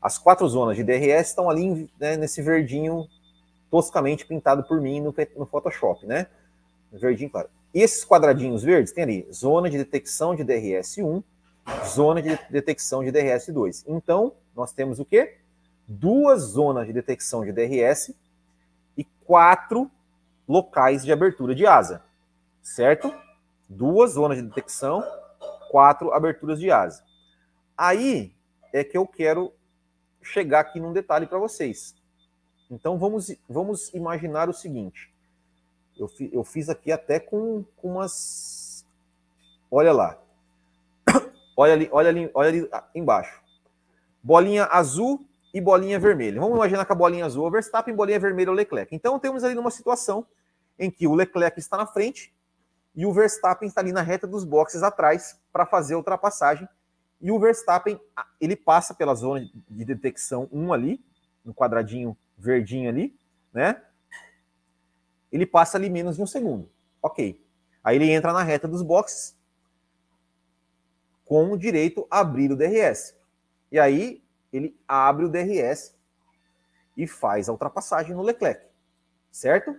As 0.00 0.18
quatro 0.18 0.48
zonas 0.48 0.76
de 0.76 0.82
DRS 0.82 1.28
estão 1.28 1.48
ali 1.48 1.90
né, 1.98 2.16
nesse 2.16 2.42
verdinho 2.42 3.06
toscamente 3.70 4.26
pintado 4.26 4.64
por 4.64 4.80
mim 4.80 5.00
no, 5.00 5.14
no 5.36 5.46
Photoshop, 5.46 6.04
né? 6.06 6.26
Verdinho 6.92 7.30
claro. 7.30 7.48
E 7.74 7.80
esses 7.80 8.04
quadradinhos 8.04 8.62
verdes 8.62 8.92
tem 8.92 9.04
ali 9.04 9.28
zona 9.32 9.70
de 9.70 9.78
detecção 9.78 10.34
de 10.34 10.44
DRS1, 10.44 11.22
zona 11.86 12.22
de 12.22 12.38
detecção 12.50 13.02
de 13.04 13.10
DRS2. 13.10 13.84
Então, 13.86 14.34
nós 14.54 14.72
temos 14.72 14.98
o 14.98 15.04
quê? 15.04 15.38
Duas 15.86 16.42
zonas 16.42 16.86
de 16.86 16.92
detecção 16.92 17.44
de 17.44 17.52
DRS 17.52 18.14
e 18.96 19.04
quatro 19.24 19.90
locais 20.46 21.04
de 21.04 21.12
abertura 21.12 21.54
de 21.54 21.66
asa, 21.66 22.02
certo? 22.62 23.12
Duas 23.68 24.12
zonas 24.12 24.38
de 24.38 24.44
detecção, 24.44 25.02
quatro 25.70 26.12
aberturas 26.12 26.60
de 26.60 26.70
asa. 26.70 27.02
Aí 27.76 28.34
é 28.72 28.84
que 28.84 28.96
eu 28.96 29.06
quero 29.06 29.52
chegar 30.22 30.60
aqui 30.60 30.78
num 30.78 30.92
detalhe 30.92 31.26
para 31.26 31.38
vocês. 31.38 31.94
Então 32.70 32.98
vamos, 32.98 33.34
vamos 33.48 33.92
imaginar 33.92 34.48
o 34.48 34.52
seguinte. 34.52 35.12
Eu, 35.98 36.08
fi, 36.08 36.30
eu 36.32 36.44
fiz 36.44 36.68
aqui 36.68 36.90
até 36.90 37.20
com, 37.20 37.64
com 37.76 37.92
umas. 37.92 38.86
Olha 39.70 39.92
lá. 39.92 40.21
Olha 41.56 41.74
ali, 41.74 41.88
olha 41.92 42.08
ali, 42.08 42.30
olha 42.34 42.48
ali 42.48 42.68
embaixo. 42.94 43.42
Bolinha 44.22 44.66
azul 44.66 45.26
e 45.52 45.60
bolinha 45.60 45.98
vermelha. 45.98 46.40
Vamos 46.40 46.56
imaginar 46.56 46.84
que 46.84 46.92
a 46.92 46.94
bolinha 46.94 47.26
azul 47.26 47.44
é 47.44 47.48
o 47.48 47.50
Verstappen, 47.50 47.94
bolinha 47.94 48.18
vermelha 48.18 48.48
é 48.48 48.50
o 48.50 48.54
Leclerc. 48.54 48.94
Então 48.94 49.18
temos 49.18 49.44
ali 49.44 49.54
numa 49.54 49.70
situação 49.70 50.26
em 50.78 50.90
que 50.90 51.06
o 51.06 51.14
Leclerc 51.14 51.58
está 51.58 51.76
na 51.76 51.86
frente 51.86 52.32
e 52.94 53.04
o 53.04 53.12
Verstappen 53.12 53.68
está 53.68 53.80
ali 53.80 53.92
na 53.92 54.02
reta 54.02 54.26
dos 54.26 54.44
boxes 54.44 54.82
atrás 54.82 55.38
para 55.52 55.66
fazer 55.66 55.94
a 55.94 55.98
ultrapassagem. 55.98 56.68
E 57.20 57.30
o 57.30 57.38
Verstappen, 57.38 58.00
ele 58.40 58.56
passa 58.56 58.94
pela 58.94 59.14
zona 59.14 59.48
de 59.68 59.84
detecção 59.84 60.48
1 60.50 60.72
ali, 60.72 61.04
no 61.44 61.54
quadradinho 61.54 62.16
verdinho 62.36 62.88
ali, 62.88 63.16
né? 63.52 63.80
Ele 65.30 65.46
passa 65.46 65.78
ali 65.78 65.88
menos 65.88 66.16
de 66.16 66.22
um 66.22 66.26
segundo. 66.26 66.68
Ok. 67.00 67.40
Aí 67.82 67.96
ele 67.96 68.10
entra 68.10 68.32
na 68.32 68.42
reta 68.42 68.66
dos 68.66 68.82
boxes 68.82 69.36
com 71.24 71.52
o 71.52 71.58
direito 71.58 72.06
a 72.10 72.20
abrir 72.20 72.50
o 72.52 72.56
DRS. 72.56 73.14
E 73.70 73.78
aí 73.78 74.22
ele 74.52 74.76
abre 74.86 75.24
o 75.24 75.28
DRS 75.28 75.96
e 76.96 77.06
faz 77.06 77.48
a 77.48 77.52
ultrapassagem 77.52 78.14
no 78.14 78.22
Leclerc. 78.22 78.66
Certo? 79.30 79.74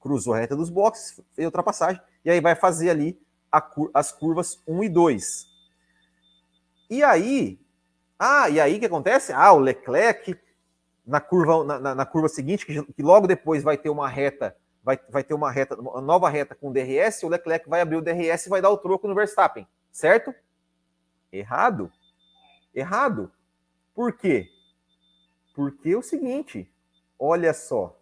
Cruzou 0.00 0.34
a 0.34 0.38
reta 0.38 0.56
dos 0.56 0.70
boxes, 0.70 1.20
fez 1.32 1.44
a 1.44 1.48
ultrapassagem, 1.48 2.00
e 2.24 2.30
aí 2.30 2.40
vai 2.40 2.54
fazer 2.54 2.90
ali 2.90 3.20
as 3.92 4.12
curvas 4.12 4.62
1 4.66 4.84
e 4.84 4.88
2. 4.88 5.46
E 6.88 7.02
aí, 7.02 7.60
ah, 8.18 8.48
e 8.48 8.60
aí 8.60 8.76
o 8.76 8.80
que 8.80 8.86
acontece? 8.86 9.32
Ah, 9.32 9.52
o 9.52 9.58
Leclerc 9.58 10.38
na 11.06 11.20
curva, 11.20 11.64
na, 11.80 11.94
na 11.94 12.06
curva 12.06 12.28
seguinte, 12.28 12.64
que, 12.64 12.82
que, 12.82 13.02
logo 13.02 13.26
depois 13.26 13.62
vai 13.62 13.76
ter 13.76 13.90
uma 13.90 14.08
reta, 14.08 14.56
vai, 14.82 14.98
vai 15.08 15.24
ter 15.24 15.34
uma 15.34 15.50
reta, 15.50 15.74
uma 15.74 16.00
nova 16.00 16.28
reta 16.28 16.54
com 16.54 16.72
DRS, 16.72 17.22
o 17.24 17.28
Leclerc 17.28 17.68
vai 17.68 17.80
abrir 17.80 17.96
o 17.96 18.02
DRS 18.02 18.46
e 18.46 18.48
vai 18.48 18.60
dar 18.60 18.70
o 18.70 18.78
troco 18.78 19.08
no 19.08 19.14
Verstappen, 19.14 19.66
certo? 19.90 20.32
Errado. 21.32 21.90
Errado. 22.74 23.32
Por 23.94 24.12
quê? 24.16 24.48
Porque 25.54 25.90
é 25.90 25.96
o 25.96 26.02
seguinte, 26.02 26.70
olha 27.18 27.54
só. 27.54 27.98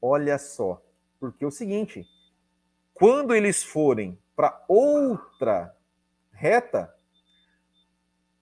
Olha 0.00 0.38
só. 0.38 0.82
Porque 1.18 1.44
é 1.44 1.48
o 1.48 1.50
seguinte, 1.50 2.06
quando 2.94 3.34
eles 3.34 3.62
forem 3.62 4.18
para 4.36 4.64
outra 4.68 5.76
reta, 6.32 6.94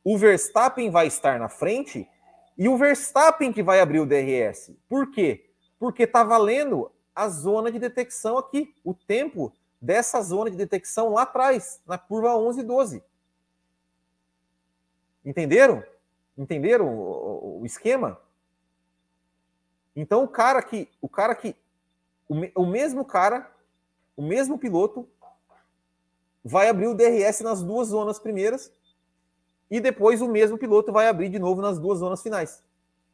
o 0.05 0.17
Verstappen 0.19 0.91
vai 0.91 1.07
estar 1.07 1.39
na 1.39 1.49
frente 1.49 2.09
e 2.57 2.69
o 2.69 2.77
Verstappen 2.77 3.53
que 3.53 3.63
vai 3.63 3.81
abrir 3.81 4.01
o 4.01 4.07
DRS. 4.07 4.77
Por 4.89 5.11
quê? 5.11 5.51
Porque 5.79 6.05
está 6.05 6.23
valendo 6.23 6.93
a 7.15 7.29
zona 7.29 7.73
de 7.73 7.79
detecção 7.79 8.37
aqui, 8.37 8.75
o 8.85 8.95
tempo 8.95 9.53
dessa 9.81 10.21
zona 10.23 10.51
de 10.51 10.57
detecção 10.57 11.11
lá 11.13 11.23
atrás, 11.23 11.81
na 11.87 11.99
curva 11.99 12.37
11 12.37 12.61
e 12.61 12.63
12. 12.63 13.05
Entenderam? 15.25 15.83
Entenderam 16.37 16.87
o, 16.89 17.63
esquema? 17.65 18.21
Então 19.95 20.23
o 20.23 20.29
cara 20.29 20.63
que, 20.63 20.89
o 21.01 21.09
cara 21.09 21.35
que, 21.35 21.57
o, 22.29 22.63
o 22.63 22.67
mesmo 22.67 23.05
cara, 23.05 23.51
o 24.17 24.23
mesmo 24.23 24.59
piloto 24.59 25.09
vai 26.45 26.69
abrir 26.69 26.87
o 26.87 26.95
DRS 26.95 27.41
nas 27.41 27.63
duas 27.63 27.89
zonas 27.89 28.19
primeiras 28.19 28.73
e 29.71 29.81
depois 29.81 30.23
o 30.23 30.29
mesmo 30.29 30.57
piloto 30.57 30.93
vai 30.93 31.09
abrir 31.09 31.29
de 31.29 31.39
novo 31.39 31.61
nas 31.61 31.79
duas 31.79 31.99
zonas 31.99 32.23
finais. 32.23 32.63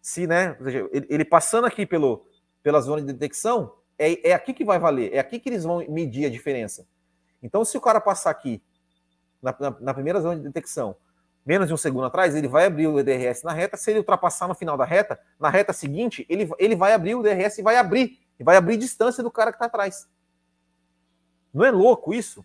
Se, 0.03 0.27
né, 0.27 0.57
ele, 0.91 1.07
ele, 1.09 1.25
passando 1.25 1.65
aqui 1.65 1.87
pelo, 1.87 2.27
pela 2.63 2.81
zona 2.81 3.01
de 3.01 3.13
detecção, 3.13 3.75
é, 4.05 4.31
é 4.31 4.33
aqui 4.33 4.53
que 4.53 4.65
vai 4.65 4.79
valer, 4.79 5.13
é 5.13 5.19
aqui 5.19 5.39
que 5.39 5.49
eles 5.49 5.65
vão 5.65 5.85
medir 5.89 6.27
a 6.27 6.31
diferença. 6.31 6.87
Então, 7.43 7.65
se 7.65 7.77
o 7.77 7.81
cara 7.81 8.01
passar 8.01 8.31
aqui 8.31 8.63
na, 9.41 9.55
na, 9.59 9.77
na 9.81 9.95
primeira 9.95 10.21
zona 10.21 10.37
de 10.37 10.43
detecção, 10.43 10.97
menos 11.45 11.69
de 11.69 11.75
um 11.75 11.77
segundo 11.77 12.05
atrás, 12.05 12.35
ele 12.35 12.49
vai 12.49 12.67
abrir 12.67 12.87
o 12.87 13.03
DRS 13.03 13.43
na 13.43 13.53
reta. 13.53 13.77
Se 13.77 13.91
ele 13.91 13.99
ultrapassar 13.99 14.47
no 14.47 14.55
final 14.55 14.77
da 14.77 14.85
reta, 14.85 15.19
na 15.39 15.51
reta 15.51 15.73
seguinte, 15.73 16.25
ele, 16.29 16.51
ele 16.59 16.77
vai 16.77 16.93
abrir 16.93 17.15
o 17.15 17.23
DRS 17.23 17.59
e 17.59 17.63
vai 17.63 17.77
abrir, 17.77 18.19
e 18.39 18.45
vai 18.45 18.57
abrir 18.57 18.77
distância 18.77 19.23
do 19.23 19.31
cara 19.31 19.51
que 19.51 19.57
está 19.57 19.67
atrás. 19.67 20.09
Não 21.53 21.65
é 21.65 21.71
louco 21.71 22.15
isso? 22.15 22.45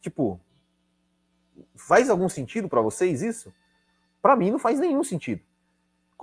Tipo, 0.00 0.40
Faz 1.74 2.08
algum 2.08 2.28
sentido 2.28 2.68
para 2.68 2.80
vocês 2.80 3.22
isso? 3.22 3.52
Para 4.20 4.36
mim 4.36 4.50
não 4.50 4.58
faz 4.58 4.78
nenhum 4.78 5.02
sentido. 5.02 5.42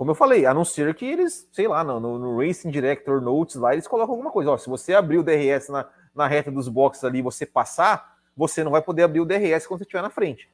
Como 0.00 0.12
eu 0.12 0.14
falei, 0.14 0.46
a 0.46 0.54
não 0.54 0.64
ser 0.64 0.94
que 0.94 1.04
eles, 1.04 1.46
sei 1.52 1.68
lá, 1.68 1.84
no, 1.84 2.00
no 2.00 2.38
Racing 2.38 2.70
Director 2.70 3.20
Notes 3.20 3.56
lá, 3.56 3.74
eles 3.74 3.86
colocam 3.86 4.14
alguma 4.14 4.30
coisa. 4.30 4.52
Ó, 4.52 4.56
se 4.56 4.66
você 4.66 4.94
abrir 4.94 5.18
o 5.18 5.22
DRS 5.22 5.68
na, 5.68 5.86
na 6.14 6.26
reta 6.26 6.50
dos 6.50 6.68
boxes 6.68 7.04
ali 7.04 7.20
você 7.20 7.44
passar, 7.44 8.16
você 8.34 8.64
não 8.64 8.70
vai 8.70 8.80
poder 8.80 9.02
abrir 9.02 9.20
o 9.20 9.26
DRS 9.26 9.66
quando 9.66 9.80
você 9.80 9.84
estiver 9.84 10.00
na 10.00 10.08
frente. 10.08 10.50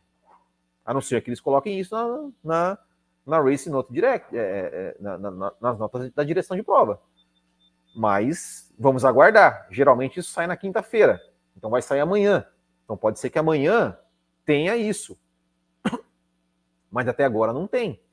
A 0.84 0.92
não 0.92 1.00
ser 1.00 1.22
que 1.22 1.30
eles 1.30 1.40
coloquem 1.40 1.78
isso 1.78 1.94
na, 1.94 2.28
na, 2.42 2.78
na 3.24 3.40
Racing 3.40 3.70
Note 3.70 3.92
Direct, 3.92 4.36
é, 4.36 4.40
é, 4.40 4.96
na, 4.98 5.16
na, 5.16 5.52
nas 5.60 5.78
notas 5.78 6.10
da 6.10 6.24
direção 6.24 6.56
de 6.56 6.64
prova. 6.64 7.00
Mas 7.94 8.74
vamos 8.76 9.04
aguardar. 9.04 9.68
Geralmente 9.70 10.18
isso 10.18 10.32
sai 10.32 10.48
na 10.48 10.56
quinta-feira. 10.56 11.20
Então 11.56 11.70
vai 11.70 11.82
sair 11.82 12.00
amanhã. 12.00 12.44
Então 12.82 12.96
pode 12.96 13.20
ser 13.20 13.30
que 13.30 13.38
amanhã 13.38 13.96
tenha 14.44 14.76
isso. 14.76 15.16
Mas 16.90 17.06
até 17.06 17.24
agora 17.24 17.52
não 17.52 17.68
tem. 17.68 18.04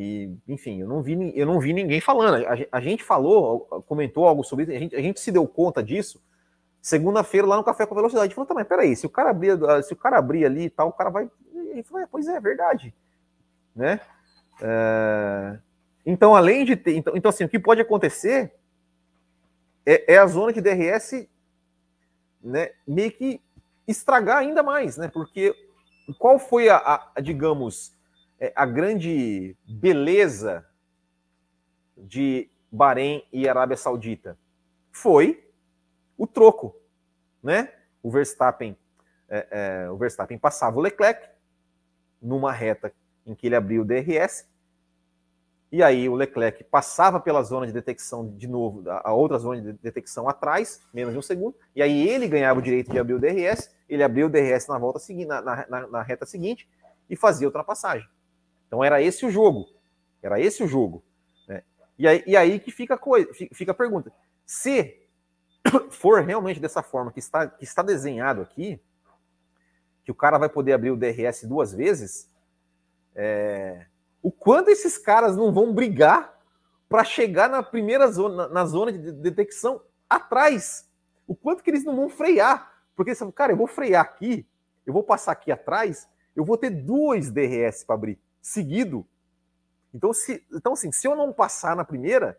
E, 0.00 0.30
enfim, 0.46 0.80
eu 0.80 0.86
não 0.86 1.02
vi, 1.02 1.32
eu 1.34 1.44
não 1.44 1.58
vi 1.58 1.72
ninguém 1.72 2.00
falando. 2.00 2.46
A, 2.46 2.56
a 2.70 2.80
gente 2.80 3.02
falou, 3.02 3.62
comentou 3.88 4.28
algo 4.28 4.44
sobre 4.44 4.62
isso, 4.62 4.72
a 4.72 4.78
gente, 4.78 4.94
a 4.94 5.02
gente 5.02 5.18
se 5.18 5.32
deu 5.32 5.44
conta 5.48 5.82
disso 5.82 6.22
segunda-feira 6.80 7.48
lá 7.48 7.56
no 7.56 7.64
Café 7.64 7.84
com 7.84 7.96
Velocidade. 7.96 8.22
A 8.22 8.28
gente 8.28 8.36
falou, 8.36 8.46
tá, 8.46 8.54
mas 8.54 8.68
peraí, 8.68 8.94
se 8.94 9.06
o 9.06 9.10
cara 9.10 9.30
abrir, 9.30 9.58
se 9.82 9.92
o 9.92 9.96
cara 9.96 10.16
abrir 10.16 10.44
ali 10.44 10.66
e 10.66 10.70
tal, 10.70 10.86
o 10.90 10.92
cara 10.92 11.10
vai. 11.10 11.28
Ele 11.52 11.82
falou, 11.82 12.04
é, 12.04 12.06
pois 12.06 12.28
é, 12.28 12.36
é 12.36 12.40
verdade. 12.40 12.94
Né? 13.74 14.00
É... 14.62 15.58
Então, 16.06 16.32
além 16.32 16.64
de 16.64 16.76
ter. 16.76 16.94
Então, 16.94 17.16
então, 17.16 17.28
assim, 17.28 17.42
o 17.42 17.48
que 17.48 17.58
pode 17.58 17.80
acontecer 17.80 18.54
é, 19.84 20.14
é 20.14 20.18
a 20.18 20.26
zona 20.28 20.52
de 20.52 20.60
DRS 20.60 21.28
né, 22.40 22.70
meio 22.86 23.10
que 23.10 23.40
estragar 23.84 24.38
ainda 24.38 24.62
mais, 24.62 24.96
né? 24.96 25.08
Porque 25.08 25.52
qual 26.20 26.38
foi 26.38 26.68
a, 26.68 27.10
a 27.16 27.20
digamos, 27.20 27.97
a 28.54 28.64
grande 28.66 29.56
beleza 29.66 30.66
de 31.96 32.48
Bahrein 32.70 33.24
e 33.32 33.48
Arábia 33.48 33.76
Saudita? 33.76 34.38
Foi 34.92 35.48
o 36.16 36.26
troco, 36.26 36.76
né? 37.42 37.72
O 38.02 38.10
Verstappen, 38.10 38.76
é, 39.28 39.46
é, 39.84 39.90
o 39.90 39.96
Verstappen 39.96 40.38
passava 40.38 40.78
o 40.78 40.80
Leclerc 40.80 41.28
numa 42.20 42.52
reta 42.52 42.92
em 43.26 43.34
que 43.34 43.46
ele 43.46 43.56
abriu 43.56 43.82
o 43.82 43.84
DRS, 43.84 44.46
e 45.70 45.82
aí 45.82 46.08
o 46.08 46.14
Leclerc 46.14 46.64
passava 46.64 47.20
pela 47.20 47.42
zona 47.42 47.66
de 47.66 47.72
detecção 47.72 48.26
de 48.26 48.48
novo, 48.48 48.82
a 48.88 49.12
outra 49.12 49.38
zona 49.38 49.60
de 49.60 49.72
detecção 49.74 50.26
atrás, 50.26 50.80
menos 50.94 51.12
de 51.12 51.18
um 51.18 51.22
segundo, 51.22 51.54
e 51.76 51.82
aí 51.82 52.08
ele 52.08 52.26
ganhava 52.26 52.58
o 52.58 52.62
direito 52.62 52.90
de 52.90 52.98
abrir 52.98 53.14
o 53.14 53.18
DRS, 53.18 53.70
ele 53.86 54.02
abriu 54.02 54.26
o 54.26 54.30
DRS 54.30 54.66
na 54.66 54.78
volta 54.78 54.98
seguinte, 54.98 55.26
na, 55.26 55.42
na, 55.42 55.86
na, 55.86 56.02
reta 56.02 56.24
seguinte 56.24 56.66
e 57.08 57.14
fazia 57.14 57.46
ultrapassagem. 57.46 58.08
Então 58.68 58.84
era 58.84 59.02
esse 59.02 59.26
o 59.26 59.30
jogo. 59.30 59.66
Era 60.22 60.40
esse 60.40 60.62
o 60.62 60.68
jogo. 60.68 61.02
Né? 61.48 61.64
E, 61.98 62.06
aí, 62.06 62.22
e 62.26 62.36
aí 62.36 62.60
que 62.60 62.70
fica 62.70 62.94
a, 62.94 62.98
coisa, 62.98 63.28
fica 63.52 63.72
a 63.72 63.74
pergunta. 63.74 64.12
Se 64.46 65.02
for 65.90 66.22
realmente 66.22 66.60
dessa 66.60 66.82
forma 66.82 67.10
que 67.10 67.18
está, 67.18 67.48
que 67.48 67.64
está 67.64 67.82
desenhado 67.82 68.42
aqui, 68.42 68.80
que 70.04 70.12
o 70.12 70.14
cara 70.14 70.38
vai 70.38 70.48
poder 70.48 70.74
abrir 70.74 70.90
o 70.90 70.96
DRS 70.96 71.44
duas 71.44 71.72
vezes, 71.72 72.30
é, 73.14 73.86
o 74.22 74.30
quanto 74.30 74.70
esses 74.70 74.96
caras 74.96 75.36
não 75.36 75.52
vão 75.52 75.72
brigar 75.72 76.38
para 76.88 77.04
chegar 77.04 77.48
na 77.48 77.62
primeira 77.62 78.10
zona, 78.10 78.48
na 78.48 78.64
zona 78.64 78.92
de 78.92 79.12
detecção 79.12 79.82
atrás. 80.08 80.88
O 81.26 81.34
quanto 81.34 81.62
que 81.62 81.70
eles 81.70 81.84
não 81.84 81.94
vão 81.94 82.08
frear. 82.08 82.72
Porque 82.96 83.10
eles 83.10 83.18
falam, 83.18 83.32
cara, 83.32 83.52
eu 83.52 83.56
vou 83.56 83.66
frear 83.66 84.02
aqui, 84.02 84.46
eu 84.84 84.92
vou 84.92 85.04
passar 85.04 85.32
aqui 85.32 85.52
atrás, 85.52 86.08
eu 86.34 86.44
vou 86.44 86.56
ter 86.56 86.70
dois 86.70 87.30
DRS 87.30 87.84
para 87.84 87.94
abrir, 87.94 88.18
seguido. 88.48 89.06
Então, 89.92 90.12
se, 90.12 90.44
então 90.52 90.72
assim, 90.72 90.90
se 90.90 91.06
eu 91.06 91.14
não 91.14 91.32
passar 91.32 91.76
na 91.76 91.84
primeira, 91.84 92.38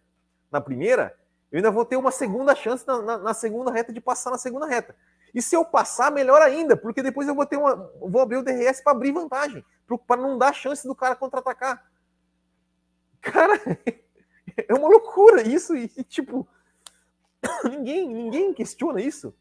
na 0.52 0.60
primeira, 0.60 1.16
eu 1.52 1.58
ainda 1.58 1.72
vou 1.72 1.86
ter 1.86 1.98
uma 1.98 2.12
segunda 2.12 2.56
chance 2.56 2.86
na, 2.86 3.02
na, 3.02 3.18
na 3.18 3.34
segunda 3.34 3.72
reta 3.72 3.94
de 3.94 4.02
passar 4.02 4.32
na 4.32 4.38
segunda 4.38 4.66
reta. 4.66 4.96
E 5.34 5.42
se 5.42 5.56
eu 5.56 5.64
passar, 5.64 6.12
melhor 6.12 6.42
ainda, 6.42 6.76
porque 6.76 7.04
depois 7.04 7.28
eu 7.28 7.36
vou 7.36 7.46
ter 7.46 7.58
uma. 7.58 7.76
Vou 8.00 8.22
abrir 8.22 8.38
o 8.38 8.44
DRS 8.44 8.82
para 8.82 8.94
abrir 8.94 9.12
vantagem, 9.12 9.64
para 10.08 10.22
não 10.22 10.38
dar 10.38 10.54
chance 10.54 10.88
do 10.88 10.96
cara 10.96 11.16
contra-atacar. 11.16 11.86
Cara, 13.22 13.60
é 14.56 14.74
uma 14.74 14.88
loucura 14.88 15.42
isso, 15.42 15.76
e 15.76 15.88
tipo, 16.06 16.48
ninguém, 17.70 18.08
ninguém 18.08 18.54
questiona 18.54 19.02
isso. 19.02 19.36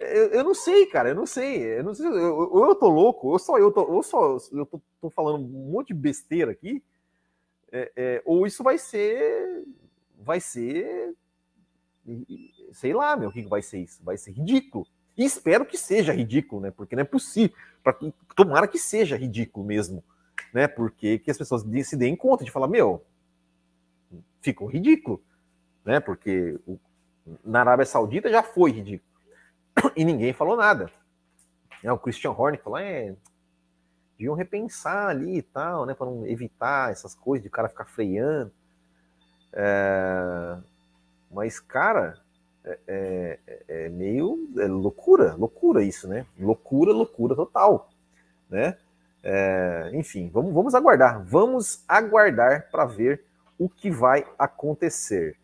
Eu, 0.00 0.28
eu, 0.30 0.44
não 0.44 0.54
sei, 0.54 0.86
cara, 0.86 1.10
eu 1.10 1.14
não 1.14 1.26
sei. 1.26 1.78
Eu 1.78 1.84
não 1.84 1.94
sei 1.94 2.06
ou 2.06 2.64
eu 2.64 2.74
tô 2.74 2.88
louco, 2.88 3.28
ou 3.28 3.38
só 3.38 3.58
eu 3.58 3.70
tô, 3.70 3.82
ou 3.84 4.02
só 4.02 4.38
eu 4.50 4.64
tô, 4.64 4.80
tô 4.98 5.10
falando 5.10 5.44
um 5.44 5.70
monte 5.70 5.88
de 5.88 5.94
besteira 5.94 6.50
aqui, 6.50 6.82
é, 7.70 7.92
é, 7.94 8.22
ou 8.24 8.46
isso 8.46 8.64
vai 8.64 8.78
ser. 8.78 9.62
Vai 10.18 10.40
ser. 10.40 11.14
Sei 12.72 12.94
lá, 12.94 13.14
meu, 13.14 13.28
o 13.28 13.32
que 13.32 13.42
vai 13.42 13.60
ser 13.60 13.80
isso? 13.80 14.02
Vai 14.02 14.16
ser 14.16 14.32
ridículo. 14.32 14.86
E 15.18 15.24
espero 15.24 15.66
que 15.66 15.76
seja 15.76 16.14
ridículo, 16.14 16.62
né? 16.62 16.70
Porque 16.70 16.96
não 16.96 17.02
é 17.02 17.04
possível. 17.04 17.54
Pra, 17.82 17.94
tomara 18.34 18.66
que 18.66 18.78
seja 18.78 19.18
ridículo 19.18 19.66
mesmo, 19.66 20.02
né? 20.52 20.66
Porque 20.66 21.18
que 21.18 21.30
as 21.30 21.36
pessoas 21.36 21.62
se 21.84 21.96
deem 21.96 22.16
conta 22.16 22.42
de 22.42 22.50
falar, 22.50 22.68
meu, 22.68 23.04
ficou 24.40 24.66
ridículo, 24.66 25.22
né? 25.84 26.00
Porque 26.00 26.58
o, 26.66 26.78
na 27.44 27.60
Arábia 27.60 27.84
Saudita 27.84 28.30
já 28.30 28.42
foi 28.42 28.70
ridículo. 28.70 29.09
E 29.96 30.04
ninguém 30.04 30.32
falou 30.32 30.56
nada. 30.56 30.90
É, 31.82 31.92
o 31.92 31.98
Christian 31.98 32.32
Horner 32.32 32.62
falou, 32.62 32.78
é, 32.78 33.14
deviam 34.12 34.34
repensar 34.34 35.08
ali 35.08 35.38
e 35.38 35.42
tal, 35.42 35.86
né, 35.86 35.94
para 35.94 36.06
não 36.06 36.26
evitar 36.26 36.90
essas 36.90 37.14
coisas 37.14 37.42
de 37.42 37.48
o 37.48 37.52
cara 37.52 37.68
ficar 37.68 37.86
freando. 37.86 38.52
É, 39.52 40.56
mas, 41.30 41.58
cara, 41.58 42.20
é, 42.64 42.78
é, 42.86 43.38
é, 43.68 43.88
meio 43.88 44.50
é 44.58 44.66
loucura, 44.66 45.34
loucura 45.34 45.82
isso, 45.82 46.06
né? 46.06 46.26
Loucura, 46.38 46.92
loucura 46.92 47.34
total, 47.34 47.88
né? 48.48 48.76
É, 49.22 49.90
enfim, 49.94 50.30
vamos, 50.32 50.52
vamos 50.52 50.74
aguardar, 50.74 51.22
vamos 51.24 51.84
aguardar 51.88 52.70
para 52.70 52.84
ver 52.84 53.24
o 53.58 53.68
que 53.68 53.90
vai 53.90 54.26
acontecer. 54.38 55.36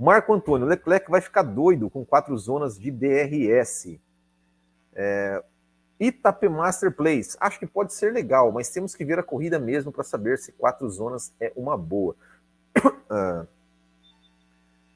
Marco 0.00 0.32
Antônio, 0.32 0.66
Leclerc 0.66 1.10
vai 1.10 1.20
ficar 1.20 1.42
doido 1.42 1.90
com 1.90 2.06
quatro 2.06 2.34
zonas 2.38 2.78
de 2.78 2.90
DRS. 2.90 4.00
É, 4.94 5.44
Itapemaster 6.00 6.90
Place, 6.90 7.36
acho 7.38 7.58
que 7.58 7.66
pode 7.66 7.92
ser 7.92 8.10
legal, 8.10 8.50
mas 8.50 8.70
temos 8.70 8.94
que 8.94 9.04
ver 9.04 9.18
a 9.18 9.22
corrida 9.22 9.58
mesmo 9.58 9.92
para 9.92 10.02
saber 10.02 10.38
se 10.38 10.52
quatro 10.52 10.88
zonas 10.88 11.34
é 11.38 11.52
uma 11.54 11.76
boa. 11.76 12.16
Ah, 13.12 13.44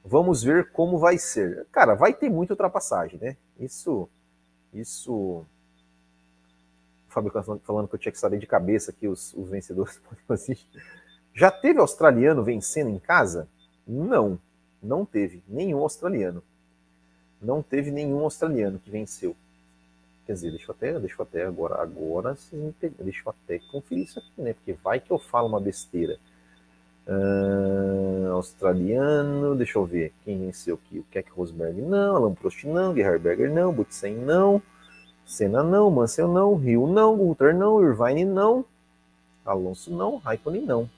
vamos 0.05 0.41
ver 0.45 0.71
como 0.71 1.01
vai 1.01 1.19
ser. 1.19 1.67
Cara, 1.73 1.97
vai 1.97 2.15
ter 2.15 2.31
muita 2.31 2.53
ultrapassagem, 2.53 3.19
né? 3.19 3.37
Isso, 3.59 4.09
isso. 4.73 5.13
O 5.13 5.45
Fábio 7.09 7.33
falando 7.65 7.89
que 7.89 7.95
eu 7.97 7.99
tinha 7.99 8.13
que 8.13 8.19
saber 8.21 8.39
de 8.39 8.47
cabeça 8.47 8.93
aqui 8.93 9.09
os, 9.09 9.35
os 9.35 9.49
vencedores. 9.49 10.01
Já 11.35 11.51
teve 11.51 11.81
australiano 11.81 12.45
vencendo 12.45 12.89
em 12.89 13.01
casa? 13.01 13.49
Não. 13.85 14.39
Não 14.85 15.05
teve 15.05 15.43
nenhum 15.49 15.79
australiano. 15.79 16.43
Não 17.41 17.63
teve 17.63 17.91
nenhum 17.91 18.21
australiano 18.21 18.79
que 18.79 18.91
venceu. 18.91 19.35
Quer 20.27 20.35
dizer, 20.35 20.51
deixa 20.51 20.71
eu 20.71 20.75
até, 20.75 20.99
deixa 21.01 21.17
eu 21.19 21.23
até 21.23 21.45
agora, 21.45 21.83
agora 21.83 22.37
deixa 22.99 23.23
eu 23.27 23.35
até 23.45 23.59
conferir 23.71 24.05
isso 24.05 24.19
aqui, 24.19 24.41
né? 24.41 24.53
Porque 24.53 24.73
vai 24.73 25.01
que 25.01 25.11
eu 25.11 25.19
falo 25.19 25.49
uma 25.49 25.61
besteira. 25.61 26.19
Uh, 27.07 28.31
australiano, 28.33 29.55
deixa 29.55 29.79
eu 29.79 29.85
ver 29.85 30.13
quem 30.25 30.39
venceu 30.39 30.77
aqui. 30.77 30.99
O 30.99 31.05
Keck 31.11 31.31
Rosberg 31.31 31.83
não, 31.83 32.17
Alan 32.17 32.35
Prost 32.35 32.65
não, 32.65 32.95
Gerhard 32.95 33.49
não, 33.49 33.73
Butsen 33.73 34.15
não, 34.17 34.63
Senna 35.27 35.63
não, 35.63 35.91
Mansell 35.91 36.29
não, 36.29 36.55
Rio 36.55 36.87
não, 36.87 37.17
Guter 37.17 37.55
não, 37.55 37.83
Irvine 37.83 38.25
não, 38.25 38.65
Alonso 39.45 39.91
não, 39.91 40.17
Raikkonen 40.17 40.65
não. 40.65 40.89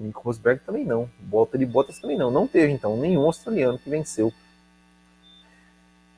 Nico 0.00 0.22
Rosberg 0.22 0.60
também 0.64 0.84
não. 0.84 1.08
Bota 1.18 1.58
de 1.58 1.66
Bottas 1.66 1.98
também 1.98 2.16
não. 2.16 2.30
Não 2.30 2.46
teve, 2.46 2.72
então, 2.72 2.96
nenhum 2.96 3.22
australiano 3.22 3.78
que 3.78 3.90
venceu 3.90 4.32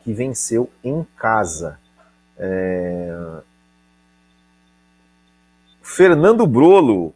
que 0.03 0.13
venceu 0.13 0.69
em 0.83 1.05
casa. 1.17 1.79
É... 2.37 3.41
Fernando 5.81 6.47
Brolo, 6.47 7.15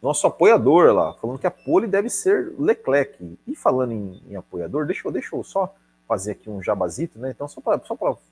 nosso 0.00 0.26
apoiador 0.26 0.92
lá, 0.92 1.14
falando 1.14 1.38
que 1.38 1.46
a 1.46 1.50
pole 1.50 1.86
deve 1.86 2.08
ser 2.08 2.54
Leclerc. 2.58 3.38
E 3.46 3.56
falando 3.56 3.92
em, 3.92 4.22
em 4.28 4.36
apoiador, 4.36 4.86
deixa 4.86 5.06
eu, 5.06 5.12
deixa 5.12 5.34
eu 5.34 5.42
só 5.42 5.74
fazer 6.06 6.32
aqui 6.32 6.50
um 6.50 6.62
jabazito, 6.62 7.18
né? 7.18 7.30
Então, 7.30 7.48
só 7.48 7.60
para 7.60 7.80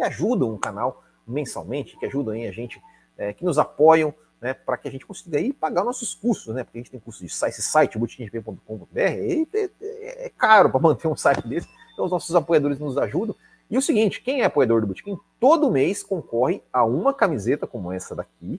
que 0.00 0.02
ajudam 0.02 0.54
o 0.54 0.58
canal 0.58 1.04
mensalmente, 1.26 1.96
que 1.98 2.06
ajudam 2.06 2.34
aí 2.34 2.46
a 2.46 2.52
gente, 2.52 2.82
é, 3.18 3.34
que 3.34 3.44
nos 3.44 3.58
apoiam, 3.58 4.14
né, 4.40 4.54
para 4.54 4.78
que 4.78 4.88
a 4.88 4.90
gente 4.90 5.04
consiga 5.04 5.36
aí 5.36 5.52
pagar 5.52 5.84
nossos 5.84 6.14
custos, 6.14 6.54
né? 6.54 6.64
Porque 6.64 6.78
a 6.78 6.80
gente 6.80 6.90
tem 6.90 6.98
custo 6.98 7.22
de 7.22 7.30
site, 7.30 7.52
esse 7.52 7.62
site, 7.62 7.98
botiquimgp.com.br, 7.98 8.98
é, 8.98 9.42
é, 9.52 10.26
é 10.26 10.32
caro 10.36 10.70
para 10.70 10.80
manter 10.80 11.06
um 11.06 11.16
site 11.16 11.46
desse, 11.46 11.68
então 11.92 12.06
os 12.06 12.10
nossos 12.10 12.34
apoiadores 12.34 12.78
nos 12.78 12.96
ajudam. 12.96 13.36
E 13.68 13.76
o 13.76 13.82
seguinte, 13.82 14.22
quem 14.22 14.40
é 14.40 14.46
apoiador 14.46 14.80
do 14.80 14.86
Botequim, 14.86 15.18
todo 15.38 15.70
mês 15.70 16.02
concorre 16.02 16.62
a 16.72 16.82
uma 16.84 17.12
camiseta 17.12 17.66
como 17.66 17.92
essa 17.92 18.16
daqui, 18.16 18.58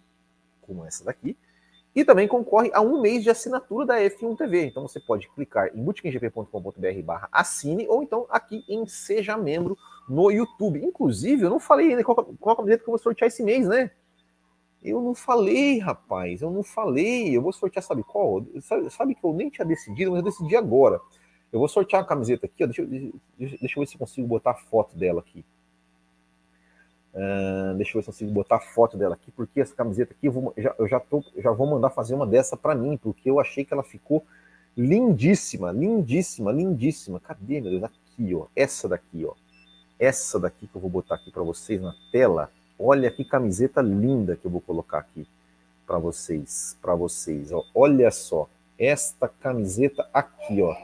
como 0.62 0.86
essa 0.86 1.04
daqui, 1.04 1.36
e 1.94 2.06
também 2.06 2.28
concorre 2.28 2.72
a 2.74 2.80
um 2.80 3.02
mês 3.02 3.24
de 3.24 3.30
assinatura 3.30 3.86
da 3.86 4.00
F1 4.00 4.38
TV. 4.38 4.68
Então 4.68 4.88
você 4.88 5.00
pode 5.00 5.28
clicar 5.30 5.76
em 5.76 5.84
bootkinggp.com.br 5.84 7.04
barra 7.04 7.28
assine 7.32 7.86
ou 7.90 8.02
então 8.02 8.26
aqui 8.30 8.64
em 8.70 8.86
Seja 8.86 9.36
Membro 9.36 9.78
no 10.12 10.30
YouTube. 10.30 10.84
Inclusive, 10.84 11.44
eu 11.44 11.50
não 11.50 11.60
falei 11.60 11.92
ainda 11.92 12.04
qual, 12.04 12.24
qual 12.40 12.56
camiseta 12.56 12.84
que 12.84 12.90
eu 12.90 12.92
vou 12.92 13.00
sortear 13.00 13.28
esse 13.28 13.42
mês, 13.42 13.68
né? 13.68 13.92
Eu 14.84 15.00
não 15.00 15.14
falei, 15.14 15.80
rapaz, 15.80 16.42
eu 16.42 16.52
não 16.52 16.64
falei. 16.64 17.36
Eu 17.36 17.42
vou 17.42 17.54
sortear, 17.54 17.84
sabe 17.84 18.04
qual? 18.04 18.46
Sabe, 18.62 18.90
sabe 18.90 19.16
que 19.16 19.24
eu 19.24 19.34
nem 19.34 19.50
tinha 19.50 19.66
decidido, 19.66 20.12
mas 20.12 20.20
eu 20.20 20.26
decidi 20.26 20.56
agora. 20.56 21.00
Eu 21.52 21.60
vou 21.60 21.68
sortear 21.68 22.02
a 22.02 22.06
camiseta 22.06 22.46
aqui, 22.46 22.64
ó, 22.64 22.68
deixa, 22.68 22.86
deixa, 22.86 23.58
deixa 23.58 23.78
eu 23.78 23.82
ver 23.82 23.88
se 23.88 23.96
eu 23.96 24.00
consigo 24.00 24.28
botar 24.28 24.52
a 24.52 24.56
foto 24.56 24.98
dela 24.98 25.20
aqui. 25.20 25.46
Uh, 27.14 27.76
deixa 27.76 27.92
eu 27.92 28.00
ver 28.00 28.04
se 28.04 28.10
eu 28.10 28.14
consigo 28.14 28.32
botar 28.32 28.56
a 28.56 28.62
foto 28.62 28.98
dela 28.98 29.16
aqui, 29.16 29.32
porque 29.32 29.60
essa 29.60 29.76
camiseta 29.76 30.14
aqui 30.14 30.28
eu, 30.28 30.32
vou, 30.32 30.54
já, 30.58 30.74
eu 30.80 30.88
já, 30.88 31.00
tô, 31.00 31.22
já 31.38 31.52
vou 31.52 31.68
mandar 31.68 31.90
fazer 31.90 32.16
uma 32.16 32.26
dessa 32.26 32.56
para 32.56 32.74
mim, 32.74 32.98
porque 32.98 33.30
eu 33.30 33.40
achei 33.40 33.66
que 33.66 33.74
ela 33.74 33.84
ficou 33.84 34.26
lindíssima, 34.78 35.72
lindíssima, 35.72 36.52
lindíssima. 36.52 37.20
Cadê, 37.20 37.60
meu 37.60 37.72
Deus? 37.72 37.84
Aqui, 37.84 38.34
ó. 38.34 38.48
Essa 38.56 38.88
daqui, 38.88 39.26
ó. 39.26 39.34
Essa 40.02 40.40
daqui 40.40 40.66
que 40.66 40.76
eu 40.76 40.82
vou 40.82 40.90
botar 40.90 41.14
aqui 41.14 41.30
para 41.30 41.44
vocês 41.44 41.80
na 41.80 41.94
tela. 42.12 42.50
Olha 42.80 43.12
que 43.12 43.24
camiseta 43.24 43.84
linda 43.84 44.36
que 44.36 44.48
eu 44.48 44.50
vou 44.50 44.60
colocar 44.60 44.98
aqui 44.98 45.28
para 45.86 46.00
vocês, 46.00 46.76
para 46.82 46.96
vocês. 46.96 47.52
Ó. 47.52 47.64
Olha 47.76 48.10
só, 48.10 48.50
esta 48.80 49.28
camiseta 49.28 50.10
aqui, 50.12 50.60
ó. 50.60 50.76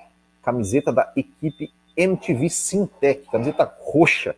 Camiseta 0.43 0.93
da 0.93 1.11
equipe 1.15 1.73
MTV 1.97 2.47
Sintec, 2.47 3.27
camiseta 3.31 3.75
roxa 3.79 4.35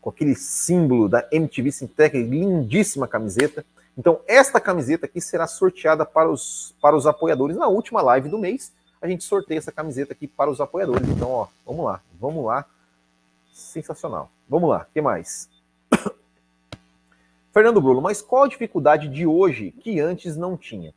com 0.00 0.10
aquele 0.10 0.36
símbolo 0.36 1.08
da 1.08 1.26
MTV 1.32 1.72
Sintec, 1.72 2.16
lindíssima 2.16 3.08
camiseta. 3.08 3.66
Então, 3.98 4.20
esta 4.28 4.60
camiseta 4.60 5.06
aqui 5.06 5.20
será 5.20 5.48
sorteada 5.48 6.06
para 6.06 6.30
os, 6.30 6.76
para 6.80 6.94
os 6.94 7.08
apoiadores. 7.08 7.56
Na 7.56 7.66
última 7.66 8.00
live 8.00 8.28
do 8.28 8.38
mês, 8.38 8.72
a 9.00 9.08
gente 9.08 9.24
sorteia 9.24 9.58
essa 9.58 9.72
camiseta 9.72 10.12
aqui 10.12 10.28
para 10.28 10.48
os 10.48 10.60
apoiadores. 10.60 11.08
Então, 11.08 11.28
ó, 11.28 11.48
vamos 11.66 11.84
lá, 11.84 12.00
vamos 12.20 12.44
lá. 12.44 12.64
Sensacional. 13.52 14.30
Vamos 14.48 14.70
lá, 14.70 14.86
o 14.88 14.92
que 14.92 15.00
mais? 15.00 15.48
Fernando 17.52 17.82
Bruno, 17.82 18.00
mas 18.00 18.22
qual 18.22 18.44
a 18.44 18.48
dificuldade 18.48 19.08
de 19.08 19.26
hoje 19.26 19.70
que 19.70 20.00
antes 20.00 20.36
não 20.36 20.56
tinha? 20.56 20.94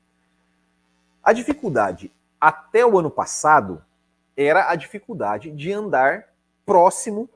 A 1.22 1.34
dificuldade 1.34 2.12
até 2.40 2.86
o 2.86 2.98
ano 2.98 3.12
passado 3.12 3.84
era 4.38 4.70
a 4.70 4.76
dificuldade 4.76 5.52
de 5.52 5.72
andar 5.72 6.30
próximo 6.66 7.30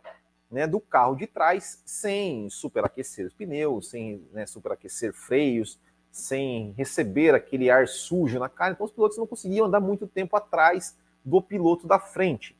né, 0.50 0.66
do 0.66 0.80
carro 0.80 1.16
de 1.16 1.28
trás 1.28 1.82
sem 1.86 2.50
superaquecer 2.50 3.28
os 3.28 3.34
pneus, 3.34 3.90
sem 3.90 4.26
né, 4.32 4.46
superaquecer 4.46 5.14
freios, 5.14 5.80
sem 6.12 6.74
receber 6.78 7.36
aquele 7.36 7.70
ar 7.70 7.88
sujo 7.88 8.40
na 8.40 8.50
cara. 8.50 8.72
Então 8.72 8.86
os 8.86 8.92
pilotos 8.92 9.18
não 9.18 9.28
conseguiam 9.28 9.68
andar 9.68 9.80
muito 9.80 10.08
tempo 10.08 10.36
atrás 10.36 10.98
do 11.24 11.42
piloto 11.42 11.86
da 11.86 12.00
frente. 12.00 12.56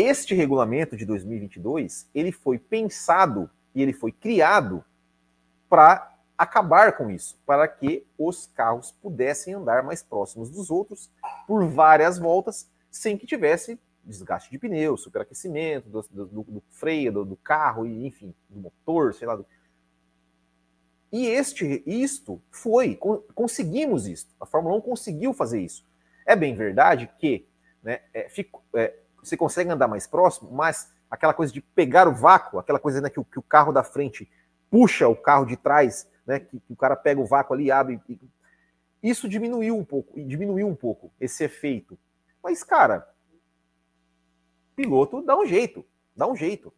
Este 0.00 0.32
regulamento 0.32 0.96
de 0.96 1.04
2022 1.04 2.08
ele 2.14 2.30
foi 2.30 2.56
pensado 2.56 3.50
e 3.74 3.82
ele 3.82 3.92
foi 3.92 4.12
criado 4.12 4.84
para 5.68 6.16
acabar 6.38 6.96
com 6.96 7.10
isso, 7.10 7.36
para 7.44 7.66
que 7.66 8.06
os 8.16 8.46
carros 8.46 8.92
pudessem 8.92 9.54
andar 9.54 9.82
mais 9.82 10.00
próximos 10.00 10.50
dos 10.50 10.70
outros 10.70 11.10
por 11.48 11.66
várias 11.66 12.16
voltas, 12.16 12.70
sem 12.88 13.18
que 13.18 13.26
tivesse 13.26 13.76
desgaste 14.04 14.48
de 14.52 14.56
pneu, 14.56 14.96
superaquecimento 14.96 15.88
do, 15.88 16.06
do, 16.12 16.26
do, 16.44 16.62
freio 16.70 17.12
do, 17.12 17.24
do, 17.24 17.36
carro, 17.36 17.84
e 17.84 18.06
enfim, 18.06 18.32
do 18.48 18.60
motor, 18.60 19.12
sei 19.12 19.26
lá. 19.26 19.36
E 21.10 21.26
este, 21.26 21.82
isto 21.84 22.40
foi, 22.52 22.96
conseguimos 23.34 24.06
isso. 24.06 24.28
A 24.38 24.46
Fórmula 24.46 24.76
1 24.76 24.80
conseguiu 24.80 25.34
fazer 25.34 25.60
isso. 25.60 25.84
É 26.24 26.36
bem 26.36 26.54
verdade 26.54 27.10
que 27.18 27.48
né, 27.82 28.00
é, 28.14 28.28
fico, 28.28 28.62
é, 28.74 28.94
você 29.22 29.36
consegue 29.36 29.70
andar 29.70 29.88
mais 29.88 30.06
próximo, 30.06 30.50
mas 30.50 30.92
aquela 31.10 31.34
coisa 31.34 31.52
de 31.52 31.60
pegar 31.60 32.08
o 32.08 32.14
vácuo, 32.14 32.58
aquela 32.58 32.78
coisa 32.78 33.00
né, 33.00 33.10
que, 33.10 33.22
que 33.24 33.38
o 33.38 33.42
carro 33.42 33.72
da 33.72 33.82
frente 33.82 34.30
puxa 34.70 35.08
o 35.08 35.16
carro 35.16 35.44
de 35.44 35.56
trás, 35.56 36.08
né, 36.26 36.40
que, 36.40 36.60
que 36.60 36.72
o 36.72 36.76
cara 36.76 36.96
pega 36.96 37.20
o 37.20 37.26
vácuo 37.26 37.54
ali, 37.54 37.70
abre. 37.70 38.00
E, 38.08 38.18
isso 39.02 39.28
diminuiu 39.28 39.76
um 39.76 39.84
pouco, 39.84 40.20
diminuiu 40.20 40.66
um 40.66 40.74
pouco 40.74 41.12
esse 41.20 41.44
efeito. 41.44 41.98
Mas, 42.42 42.64
cara, 42.64 43.08
piloto 44.74 45.22
dá 45.22 45.38
um 45.38 45.46
jeito, 45.46 45.84
dá 46.16 46.26
um 46.26 46.36
jeito. 46.36 46.72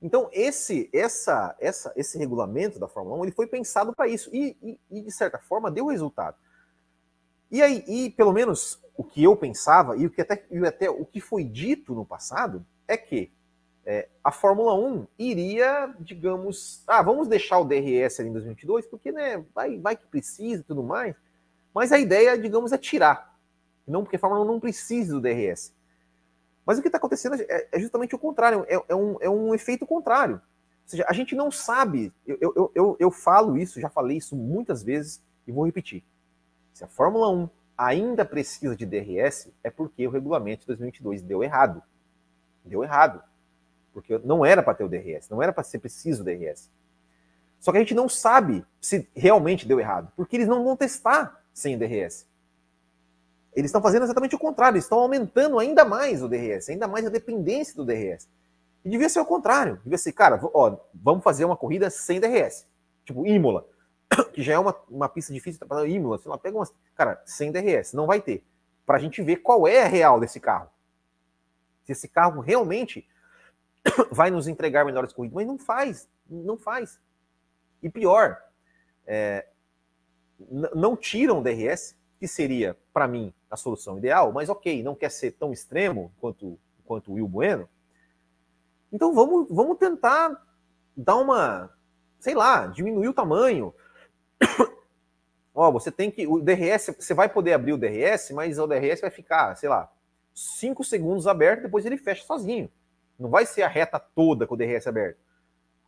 Então, 0.00 0.28
esse, 0.32 0.90
essa, 0.92 1.56
essa, 1.58 1.92
esse 1.96 2.18
regulamento 2.18 2.78
da 2.78 2.86
Fórmula 2.88 3.16
1 3.16 3.24
ele 3.24 3.32
foi 3.32 3.46
pensado 3.46 3.94
para 3.94 4.06
isso 4.06 4.28
e, 4.34 4.56
e, 4.62 4.80
e, 4.90 5.00
de 5.00 5.10
certa 5.10 5.38
forma, 5.38 5.70
deu 5.70 5.86
resultado. 5.86 6.36
E 7.54 7.62
aí, 7.62 7.84
e 7.86 8.10
pelo 8.10 8.32
menos 8.32 8.82
o 8.96 9.04
que 9.04 9.22
eu 9.22 9.36
pensava 9.36 9.96
e 9.96 10.06
o 10.06 10.10
que 10.10 10.20
até, 10.20 10.44
e 10.50 10.58
até 10.66 10.90
o 10.90 11.04
que 11.04 11.20
foi 11.20 11.44
dito 11.44 11.94
no 11.94 12.04
passado 12.04 12.66
é 12.88 12.96
que 12.96 13.30
é, 13.86 14.08
a 14.24 14.32
Fórmula 14.32 14.74
1 14.74 15.06
iria, 15.16 15.94
digamos, 16.00 16.82
ah, 16.84 17.00
vamos 17.00 17.28
deixar 17.28 17.60
o 17.60 17.64
DRS 17.64 18.18
ali 18.18 18.28
em 18.28 18.32
2022, 18.32 18.86
porque 18.88 19.12
né, 19.12 19.44
vai, 19.54 19.78
vai 19.78 19.94
que 19.94 20.04
precisa 20.04 20.62
e 20.62 20.64
tudo 20.64 20.82
mais, 20.82 21.14
mas 21.72 21.92
a 21.92 21.98
ideia, 22.00 22.36
digamos, 22.36 22.72
é 22.72 22.76
tirar. 22.76 23.38
Não 23.86 24.02
porque 24.02 24.16
a 24.16 24.18
Fórmula 24.18 24.42
1 24.42 24.48
não 24.48 24.58
precisa 24.58 25.14
do 25.14 25.20
DRS. 25.20 25.72
Mas 26.66 26.78
o 26.78 26.82
que 26.82 26.88
está 26.88 26.98
acontecendo 26.98 27.36
é, 27.40 27.68
é, 27.70 27.78
justamente 27.78 28.16
o 28.16 28.18
contrário, 28.18 28.66
é, 28.66 28.82
é, 28.88 28.96
um, 28.96 29.16
é 29.20 29.30
um 29.30 29.54
efeito 29.54 29.86
contrário. 29.86 30.34
Ou 30.34 30.88
seja, 30.88 31.04
a 31.08 31.12
gente 31.12 31.36
não 31.36 31.52
sabe, 31.52 32.12
eu, 32.26 32.36
eu, 32.40 32.72
eu, 32.74 32.96
eu 32.98 33.10
falo 33.12 33.56
isso, 33.56 33.80
já 33.80 33.88
falei 33.88 34.16
isso 34.16 34.34
muitas 34.34 34.82
vezes 34.82 35.22
e 35.46 35.52
vou 35.52 35.64
repetir. 35.64 36.02
Se 36.74 36.84
a 36.84 36.88
Fórmula 36.88 37.30
1 37.30 37.48
ainda 37.78 38.24
precisa 38.24 38.76
de 38.76 38.84
DRS, 38.84 39.50
é 39.62 39.70
porque 39.70 40.06
o 40.06 40.10
regulamento 40.10 40.60
de 40.60 40.66
2022 40.66 41.22
deu 41.22 41.42
errado. 41.42 41.82
Deu 42.64 42.84
errado 42.84 43.22
porque 43.94 44.18
não 44.24 44.44
era 44.44 44.60
para 44.60 44.74
ter 44.74 44.82
o 44.82 44.88
DRS, 44.88 45.30
não 45.30 45.40
era 45.40 45.52
para 45.52 45.62
ser 45.62 45.78
preciso 45.78 46.22
o 46.22 46.24
DRS. 46.24 46.68
Só 47.60 47.70
que 47.70 47.78
a 47.78 47.80
gente 47.80 47.94
não 47.94 48.08
sabe 48.08 48.66
se 48.80 49.08
realmente 49.14 49.66
deu 49.66 49.78
errado, 49.78 50.12
porque 50.16 50.36
eles 50.36 50.48
não 50.48 50.64
vão 50.64 50.76
testar 50.76 51.40
sem 51.54 51.76
o 51.76 51.78
DRS. 51.78 52.26
Eles 53.54 53.68
estão 53.68 53.80
fazendo 53.80 54.02
exatamente 54.02 54.34
o 54.34 54.38
contrário, 54.38 54.74
eles 54.74 54.84
estão 54.84 54.98
aumentando 54.98 55.60
ainda 55.60 55.84
mais 55.84 56.22
o 56.24 56.28
DRS, 56.28 56.68
ainda 56.68 56.88
mais 56.88 57.06
a 57.06 57.08
dependência 57.08 57.76
do 57.76 57.84
DRS. 57.84 58.28
E 58.84 58.90
devia 58.90 59.08
ser 59.08 59.20
o 59.20 59.24
contrário, 59.24 59.80
devia 59.84 59.96
ser, 59.96 60.12
cara, 60.12 60.40
ó, 60.52 60.76
vamos 60.92 61.22
fazer 61.22 61.44
uma 61.44 61.56
corrida 61.56 61.88
sem 61.88 62.20
DRS, 62.20 62.66
tipo 63.04 63.24
Imola, 63.24 63.64
já 64.36 64.54
é 64.54 64.58
uma, 64.58 64.76
uma 64.88 65.08
pista 65.08 65.32
difícil 65.32 65.66
para 65.66 65.86
Imola, 65.86 66.18
sei 66.18 66.30
lá, 66.30 66.38
pega 66.38 66.56
uma, 66.56 66.68
cara, 66.94 67.22
sem 67.24 67.52
DRS, 67.52 67.92
não 67.92 68.06
vai 68.06 68.20
ter, 68.20 68.44
para 68.86 68.96
a 68.96 69.00
gente 69.00 69.22
ver 69.22 69.36
qual 69.36 69.66
é 69.66 69.82
a 69.82 69.88
real 69.88 70.20
desse 70.20 70.40
carro. 70.40 70.70
Se 71.84 71.92
esse 71.92 72.08
carro 72.08 72.40
realmente 72.40 73.06
vai 74.10 74.30
nos 74.30 74.48
entregar 74.48 74.84
melhores 74.84 75.12
corridas, 75.12 75.34
mas 75.34 75.46
não 75.46 75.58
faz, 75.58 76.08
não 76.28 76.56
faz. 76.56 77.00
E 77.82 77.90
pior, 77.90 78.38
é, 79.06 79.46
não 80.74 80.96
tiram 80.96 81.42
DRS, 81.42 81.96
que 82.18 82.26
seria, 82.26 82.76
para 82.92 83.06
mim, 83.06 83.34
a 83.50 83.56
solução 83.56 83.98
ideal, 83.98 84.32
mas 84.32 84.48
ok, 84.48 84.82
não 84.82 84.94
quer 84.94 85.10
ser 85.10 85.32
tão 85.32 85.52
extremo 85.52 86.12
quanto, 86.18 86.58
quanto 86.84 87.10
o 87.10 87.14
Will 87.14 87.28
Bueno. 87.28 87.68
Então 88.92 89.14
vamos, 89.14 89.48
vamos 89.50 89.76
tentar 89.76 90.42
dar 90.96 91.16
uma, 91.16 91.70
sei 92.18 92.34
lá, 92.34 92.66
diminuir 92.66 93.08
o 93.08 93.14
tamanho. 93.14 93.74
Ó, 95.54 95.70
você 95.70 95.90
tem 95.90 96.10
que. 96.10 96.26
O 96.26 96.40
DRS, 96.40 96.94
você 96.98 97.14
vai 97.14 97.28
poder 97.28 97.52
abrir 97.52 97.72
o 97.72 97.78
DRS, 97.78 98.32
mas 98.32 98.58
o 98.58 98.66
DRS 98.66 99.00
vai 99.00 99.10
ficar, 99.10 99.54
sei 99.56 99.68
lá, 99.68 99.90
5 100.34 100.82
segundos 100.82 101.28
aberto, 101.28 101.62
depois 101.62 101.86
ele 101.86 101.96
fecha 101.96 102.24
sozinho. 102.24 102.68
Não 103.18 103.30
vai 103.30 103.46
ser 103.46 103.62
a 103.62 103.68
reta 103.68 104.00
toda 104.00 104.46
com 104.46 104.54
o 104.54 104.56
DRS 104.56 104.86
aberto. 104.88 105.18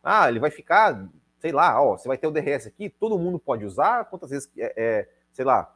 Ah, 0.01 0.29
ele 0.29 0.39
vai 0.39 0.49
ficar, 0.49 1.09
sei 1.39 1.51
lá, 1.51 1.81
ó, 1.81 1.97
você 1.97 2.07
vai 2.07 2.17
ter 2.17 2.27
o 2.27 2.31
DRS 2.31 2.65
aqui, 2.65 2.89
todo 2.89 3.19
mundo 3.19 3.37
pode 3.37 3.65
usar, 3.65 4.05
quantas 4.05 4.29
vezes, 4.29 4.49
é, 4.57 4.73
é 4.77 5.09
sei 5.33 5.43
lá, 5.43 5.75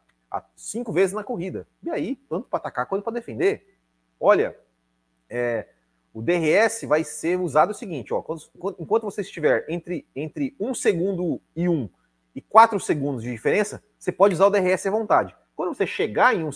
cinco 0.55 0.93
vezes 0.93 1.13
na 1.13 1.23
corrida. 1.23 1.67
E 1.83 1.89
aí, 1.89 2.15
tanto 2.29 2.47
para 2.47 2.57
atacar 2.57 2.85
quanto 2.85 3.03
para 3.03 3.13
defender. 3.13 3.77
Olha, 4.17 4.57
é, 5.29 5.67
o 6.13 6.21
DRS 6.21 6.83
vai 6.83 7.03
ser 7.03 7.37
usado 7.39 7.71
o 7.71 7.75
seguinte, 7.75 8.13
ó, 8.13 8.23
enquanto 8.79 9.03
você 9.03 9.21
estiver 9.21 9.65
entre, 9.67 10.07
entre 10.15 10.55
um 10.59 10.73
segundo 10.73 11.41
e 11.55 11.67
um 11.67 11.89
e 12.35 12.41
quatro 12.41 12.79
segundos 12.79 13.23
de 13.23 13.31
diferença, 13.31 13.83
você 13.97 14.11
pode 14.11 14.33
usar 14.33 14.47
o 14.47 14.49
DRS 14.49 14.85
à 14.85 14.91
vontade. 14.91 15.35
Quando 15.55 15.75
você 15.75 15.85
chegar 15.85 16.35
em, 16.35 16.43
um, 16.43 16.49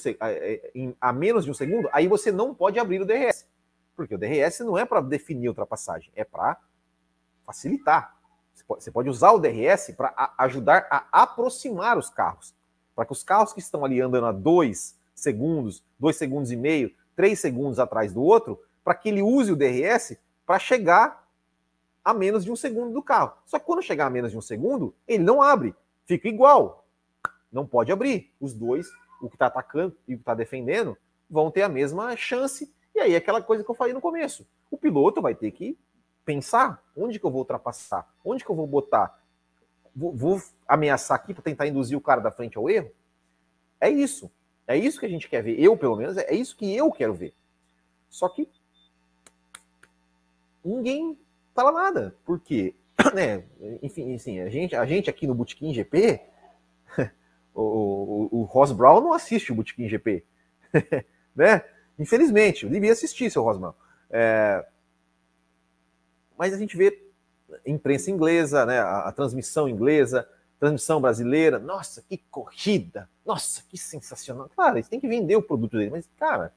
em, 0.74 0.96
a 1.00 1.14
menos 1.14 1.46
de 1.46 1.52
um 1.52 1.54
segundo, 1.54 1.90
aí 1.92 2.08
você 2.08 2.32
não 2.32 2.54
pode 2.54 2.80
abrir 2.80 3.02
o 3.02 3.06
DRS. 3.06 3.46
Porque 3.96 4.16
o 4.16 4.18
DRS 4.18 4.60
não 4.62 4.78
é 4.78 4.86
para 4.86 5.02
definir 5.02 5.50
ultrapassagem, 5.50 6.12
é 6.16 6.24
para 6.24 6.58
facilitar. 7.46 8.16
Você 8.54 8.64
pode, 8.64 8.84
você 8.84 8.92
pode, 8.92 9.10
usar 9.10 9.32
o 9.32 9.40
DRS 9.40 9.94
para 9.96 10.34
ajudar 10.38 10.88
a 10.90 11.24
aproximar 11.24 11.98
os 11.98 12.10
carros. 12.10 12.56
Para 12.96 13.06
que 13.06 13.12
os 13.12 13.24
carros 13.24 13.54
que 13.54 13.60
estão 13.60 13.84
ali 13.84 14.02
andando 14.02 14.28
a 14.28 14.32
dois 14.32 14.98
segundos, 15.14 15.84
dois 16.00 16.16
segundos 16.16 16.52
e 16.52 16.56
meio, 16.56 16.92
três 17.16 17.40
segundos 17.40 17.80
atrás 17.80 18.14
do 18.14 18.22
outro, 18.22 18.60
para 18.84 18.96
que 18.96 19.10
ele 19.10 19.22
use 19.22 19.52
o 19.52 19.56
DRS 19.56 20.18
para 20.46 20.60
chegar 20.60 21.25
a 22.06 22.14
menos 22.14 22.46
de 22.46 22.52
um 22.52 22.56
segundo 22.56 22.94
do 22.94 23.02
carro. 23.02 23.34
Só 23.46 23.60
que 23.60 23.66
quando 23.66 23.82
chegar 23.82 24.06
a 24.06 24.10
menos 24.10 24.32
de 24.32 24.38
um 24.38 24.42
segundo, 24.42 24.94
ele 25.06 25.24
não 25.24 25.42
abre, 25.42 25.76
fica 26.06 26.30
igual. 26.30 26.86
Não 27.52 27.66
pode 27.66 27.92
abrir. 27.92 28.32
Os 28.40 28.54
dois, 28.54 28.88
o 29.20 29.28
que 29.28 29.36
está 29.36 29.48
atacando 29.48 29.98
e 30.08 30.14
o 30.14 30.18
que 30.18 30.22
está 30.22 30.36
defendendo, 30.36 30.96
vão 31.30 31.50
ter 31.50 31.64
a 31.64 31.70
mesma 31.70 32.16
chance 32.16 32.72
e 32.96 33.00
aí, 33.00 33.16
aquela 33.16 33.42
coisa 33.42 33.62
que 33.64 33.70
eu 33.70 33.76
falei 33.76 33.94
no 33.94 34.00
começo: 34.00 34.48
o 34.72 34.78
piloto 34.78 35.22
vai 35.22 35.36
ter 35.36 35.52
que 35.52 35.78
pensar 36.24 36.82
onde 36.96 37.20
que 37.20 37.26
eu 37.26 37.30
vou 37.30 37.40
ultrapassar, 37.40 38.10
onde 38.24 38.44
que 38.44 38.50
eu 38.50 38.56
vou 38.56 38.66
botar. 38.66 39.22
Vou, 39.94 40.14
vou 40.14 40.42
ameaçar 40.68 41.16
aqui 41.16 41.34
para 41.34 41.44
tentar 41.44 41.68
induzir 41.68 41.98
o 41.98 42.02
cara 42.02 42.22
da 42.22 42.32
frente 42.32 42.58
ao 42.58 42.70
erro? 42.70 42.90
É 43.80 43.90
isso. 43.90 44.32
É 44.66 44.78
isso 44.78 45.00
que 45.00 45.06
a 45.06 45.10
gente 45.10 45.30
quer 45.30 45.44
ver. 45.44 45.60
Eu, 45.60 45.78
pelo 45.78 45.96
menos, 45.98 46.18
é 46.18 46.34
isso 46.34 46.56
que 46.56 46.74
eu 46.74 46.92
quero 46.92 47.14
ver. 47.14 47.36
Só 48.10 48.30
que 48.30 48.50
ninguém 50.64 51.20
fala 51.56 51.72
nada. 51.72 52.16
Porque, 52.26 52.76
né? 53.16 53.44
Enfim, 53.82 54.14
assim, 54.14 54.42
a 54.42 54.50
gente, 54.50 54.76
a 54.76 54.86
gente 54.86 55.10
aqui 55.10 55.26
no 55.26 55.34
Botequim 55.34 55.74
GP, 55.74 56.20
o, 57.56 57.62
o, 57.62 58.30
o 58.40 58.44
Ross 58.44 58.72
Brown 58.72 59.02
não 59.02 59.14
assiste 59.14 59.52
o 59.52 59.56
Botequim 59.56 59.88
GP. 59.88 60.24
né? 61.36 61.64
Infelizmente, 61.98 62.66
eu 62.66 62.70
devia 62.70 62.92
assistir, 62.92 63.32
seu 63.32 63.42
Rosman. 63.42 63.74
É... 64.10 64.64
Mas 66.38 66.54
a 66.54 66.58
gente 66.58 66.76
vê 66.76 67.02
imprensa 67.66 68.12
inglesa, 68.12 68.66
né, 68.66 68.80
a, 68.80 69.08
a, 69.08 69.12
transmissão 69.12 69.70
inglesa, 69.70 70.28
transmissão 70.60 71.00
brasileira. 71.00 71.58
Nossa, 71.58 72.02
que 72.02 72.18
corrida! 72.30 73.10
Nossa, 73.26 73.64
que 73.70 73.78
sensacional! 73.78 74.50
Claro, 74.54 74.76
eles 74.76 74.90
têm 74.90 75.00
que 75.00 75.08
vender 75.08 75.38
o 75.38 75.42
produto 75.42 75.78
dele, 75.78 75.92
mas, 75.92 76.10
cara, 76.18 76.54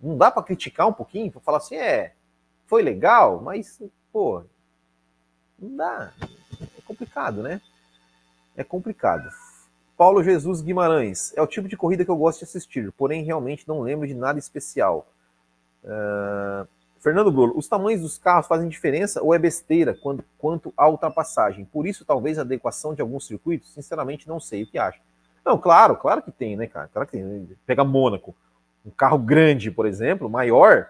não 0.00 0.16
dá 0.16 0.30
para 0.30 0.42
criticar 0.42 0.88
um 0.88 0.92
pouquinho, 0.92 1.30
para 1.30 1.40
falar 1.40 1.58
assim, 1.58 1.76
é, 1.76 2.14
foi 2.66 2.82
legal, 2.82 3.42
mas 3.42 3.80
pô, 4.18 4.42
não 5.56 5.76
dá. 5.76 6.12
É 6.60 6.82
complicado, 6.84 7.40
né? 7.40 7.60
É 8.56 8.64
complicado. 8.64 9.30
Paulo 9.96 10.24
Jesus 10.24 10.60
Guimarães. 10.60 11.32
É 11.36 11.42
o 11.42 11.46
tipo 11.46 11.68
de 11.68 11.76
corrida 11.76 12.04
que 12.04 12.10
eu 12.10 12.16
gosto 12.16 12.40
de 12.40 12.44
assistir, 12.46 12.90
porém 12.92 13.22
realmente 13.22 13.68
não 13.68 13.80
lembro 13.80 14.08
de 14.08 14.14
nada 14.14 14.36
especial. 14.36 15.06
Uh, 15.84 16.66
Fernando 16.98 17.30
Bruno, 17.30 17.56
os 17.56 17.68
tamanhos 17.68 18.00
dos 18.00 18.18
carros 18.18 18.48
fazem 18.48 18.68
diferença 18.68 19.22
ou 19.22 19.32
é 19.32 19.38
besteira 19.38 19.94
quando, 19.94 20.24
quanto 20.36 20.74
à 20.76 20.88
ultrapassagem? 20.88 21.64
Por 21.64 21.86
isso, 21.86 22.04
talvez 22.04 22.40
a 22.40 22.42
adequação 22.42 22.94
de 22.94 23.00
alguns 23.00 23.24
circuitos, 23.24 23.72
sinceramente, 23.72 24.26
não 24.26 24.40
sei 24.40 24.64
o 24.64 24.66
que 24.66 24.78
acha. 24.78 24.98
Não, 25.44 25.56
claro, 25.56 25.94
claro 25.96 26.22
que 26.22 26.32
tem, 26.32 26.56
né, 26.56 26.66
cara? 26.66 26.90
Claro 26.92 27.06
que 27.06 27.16
tem. 27.16 27.56
Pega 27.64 27.84
Mônaco, 27.84 28.34
um 28.84 28.90
carro 28.90 29.18
grande, 29.18 29.70
por 29.70 29.86
exemplo, 29.86 30.28
maior, 30.28 30.88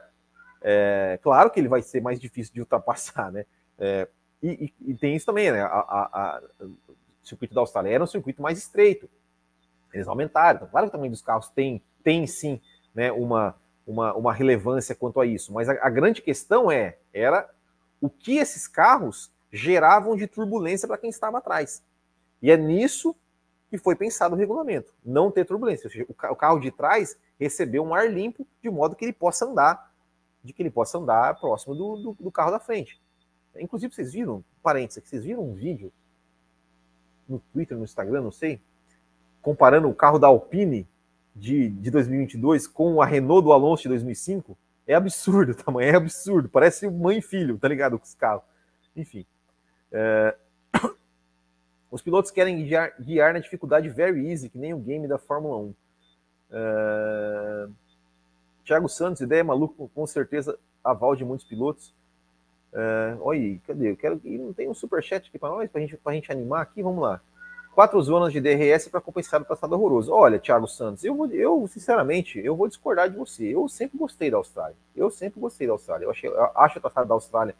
é, 0.62 1.18
claro 1.22 1.50
que 1.50 1.60
ele 1.60 1.68
vai 1.68 1.82
ser 1.82 2.00
mais 2.00 2.20
difícil 2.20 2.52
de 2.52 2.60
ultrapassar, 2.60 3.30
né? 3.32 3.44
É, 3.78 4.08
e, 4.42 4.72
e, 4.82 4.90
e, 4.90 4.94
tem 4.94 5.16
isso 5.16 5.26
também, 5.26 5.50
né? 5.50 5.62
A, 5.62 5.66
a, 5.66 6.08
a, 6.12 6.42
o 6.60 7.26
circuito 7.26 7.54
da 7.54 7.60
Austrália 7.60 7.90
era 7.90 8.04
um 8.04 8.06
circuito 8.06 8.42
mais 8.42 8.58
estreito. 8.58 9.08
Eles 9.92 10.06
aumentaram. 10.06 10.58
Então, 10.58 10.68
claro 10.68 10.86
que 10.86 10.90
o 10.90 10.92
tamanho 10.92 11.10
dos 11.10 11.22
carros 11.22 11.48
tem, 11.48 11.82
tem 12.02 12.26
sim 12.26 12.60
né, 12.94 13.10
uma, 13.10 13.56
uma, 13.86 14.14
uma 14.14 14.32
relevância 14.32 14.94
quanto 14.94 15.20
a 15.20 15.26
isso. 15.26 15.52
Mas 15.52 15.68
a, 15.68 15.88
grande 15.88 16.22
questão 16.22 16.70
é, 16.70 16.98
era 17.12 17.48
o 18.00 18.08
que 18.08 18.36
esses 18.36 18.68
carros 18.68 19.32
geravam 19.52 20.16
de 20.16 20.26
turbulência 20.26 20.86
para 20.86 20.98
quem 20.98 21.10
estava 21.10 21.38
atrás. 21.38 21.82
E 22.42 22.50
é 22.50 22.56
nisso 22.56 23.16
que 23.70 23.78
foi 23.78 23.96
pensado 23.96 24.34
o 24.34 24.38
regulamento, 24.38 24.94
não 25.04 25.30
ter 25.30 25.44
turbulência. 25.44 25.90
Seja, 25.90 26.06
o 26.08 26.36
carro 26.36 26.58
de 26.58 26.70
trás 26.70 27.18
recebeu 27.38 27.82
um 27.82 27.94
ar 27.94 28.10
limpo 28.10 28.46
de 28.62 28.70
modo 28.70 28.96
que 28.96 29.04
ele 29.04 29.12
possa 29.12 29.44
andar, 29.44 29.92
de 30.42 30.52
que 30.52 30.62
ele 30.62 30.70
possa 30.70 30.98
andar 30.98 31.38
próximo 31.38 31.74
do, 31.74 31.96
do, 31.96 32.16
do 32.20 32.30
carro 32.30 32.50
da 32.50 32.60
frente. 32.60 33.00
Inclusive, 33.56 33.92
vocês 33.92 34.12
viram, 34.12 34.44
parênteses, 34.62 35.02
vocês 35.04 35.24
viram 35.24 35.42
um 35.42 35.54
vídeo 35.54 35.92
no 37.28 37.38
Twitter, 37.52 37.76
no 37.76 37.84
Instagram, 37.84 38.22
não 38.22 38.30
sei, 38.30 38.60
comparando 39.42 39.88
o 39.88 39.94
carro 39.94 40.18
da 40.18 40.28
Alpine 40.28 40.86
de, 41.34 41.68
de 41.68 41.90
2022 41.90 42.66
com 42.66 43.00
a 43.00 43.06
Renault 43.06 43.44
do 43.44 43.52
Alonso 43.52 43.84
de 43.84 43.88
2005, 43.90 44.56
é 44.86 44.94
absurdo 44.94 45.52
o 45.52 45.54
tamanho, 45.54 45.90
é 45.90 45.96
absurdo. 45.96 46.48
Parece 46.48 46.88
mãe 46.88 47.18
e 47.18 47.22
filho, 47.22 47.58
tá 47.58 47.68
ligado? 47.68 47.98
Com 47.98 48.04
os 48.04 48.14
carros. 48.14 48.42
Enfim. 48.96 49.24
É... 49.92 50.34
Os 51.90 52.02
pilotos 52.02 52.30
querem 52.30 52.62
guiar, 52.64 52.92
guiar, 53.00 53.32
na 53.32 53.38
dificuldade 53.38 53.88
very 53.88 54.30
easy, 54.30 54.50
que 54.50 54.58
nem 54.58 54.74
o 54.74 54.78
game 54.78 55.08
da 55.08 55.18
Fórmula 55.18 55.56
1. 55.56 55.74
É... 56.50 57.68
Thiago 58.68 58.88
Santos, 58.88 59.22
ideia 59.22 59.42
maluca, 59.42 59.74
com 59.94 60.06
certeza 60.06 60.58
aval 60.84 61.16
de 61.16 61.24
muitos 61.24 61.46
pilotos. 61.46 61.94
É... 62.72 63.16
Olha 63.20 63.40
aí, 63.40 63.58
cadê? 63.66 63.90
Eu 63.90 63.96
quero. 63.96 64.20
Não 64.24 64.52
tem 64.52 64.68
um 64.68 64.74
superchat 64.74 65.28
aqui 65.28 65.38
para 65.38 65.48
nós, 65.48 65.70
para 65.70 65.80
gente, 65.80 65.98
a 66.04 66.12
gente 66.12 66.30
animar 66.30 66.62
aqui? 66.62 66.82
Vamos 66.82 67.02
lá 67.02 67.20
quatro 67.78 68.02
zonas 68.02 68.32
de 68.32 68.40
DRS 68.40 68.88
para 68.88 69.00
compensar 69.00 69.40
o 69.40 69.44
passado 69.44 69.72
horroroso. 69.72 70.12
Olha, 70.12 70.40
Thiago 70.40 70.66
Santos, 70.66 71.04
eu, 71.04 71.30
eu 71.32 71.64
sinceramente, 71.68 72.36
eu 72.40 72.56
vou 72.56 72.66
discordar 72.66 73.08
de 73.08 73.16
você. 73.16 73.54
Eu 73.54 73.68
sempre 73.68 73.96
gostei 73.96 74.28
da 74.28 74.36
Austrália. 74.36 74.74
Eu 74.96 75.12
sempre 75.12 75.38
gostei 75.38 75.64
da 75.64 75.74
Austrália. 75.74 76.04
Eu, 76.04 76.10
achei, 76.10 76.28
eu 76.28 76.50
acho 76.56 76.78
o 76.78 76.80
traçado 76.80 77.08
da 77.08 77.14
Austrália 77.14 77.54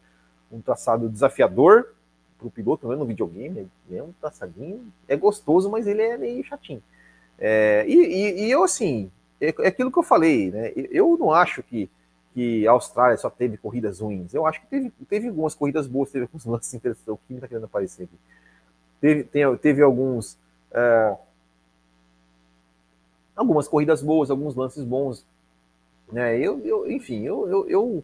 um 0.51 0.59
traçado 0.59 1.07
desafiador 1.07 1.93
para 2.37 2.47
o 2.47 2.51
piloto, 2.51 2.85
não 2.85 2.93
é 2.93 2.97
no 2.97 3.05
videogame, 3.05 3.69
é 3.89 4.03
um 4.03 4.11
traçadinho, 4.19 4.91
é 5.07 5.15
gostoso, 5.15 5.69
mas 5.69 5.87
ele 5.87 6.01
é 6.01 6.17
meio 6.17 6.43
chatinho. 6.43 6.83
É, 7.37 7.85
e, 7.87 7.93
e, 7.93 8.45
e, 8.45 8.51
eu, 8.51 8.61
assim, 8.61 9.09
é, 9.41 9.53
é, 9.59 9.67
aquilo 9.67 9.91
que 9.91 9.99
eu 9.99 10.03
falei, 10.03 10.51
né? 10.51 10.71
Eu 10.75 11.17
não 11.17 11.31
acho 11.31 11.63
que, 11.63 11.89
que 12.33 12.67
a 12.67 12.71
Austrália 12.71 13.17
só 13.17 13.29
teve 13.29 13.57
corridas 13.57 13.99
ruins. 13.99 14.33
Eu 14.33 14.45
acho 14.45 14.61
que 14.61 14.67
teve, 14.67 14.91
teve 15.09 15.27
algumas 15.27 15.55
corridas 15.55 15.87
boas, 15.87 16.11
teve 16.11 16.25
alguns 16.25 16.45
lances 16.45 16.73
interessantes. 16.73 17.07
O 17.07 17.19
Kim 17.27 17.35
está 17.35 17.47
querendo 17.47 17.65
aparecer 17.65 18.03
aqui. 18.03 18.17
Teve, 19.01 19.23
tem, 19.23 19.57
teve 19.57 19.81
alguns. 19.81 20.37
É, 20.71 21.15
algumas 23.35 23.67
corridas 23.67 24.01
boas, 24.01 24.29
alguns 24.29 24.55
lances 24.55 24.83
bons. 24.83 25.25
Né? 26.11 26.37
Eu, 26.37 26.59
eu, 26.65 26.91
enfim, 26.91 27.23
eu, 27.23 27.47
eu, 27.47 27.69
eu, 27.69 28.03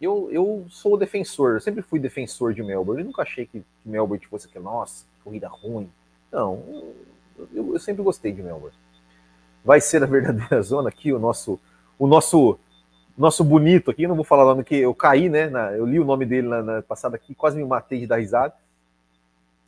eu, 0.00 0.28
eu 0.30 0.66
sou 0.68 0.96
defensor, 0.96 1.54
eu 1.54 1.60
sempre 1.60 1.82
fui 1.82 1.98
defensor 1.98 2.54
de 2.54 2.62
Melbourne. 2.62 3.02
Eu 3.02 3.06
nunca 3.06 3.22
achei 3.22 3.46
que, 3.46 3.60
que 3.60 3.88
Melbourne 3.88 4.24
fosse 4.26 4.48
que, 4.48 4.58
nossa, 4.58 5.04
corrida 5.24 5.48
ruim. 5.48 5.90
Não, 6.30 6.92
eu, 7.52 7.74
eu, 7.74 7.78
sempre 7.78 8.02
gostei 8.02 8.32
de 8.32 8.42
Melbourne. 8.42 8.76
Vai 9.64 9.80
ser 9.80 10.02
a 10.02 10.06
verdadeira 10.06 10.60
zona 10.62 10.90
aqui, 10.90 11.12
o 11.12 11.18
nosso, 11.18 11.58
o 11.98 12.06
nosso, 12.06 12.58
nosso 13.16 13.42
bonito 13.42 13.90
aqui. 13.90 14.06
Não 14.06 14.14
vou 14.14 14.24
falar 14.24 14.44
o 14.44 14.48
nome 14.48 14.64
que 14.64 14.76
eu 14.76 14.94
caí, 14.94 15.28
né? 15.28 15.48
Na, 15.48 15.72
eu 15.72 15.86
li 15.86 15.98
o 15.98 16.04
nome 16.04 16.26
dele 16.26 16.48
na, 16.48 16.62
na 16.62 16.82
passada 16.82 17.16
aqui, 17.16 17.34
quase 17.34 17.56
me 17.56 17.64
matei 17.64 18.00
de 18.00 18.06
dar 18.06 18.16
risada. 18.16 18.54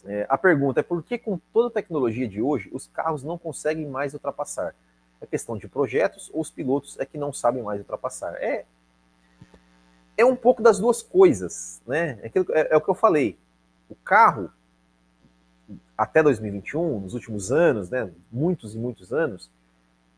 É, 0.05 0.27
a 0.29 0.37
pergunta 0.37 0.81
é 0.81 0.83
por 0.83 1.03
que, 1.03 1.19
com 1.19 1.41
toda 1.53 1.69
a 1.69 1.71
tecnologia 1.71 2.29
de 2.29 2.41
hoje, 2.41 2.69
os 2.73 2.87
carros 2.87 3.25
não 3.25 3.39
conseguem 3.39 3.87
mais 3.87 4.13
ultrapassar? 4.13 4.75
É 5.21 5.27
questão 5.27 5.57
de 5.57 5.67
projetos 5.67 6.31
ou 6.33 6.43
os 6.43 6.51
pilotos 6.51 6.99
é 7.01 7.07
que 7.07 7.17
não 7.17 7.33
sabem 7.33 7.63
mais 7.63 7.81
ultrapassar? 7.81 8.35
É, 8.35 8.67
é 10.17 10.25
um 10.25 10.37
pouco 10.37 10.63
das 10.63 10.79
duas 10.79 11.03
coisas, 11.03 11.81
né? 11.87 12.19
É, 12.23 12.27
é, 12.29 12.75
é 12.75 12.77
o 12.77 12.81
que 12.81 12.89
eu 12.91 12.95
falei. 12.95 13.39
O 13.89 13.95
carro, 13.95 14.51
até 15.97 16.23
2021, 16.23 17.01
nos 17.01 17.15
últimos 17.15 17.51
anos, 17.51 17.89
né, 17.89 18.11
muitos 18.31 18.75
e 18.75 18.79
muitos 18.79 19.13
anos, 19.13 19.51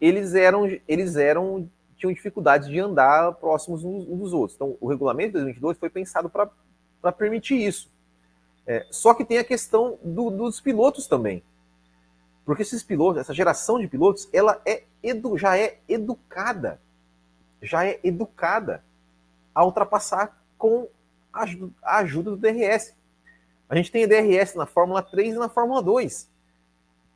eles 0.01 0.35
eram, 0.35 0.67
eles 0.87 1.17
eram 1.17 1.69
tinham 1.97 2.13
dificuldades 2.13 2.69
de 2.69 2.79
andar 2.79 3.33
próximos 3.35 3.85
uns 3.85 4.07
dos 4.07 4.33
outros. 4.33 4.55
Então, 4.55 4.77
o 4.81 4.89
regulamento 4.89 5.29
de 5.29 5.45
2022 5.45 5.79
foi 5.79 5.91
pensado 5.91 6.31
para 6.31 7.13
permitir 7.13 7.57
isso. 7.57 7.91
É, 8.65 8.87
só 8.91 9.15
que 9.15 9.25
tem 9.25 9.39
a 9.39 9.45
questão 9.45 9.99
do, 10.03 10.31
dos 10.31 10.61
pilotos 10.61 11.07
também. 11.07 11.43
Porque 12.45 12.63
esses 12.63 12.83
pilotos, 12.83 13.21
essa 13.21 13.35
geração 13.35 13.81
de 13.81 13.89
pilotos, 13.89 14.29
ela 14.33 14.61
é 14.65 14.85
edu, 15.03 15.37
já 15.37 15.59
é 15.59 15.79
educada, 15.89 16.81
já 17.61 17.85
é 17.85 17.99
educada 18.05 18.83
a 19.55 19.65
ultrapassar 19.65 20.41
com 20.57 20.89
a 21.33 21.45
a 21.83 21.99
ajuda 21.99 22.31
do 22.31 22.37
DRS. 22.37 22.95
A 23.69 23.77
gente 23.77 23.93
tem 23.93 24.09
DRS 24.09 24.55
na 24.55 24.67
Fórmula 24.67 25.03
3 25.03 25.35
e 25.35 25.39
na 25.39 25.49
Fórmula 25.49 25.83
2. 25.83 26.29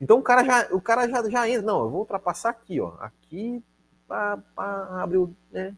Então 0.02 0.18
o 0.18 0.22
cara 0.22 0.42
já, 0.42 0.68
o 0.74 0.80
cara 0.80 1.08
já, 1.08 1.30
já 1.30 1.48
entra. 1.48 1.62
Não, 1.62 1.84
eu 1.84 1.90
vou 1.90 2.00
ultrapassar 2.00 2.50
aqui, 2.50 2.80
ó. 2.80 2.94
Aqui 2.98 3.62
pá, 4.08 4.36
pá, 4.52 5.00
abre 5.00 5.16
o. 5.16 5.32
Né? 5.52 5.76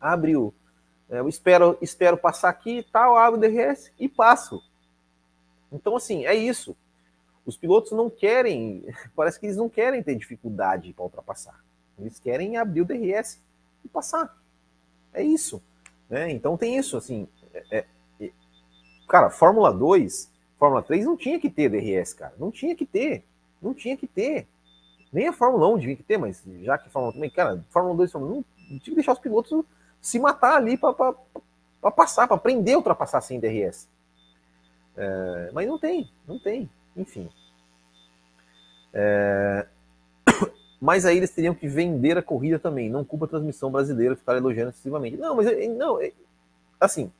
Abre 0.00 0.34
o, 0.34 0.52
é, 1.10 1.18
eu 1.18 1.28
espero, 1.28 1.76
espero 1.82 2.16
passar 2.16 2.48
aqui 2.48 2.78
e 2.78 2.82
tal, 2.82 3.18
abro 3.18 3.38
o 3.38 3.40
DRS 3.40 3.92
e 4.00 4.08
passo. 4.08 4.62
Então, 5.70 5.94
assim, 5.94 6.24
é 6.24 6.34
isso. 6.34 6.74
Os 7.44 7.54
pilotos 7.54 7.92
não 7.92 8.08
querem, 8.08 8.86
parece 9.14 9.38
que 9.38 9.44
eles 9.44 9.58
não 9.58 9.68
querem 9.68 10.02
ter 10.02 10.14
dificuldade 10.14 10.90
para 10.94 11.04
ultrapassar. 11.04 11.62
Eles 11.98 12.18
querem 12.18 12.56
abrir 12.56 12.80
o 12.80 12.86
DRS 12.86 13.38
e 13.84 13.88
passar. 13.88 14.34
É 15.12 15.22
isso. 15.22 15.62
Né? 16.08 16.32
Então 16.32 16.56
tem 16.56 16.78
isso, 16.78 16.96
assim. 16.96 17.28
É, 17.52 17.84
é, 18.18 18.30
cara, 19.06 19.28
Fórmula 19.28 19.70
2, 19.70 20.31
Fórmula 20.62 20.80
3 20.80 21.06
não 21.06 21.16
tinha 21.16 21.40
que 21.40 21.50
ter 21.50 21.68
DRS, 21.68 22.14
cara. 22.14 22.32
Não 22.38 22.48
tinha 22.48 22.72
que 22.76 22.86
ter. 22.86 23.24
Não 23.60 23.74
tinha 23.74 23.96
que 23.96 24.06
ter. 24.06 24.46
Nem 25.12 25.26
a 25.26 25.32
Fórmula 25.32 25.66
1 25.66 25.80
tinha 25.80 25.96
que 25.96 26.04
ter, 26.04 26.16
mas 26.16 26.40
já 26.62 26.78
que 26.78 26.88
Fórmula 26.88 27.26
1 27.26 27.30
cara, 27.30 27.64
Fórmula 27.68 27.96
2 27.96 28.12
Fórmula 28.12 28.34
1 28.34 28.36
não 28.70 28.78
tinha 28.78 28.78
que 28.78 28.94
deixar 28.94 29.12
os 29.12 29.18
pilotos 29.18 29.64
se 30.00 30.20
matar 30.20 30.54
ali 30.54 30.78
para 30.78 31.90
passar, 31.90 32.28
para 32.28 32.36
aprender 32.36 32.74
a 32.74 32.76
ultrapassar 32.76 33.20
sem 33.22 33.40
DRS. 33.40 33.88
É, 34.96 35.50
mas 35.52 35.66
não 35.66 35.80
tem, 35.80 36.08
não 36.28 36.38
tem, 36.38 36.70
enfim. 36.96 37.28
É, 38.94 39.66
mas 40.80 41.04
aí 41.04 41.16
eles 41.16 41.32
teriam 41.32 41.56
que 41.56 41.66
vender 41.66 42.16
a 42.16 42.22
corrida 42.22 42.60
também, 42.60 42.88
não 42.88 43.04
culpa 43.04 43.24
a 43.24 43.28
transmissão 43.28 43.68
brasileira 43.68 44.14
ficar 44.14 44.36
elogiando 44.36 44.70
excessivamente. 44.70 45.16
Não, 45.16 45.34
mas 45.34 45.48
não, 45.76 45.98
assim, 46.78 47.10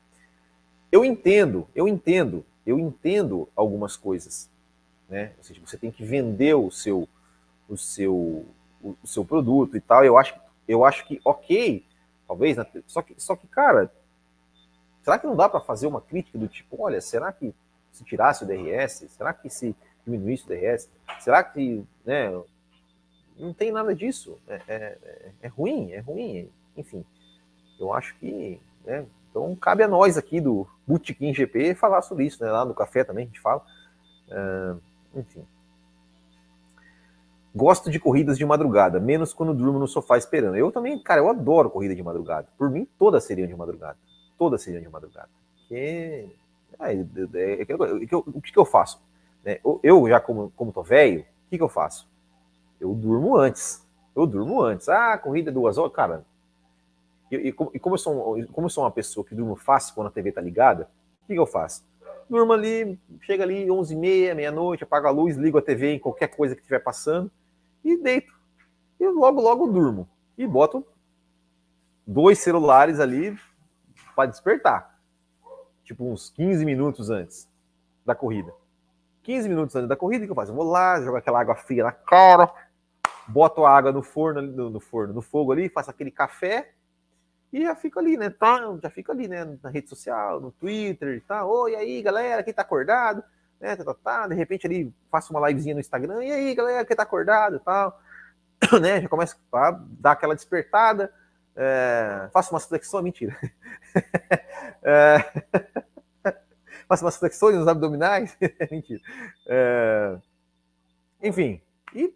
eu 0.93 1.05
entendo, 1.05 1.67
eu 1.75 1.89
entendo, 1.89 2.47
eu 2.67 2.79
entendo 2.79 3.49
algumas 3.57 3.97
coisas, 3.97 4.51
né? 5.09 5.33
Seja, 5.41 5.61
você 5.65 5.77
tem 5.77 5.91
que 5.91 6.05
vender 6.05 6.55
o 6.55 6.71
seu, 6.71 7.09
o 7.69 7.77
seu, 7.77 8.15
o, 8.15 8.97
o 9.03 9.07
seu 9.07 9.25
produto 9.25 9.77
e 9.77 9.81
tal. 9.81 10.05
Eu 10.05 10.19
acho, 10.19 10.35
eu 10.67 10.85
acho 10.85 11.07
que 11.07 11.21
ok 11.25 11.85
talvez. 12.33 12.57
Né? 12.57 12.67
Só, 12.87 13.03
que, 13.03 13.15
só 13.19 13.37
que, 13.37 13.47
cara, 13.47 13.93
será 15.03 15.19
que 15.19 15.27
não 15.27 15.37
dá 15.37 15.49
para 15.49 15.61
fazer 15.61 15.87
uma 15.87 16.01
crítica 16.01 16.39
do 16.39 16.49
tipo, 16.49 16.83
olha, 16.83 17.01
será 17.01 17.33
que 17.33 17.55
se 17.93 18.05
tirasse 18.05 18.45
o 18.45 18.47
DRS? 18.47 19.07
Será 19.11 19.33
que 19.35 19.51
se 19.51 19.77
diminuísse 20.05 20.45
o 20.45 20.49
DRS? 20.49 20.89
Será 21.21 21.45
que, 21.45 21.85
né, 22.05 22.31
não 23.39 23.53
tem 23.53 23.71
nada 23.71 23.95
disso? 23.95 24.39
É, 24.49 24.63
é, 24.67 24.99
é, 25.03 25.33
é 25.43 25.49
ruim, 25.49 25.93
é 25.93 26.01
ruim, 26.01 26.49
enfim. 26.77 27.05
Eu 27.79 27.93
acho 27.93 28.15
que, 28.17 28.61
né, 28.85 29.07
então 29.33 29.57
cabe 29.57 29.83
a 29.83 29.89
nós 29.89 30.19
aqui 30.19 30.41
do 30.41 30.69
Bootkin 30.87 31.33
GP 31.33 31.75
falar 31.75 32.03
sobre 32.03 32.27
isso, 32.27 32.45
né, 32.45 32.53
lá 32.53 32.65
no 32.65 32.75
café 32.75 33.03
também 33.03 33.25
a 33.25 33.27
gente 33.27 33.41
fala. 33.41 33.65
Uh, 34.29 34.79
enfim. 35.19 35.45
Gosto 37.55 37.91
de 37.91 37.99
corridas 37.99 38.39
de 38.39 38.47
madrugada, 38.47 39.01
menos 39.01 39.33
quando 39.35 39.53
durmo 39.53 39.79
no 39.79 39.89
sofá 39.89 40.17
esperando. 40.17 40.57
Eu 40.57 40.71
também, 40.71 41.03
cara, 41.03 41.21
eu 41.21 41.29
adoro 41.29 41.69
corrida 41.69 41.95
de 41.95 42.03
madrugada. 42.03 42.49
Por 42.57 42.71
mim, 42.71 42.87
todas 42.99 43.25
seriam 43.25 43.49
de 43.49 43.55
madrugada. 43.55 43.99
Todas 44.39 44.63
seriam 44.63 44.83
de 44.83 44.89
madrugada. 44.89 45.29
porque. 45.73 46.29
É, 46.79 46.93
é, 46.93 47.67
é, 47.69 47.75
o 47.75 48.41
que, 48.41 48.53
que 48.53 48.59
eu 48.59 48.65
faço? 48.65 49.01
Eu, 49.83 50.09
já, 50.09 50.21
como, 50.21 50.51
como 50.57 50.73
tô 50.73 50.83
velho, 50.83 51.21
o 51.21 51.51
que, 51.51 51.57
que 51.57 51.63
eu 51.63 51.69
faço? 51.69 52.09
Eu 52.81 52.95
durmo 52.95 53.37
antes. 53.37 53.87
Eu 54.15 54.27
durmo 54.27 54.63
antes. 54.63 54.89
Ah, 54.89 55.17
corrida 55.19 55.53
duas 55.53 55.79
horas. 55.79 55.93
Cara, 55.93 56.25
e, 57.33 57.37
e, 57.37 57.49
e, 57.49 57.53
como, 57.81 57.95
eu 57.95 57.99
sou, 57.99 58.47
como 58.53 58.67
eu 58.67 58.71
sou 58.71 58.85
uma 58.85 58.91
pessoa 58.91 59.25
que 59.25 59.35
durmo 59.35 59.57
fácil 59.57 59.95
quando 59.95 60.09
a 60.09 60.11
TV 60.11 60.33
tá 60.33 60.41
ligada, 60.41 60.91
o 61.23 61.27
que, 61.27 61.33
que 61.33 61.39
eu 61.39 61.47
faço? 61.47 61.85
Durmo 62.29 62.53
ali, 62.53 62.99
chega 63.23 63.43
ali 63.43 63.67
11h30, 63.67 64.35
meia-noite, 64.35 64.85
apago 64.85 65.07
a 65.07 65.11
luz, 65.11 65.37
ligo 65.37 65.57
a 65.59 65.63
TV 65.63 65.95
em 65.95 65.99
qualquer 65.99 66.29
coisa 66.29 66.55
que 66.55 66.61
estiver 66.61 66.81
passando 66.81 67.31
e 67.83 67.97
deito. 67.97 68.33
E 69.01 69.09
logo, 69.09 69.41
logo 69.41 69.67
durmo. 69.67 70.09
E 70.37 70.47
boto 70.47 70.87
dois 72.07 72.39
celulares 72.39 73.01
ali 73.01 73.37
para 74.15 74.29
despertar. 74.29 74.99
Tipo 75.85 76.11
uns 76.11 76.31
15 76.31 76.65
minutos 76.65 77.11
antes 77.11 77.49
da 78.05 78.15
corrida. 78.15 78.53
15 79.23 79.49
minutos 79.49 79.75
antes 79.77 79.89
da 79.89 79.97
corrida, 79.97 80.25
o 80.25 80.27
que 80.27 80.33
eu 80.33 80.37
faço? 80.37 80.51
Eu 80.51 80.57
vou 80.57 80.65
lá, 80.65 81.01
jogo 81.01 81.17
aquela 81.17 81.41
água 81.41 81.55
fria 81.55 81.85
na 81.85 81.93
cara, 81.93 82.53
boto 83.29 83.65
a 83.65 83.71
água 83.71 83.93
no 83.93 84.03
forno, 84.03 84.43
no, 84.43 84.69
no 84.69 84.81
forno, 84.81 85.15
no 85.15 85.23
fogo 85.23 85.53
ali, 85.53 85.69
faço 85.69 85.91
aquele 85.91 86.11
café 86.11 86.73
e 87.53 87.63
já 87.63 87.75
fico 87.77 87.99
ali, 87.99 88.17
né? 88.17 88.31
Tá, 88.31 88.59
já 88.83 88.89
fico 88.89 89.13
ali, 89.13 89.29
né? 89.29 89.59
Na 89.63 89.71
rede 89.71 89.89
social, 89.89 90.41
no 90.41 90.51
Twitter, 90.53 91.23
tá? 91.27 91.45
Oi, 91.45 91.75
aí, 91.75 92.01
galera, 92.01 92.43
quem 92.43 92.55
tá 92.55 92.63
acordado? 92.63 93.23
Né? 93.61 93.77
Tá, 93.77 93.85
tá, 93.85 93.95
tá. 93.95 94.29
De 94.29 94.35
repente 94.35 94.67
ali 94.67 94.93
faço 95.11 95.33
uma 95.33 95.49
livezinha 95.49 95.75
no 95.75 95.81
Instagram. 95.81 96.25
E 96.25 96.33
aí, 96.33 96.55
galera, 96.55 96.85
quem 96.85 96.97
tá 96.97 97.03
acordado 97.03 97.57
e 97.57 97.61
tal? 97.61 98.01
né? 98.81 99.03
Já 99.03 99.09
começo 99.09 99.37
a 99.53 99.71
dar 99.71 100.13
aquela 100.13 100.35
despertada. 100.35 101.13
É... 101.55 102.29
Faço 102.33 102.55
umas 102.55 102.65
flexões, 102.65 103.05
mentira. 103.05 103.37
é... 104.83 105.19
Faço 106.89 107.05
umas 107.05 107.17
flexões 107.17 107.57
nos 107.57 107.69
abdominais, 107.69 108.37
mentira. 108.71 109.01
É... 109.47 110.19
Enfim, 111.23 111.61
e 111.95 112.13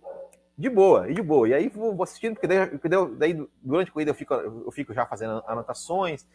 de 0.56 0.70
boa, 0.70 1.10
e 1.10 1.14
de 1.14 1.22
boa. 1.22 1.48
E 1.48 1.54
aí 1.54 1.68
vou, 1.68 2.02
assistindo, 2.02 2.34
porque 2.34 2.46
daí, 2.48 2.70
daí, 3.18 3.48
durante 3.62 3.88
a 3.88 3.92
corrida 3.92 4.10
eu 4.10 4.14
fico, 4.14 4.34
eu 4.34 4.70
fico 4.72 4.94
já 4.94 5.04
fazendo 5.04 5.42
anotações 5.46 6.26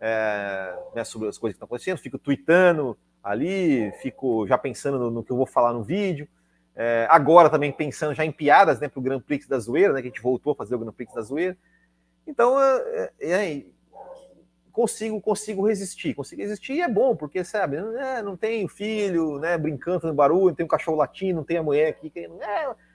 é, 0.00 0.76
né, 0.94 1.04
sobre 1.04 1.28
as 1.28 1.38
coisas 1.38 1.54
que 1.54 1.56
estão 1.56 1.66
acontecendo, 1.66 1.98
fico 1.98 2.18
tweetando 2.18 2.98
ali, 3.22 3.92
fico 4.00 4.46
já 4.46 4.58
pensando 4.58 4.98
no, 4.98 5.10
no 5.10 5.24
que 5.24 5.30
eu 5.30 5.36
vou 5.36 5.46
falar 5.46 5.72
no 5.72 5.84
vídeo. 5.84 6.26
É, 6.74 7.06
agora 7.10 7.50
também 7.50 7.70
pensando 7.70 8.14
já 8.14 8.24
em 8.24 8.32
piadas 8.32 8.80
né, 8.80 8.88
para 8.88 8.98
o 8.98 9.02
Grand 9.02 9.20
Prix 9.20 9.46
da 9.46 9.58
Zoeira, 9.58 9.92
né, 9.92 10.00
que 10.00 10.08
a 10.08 10.10
gente 10.10 10.22
voltou 10.22 10.52
a 10.52 10.56
fazer 10.56 10.74
o 10.74 10.78
Grand 10.78 10.92
Prix 10.92 11.12
da 11.14 11.22
Zoeira. 11.22 11.56
Então, 12.26 12.60
é, 12.60 13.10
é, 13.20 13.64
consigo 14.72 15.20
consigo 15.20 15.66
resistir, 15.66 16.14
consigo 16.14 16.40
resistir 16.40 16.74
e 16.74 16.80
é 16.80 16.88
bom, 16.88 17.14
porque, 17.14 17.44
sabe, 17.44 17.76
é, 17.76 18.22
não 18.22 18.36
tem 18.36 18.66
filho, 18.68 19.38
né, 19.38 19.58
brincando 19.58 20.06
no 20.06 20.14
barulho, 20.14 20.46
não 20.46 20.54
tem 20.54 20.64
um 20.64 20.68
cachorro 20.68 20.96
latindo, 20.96 21.36
não 21.36 21.44
tem 21.44 21.58
a 21.58 21.62
mulher 21.62 21.90
aqui, 21.90 22.08
que, 22.08 22.28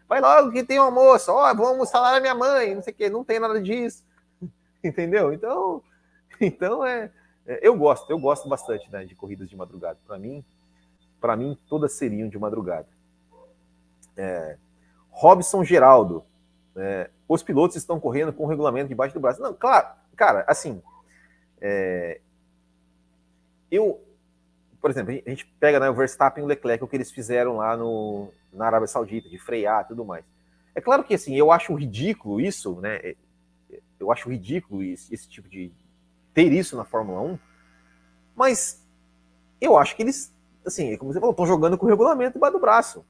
Vai 0.08 0.22
logo 0.22 0.52
que 0.52 0.64
tem 0.64 0.80
um 0.80 0.84
almoço, 0.84 1.32
ó, 1.32 1.50
oh, 1.50 1.56
vamos 1.56 1.68
almoçar 1.68 2.00
lá 2.00 2.12
na 2.12 2.20
minha 2.20 2.36
mãe, 2.36 2.76
não 2.76 2.82
sei 2.82 2.94
o 2.94 2.96
quê, 2.96 3.10
não 3.10 3.24
tem 3.24 3.40
nada 3.40 3.60
disso. 3.62 4.04
Entendeu? 4.84 5.34
Então, 5.34 5.82
então 6.40 6.86
é, 6.86 7.12
é, 7.46 7.60
eu 7.62 7.76
gosto, 7.76 8.10
eu 8.10 8.20
gosto 8.20 8.48
bastante 8.48 8.90
né, 8.92 9.06
de 9.06 9.16
corridas 9.16 9.50
de 9.50 9.56
madrugada. 9.56 9.98
Para 10.06 10.18
mim, 10.20 10.44
para 11.20 11.36
mim 11.36 11.58
todas 11.68 11.94
seriam 11.94 12.30
de 12.30 12.38
madrugada. 12.38 12.88
É, 14.16 14.58
Robson 15.10 15.64
Geraldo, 15.64 16.24
é, 16.76 17.10
os 17.28 17.42
pilotos 17.42 17.76
estão 17.76 18.00
correndo 18.00 18.32
com 18.32 18.44
o 18.44 18.48
regulamento 18.48 18.90
debaixo 18.90 19.14
do 19.14 19.20
braço. 19.20 19.42
Não, 19.42 19.54
claro, 19.54 19.88
cara, 20.16 20.46
assim, 20.48 20.82
é, 21.60 22.22
eu, 23.72 24.05
por 24.86 24.92
exemplo, 24.92 25.20
a 25.26 25.30
gente 25.32 25.48
pega 25.60 25.80
né, 25.80 25.90
o 25.90 25.96
Verstappen 25.96 26.44
e 26.44 26.46
o 26.46 26.48
Leclerc, 26.48 26.84
o 26.84 26.88
que 26.88 26.96
eles 26.96 27.12
fizeram 27.12 27.58
lá 27.58 27.76
no, 27.76 28.30
na 28.54 28.68
Arábia 28.68 28.86
Saudita, 28.86 29.28
de 29.28 29.40
frear 29.40 29.84
e 29.84 29.88
tudo 29.88 30.06
mais. 30.06 30.24
É 30.76 30.80
claro 30.80 31.04
que 31.04 31.16
assim, 31.16 31.36
eu 31.36 31.52
acho 31.52 31.74
ridículo 31.74 32.40
isso, 32.40 32.80
né? 32.80 32.98
É, 32.98 33.16
eu 34.00 34.12
acho 34.12 34.30
ridículo 34.30 34.84
esse, 34.84 35.12
esse 35.12 35.28
tipo 35.28 35.50
de 35.50 35.72
ter 36.36 36.54
isso 36.54 36.78
na 36.78 36.86
Fórmula 36.86 37.20
1, 37.20 37.40
mas 38.36 38.86
eu 39.60 39.76
acho 39.76 39.96
que 39.96 40.04
eles, 40.04 40.32
assim, 40.64 40.96
como 40.98 41.12
você 41.12 41.20
falou, 41.20 41.32
estão 41.32 41.48
jogando 41.48 41.80
com 41.80 41.88
o 41.88 41.90
regulamento 41.90 42.34
debaixo 42.34 42.54
do 42.54 42.62
braço. 42.62 43.04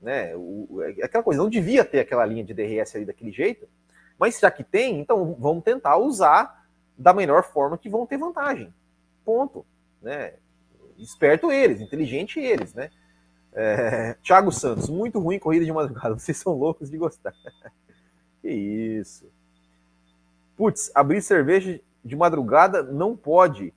Né? 0.00 0.36
O, 0.36 0.82
é 0.82 1.04
aquela 1.04 1.24
coisa, 1.24 1.42
não 1.42 1.50
devia 1.50 1.84
ter 1.84 1.98
aquela 1.98 2.24
linha 2.24 2.44
de 2.44 2.54
DRS 2.54 2.94
ali 2.94 3.04
daquele 3.04 3.32
jeito, 3.32 3.68
mas 4.16 4.38
já 4.38 4.52
que 4.52 4.62
tem, 4.62 5.00
então 5.00 5.34
vamos 5.36 5.64
tentar 5.64 5.96
usar 5.96 6.64
da 6.96 7.12
melhor 7.12 7.42
forma 7.42 7.76
que 7.76 7.90
vão 7.90 8.06
ter 8.06 8.18
vantagem. 8.18 8.72
Ponto. 9.24 9.66
Né? 10.00 10.34
Esperto 11.02 11.50
eles, 11.50 11.80
inteligente 11.80 12.40
eles, 12.40 12.74
né? 12.74 12.90
É, 13.54 14.14
Thiago 14.22 14.50
Santos, 14.50 14.88
muito 14.88 15.18
ruim 15.18 15.38
corrida 15.38 15.64
de 15.64 15.72
madrugada. 15.72 16.14
Vocês 16.18 16.36
são 16.36 16.54
loucos 16.54 16.90
de 16.90 16.96
gostar. 16.96 17.34
que 18.40 18.48
isso. 18.48 19.30
Putz, 20.56 20.90
abrir 20.94 21.20
cerveja 21.20 21.80
de 22.04 22.16
madrugada 22.16 22.82
não 22.82 23.16
pode. 23.16 23.72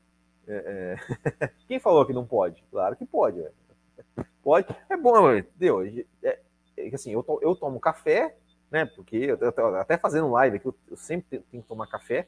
É, 0.48 0.98
é... 1.42 1.50
Quem 1.68 1.80
falou 1.80 2.06
que 2.06 2.14
não 2.14 2.26
pode? 2.26 2.64
Claro 2.72 2.96
que 2.96 3.06
pode. 3.06 3.42
É. 3.42 3.52
Pode. 4.44 4.68
É 4.90 4.96
bom, 4.96 5.34
entendeu? 5.34 5.82
É, 6.24 6.40
é 6.78 6.90
assim, 6.94 7.12
eu, 7.12 7.24
to, 7.24 7.40
eu 7.42 7.56
tomo 7.56 7.80
café, 7.80 8.36
né? 8.72 8.86
Porque 8.86 9.18
eu, 9.18 9.38
eu, 9.40 9.76
até 9.76 9.98
fazendo 9.98 10.32
live 10.32 10.58
aqui, 10.58 10.68
eu, 10.68 10.76
eu 10.90 10.98
sempre 10.98 11.40
tenho 11.52 11.64
que 11.64 11.70
tomar 11.70 11.88
café. 11.88 12.28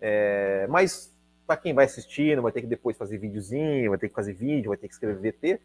É, 0.00 0.66
mas 0.68 1.13
para 1.46 1.56
quem 1.56 1.74
vai 1.74 1.84
assistindo, 1.84 2.42
vai 2.42 2.52
ter 2.52 2.60
que 2.60 2.66
depois 2.66 2.96
fazer 2.96 3.18
videozinho, 3.18 3.90
vai 3.90 3.98
ter 3.98 4.08
que 4.08 4.14
fazer 4.14 4.32
vídeo, 4.32 4.68
vai 4.68 4.76
ter 4.76 4.88
que 4.88 4.94
escrever 4.94 5.32
VT, 5.32 5.60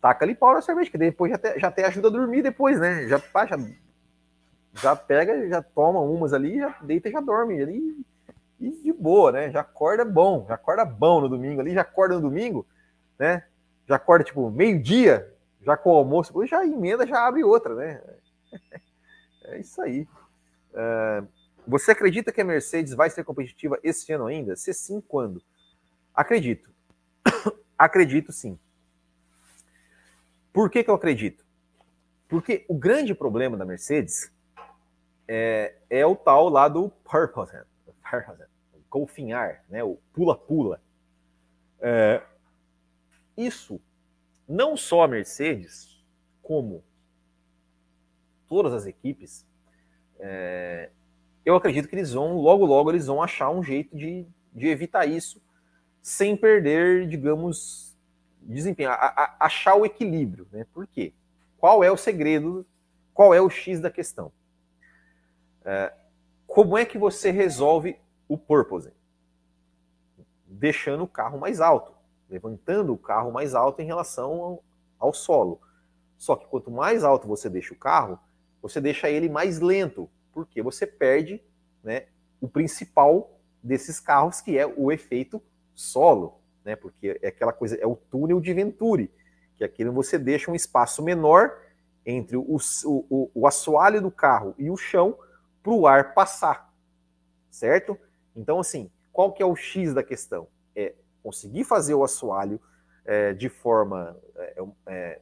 taca 0.00 0.24
ali 0.24 0.34
pau 0.34 0.54
na 0.54 0.60
cerveja, 0.60 0.90
que 0.90 0.98
depois 0.98 1.30
já 1.30 1.36
até, 1.36 1.58
já 1.58 1.68
até 1.68 1.86
ajuda 1.86 2.08
a 2.08 2.10
dormir 2.10 2.42
depois, 2.42 2.80
né? 2.80 3.06
Já, 3.06 3.18
já, 3.18 3.58
já 4.74 4.96
pega, 4.96 5.48
já 5.48 5.62
toma 5.62 6.00
umas 6.00 6.32
ali, 6.32 6.58
já 6.58 6.76
deita 6.82 7.08
e 7.08 7.12
já 7.12 7.20
dorme 7.20 7.62
ali. 7.62 8.04
E 8.60 8.70
de 8.70 8.92
boa, 8.92 9.32
né? 9.32 9.50
Já 9.50 9.60
acorda 9.60 10.04
bom, 10.04 10.44
já 10.48 10.54
acorda 10.54 10.84
bom 10.84 11.20
no 11.20 11.28
domingo 11.28 11.60
ali, 11.60 11.74
já 11.74 11.82
acorda 11.82 12.16
no 12.16 12.20
domingo, 12.20 12.66
né? 13.18 13.44
Já 13.88 13.96
acorda 13.96 14.24
tipo 14.24 14.50
meio-dia, 14.50 15.32
já 15.60 15.76
com 15.76 15.90
o 15.90 15.96
almoço, 15.96 16.46
já 16.46 16.64
emenda, 16.64 17.06
já 17.06 17.26
abre 17.26 17.44
outra, 17.44 17.74
né? 17.74 18.00
É 19.44 19.58
isso 19.58 19.82
aí. 19.82 20.06
Uh, 20.72 21.26
você 21.66 21.92
acredita 21.92 22.32
que 22.32 22.40
a 22.40 22.44
Mercedes 22.44 22.94
vai 22.94 23.10
ser 23.10 23.24
competitiva 23.24 23.78
esse 23.82 24.12
ano 24.12 24.26
ainda? 24.26 24.56
Se 24.56 24.72
sim, 24.72 25.00
quando? 25.00 25.42
Acredito. 26.14 26.70
acredito 27.78 28.32
sim. 28.32 28.58
Por 30.52 30.70
que, 30.70 30.84
que 30.84 30.90
eu 30.90 30.94
acredito? 30.94 31.44
Porque 32.28 32.64
o 32.68 32.74
grande 32.74 33.14
problema 33.14 33.56
da 33.56 33.64
Mercedes 33.64 34.30
é, 35.26 35.76
é 35.88 36.04
o 36.04 36.16
tal 36.16 36.48
lá 36.48 36.68
do 36.68 36.90
purpose, 36.90 37.56
golfinhar, 38.90 39.64
né? 39.68 39.82
o 39.82 39.96
pula-pula. 40.12 40.82
É, 41.80 42.22
isso, 43.36 43.80
não 44.46 44.76
só 44.76 45.02
a 45.02 45.08
Mercedes, 45.08 46.04
como 46.42 46.84
todas 48.46 48.74
as 48.74 48.86
equipes, 48.86 49.46
é, 50.18 50.90
eu 51.44 51.56
acredito 51.56 51.88
que 51.88 51.94
eles 51.94 52.12
vão, 52.12 52.36
logo, 52.36 52.64
logo, 52.64 52.90
eles 52.90 53.06
vão 53.06 53.22
achar 53.22 53.50
um 53.50 53.62
jeito 53.62 53.96
de, 53.96 54.26
de 54.52 54.68
evitar 54.68 55.06
isso 55.06 55.40
sem 56.00 56.36
perder, 56.36 57.06
digamos, 57.08 57.96
desempenho, 58.40 58.90
a, 58.90 58.94
a, 58.94 59.36
achar 59.46 59.76
o 59.76 59.86
equilíbrio. 59.86 60.46
Né? 60.50 60.66
Por 60.72 60.86
quê? 60.86 61.12
Qual 61.58 61.82
é 61.84 61.90
o 61.90 61.96
segredo? 61.96 62.66
Qual 63.14 63.32
é 63.32 63.40
o 63.40 63.50
X 63.50 63.80
da 63.80 63.90
questão? 63.90 64.32
É, 65.64 65.92
como 66.46 66.76
é 66.76 66.84
que 66.84 66.98
você 66.98 67.30
resolve 67.30 67.98
o 68.28 68.36
purpose? 68.36 68.92
Deixando 70.46 71.04
o 71.04 71.08
carro 71.08 71.38
mais 71.38 71.60
alto, 71.60 71.92
levantando 72.28 72.92
o 72.92 72.98
carro 72.98 73.32
mais 73.32 73.54
alto 73.54 73.80
em 73.80 73.86
relação 73.86 74.32
ao, 74.40 74.64
ao 74.98 75.14
solo. 75.14 75.60
Só 76.18 76.36
que 76.36 76.46
quanto 76.46 76.70
mais 76.70 77.04
alto 77.04 77.26
você 77.26 77.48
deixa 77.48 77.74
o 77.74 77.78
carro, 77.78 78.18
você 78.60 78.80
deixa 78.80 79.08
ele 79.08 79.28
mais 79.28 79.60
lento, 79.60 80.08
porque 80.32 80.62
você 80.62 80.86
perde 80.86 81.42
né, 81.82 82.06
o 82.40 82.48
principal 82.48 83.38
desses 83.62 84.00
carros, 84.00 84.40
que 84.40 84.58
é 84.58 84.66
o 84.66 84.90
efeito 84.90 85.42
solo, 85.74 86.40
né, 86.64 86.76
porque 86.76 87.18
é 87.22 87.28
aquela 87.28 87.52
coisa, 87.52 87.76
é 87.76 87.86
o 87.86 87.96
túnel 87.96 88.40
de 88.40 88.52
Venturi, 88.52 89.10
que 89.54 89.64
aqui 89.64 89.84
você 89.84 90.18
deixa 90.18 90.50
um 90.50 90.54
espaço 90.54 91.02
menor 91.02 91.60
entre 92.04 92.36
o, 92.36 92.56
o, 92.84 93.30
o 93.34 93.46
assoalho 93.46 94.00
do 94.00 94.10
carro 94.10 94.54
e 94.58 94.70
o 94.70 94.76
chão 94.76 95.16
para 95.62 95.72
o 95.72 95.86
ar 95.86 96.14
passar, 96.14 96.74
certo? 97.50 97.96
Então, 98.34 98.58
assim, 98.58 98.90
qual 99.12 99.32
que 99.32 99.42
é 99.42 99.46
o 99.46 99.54
X 99.54 99.94
da 99.94 100.02
questão? 100.02 100.48
É 100.74 100.94
conseguir 101.22 101.64
fazer 101.64 101.94
o 101.94 102.02
assoalho 102.02 102.60
é, 103.04 103.32
de 103.32 103.48
forma 103.48 104.16
é, 104.36 104.62
é, 104.86 105.20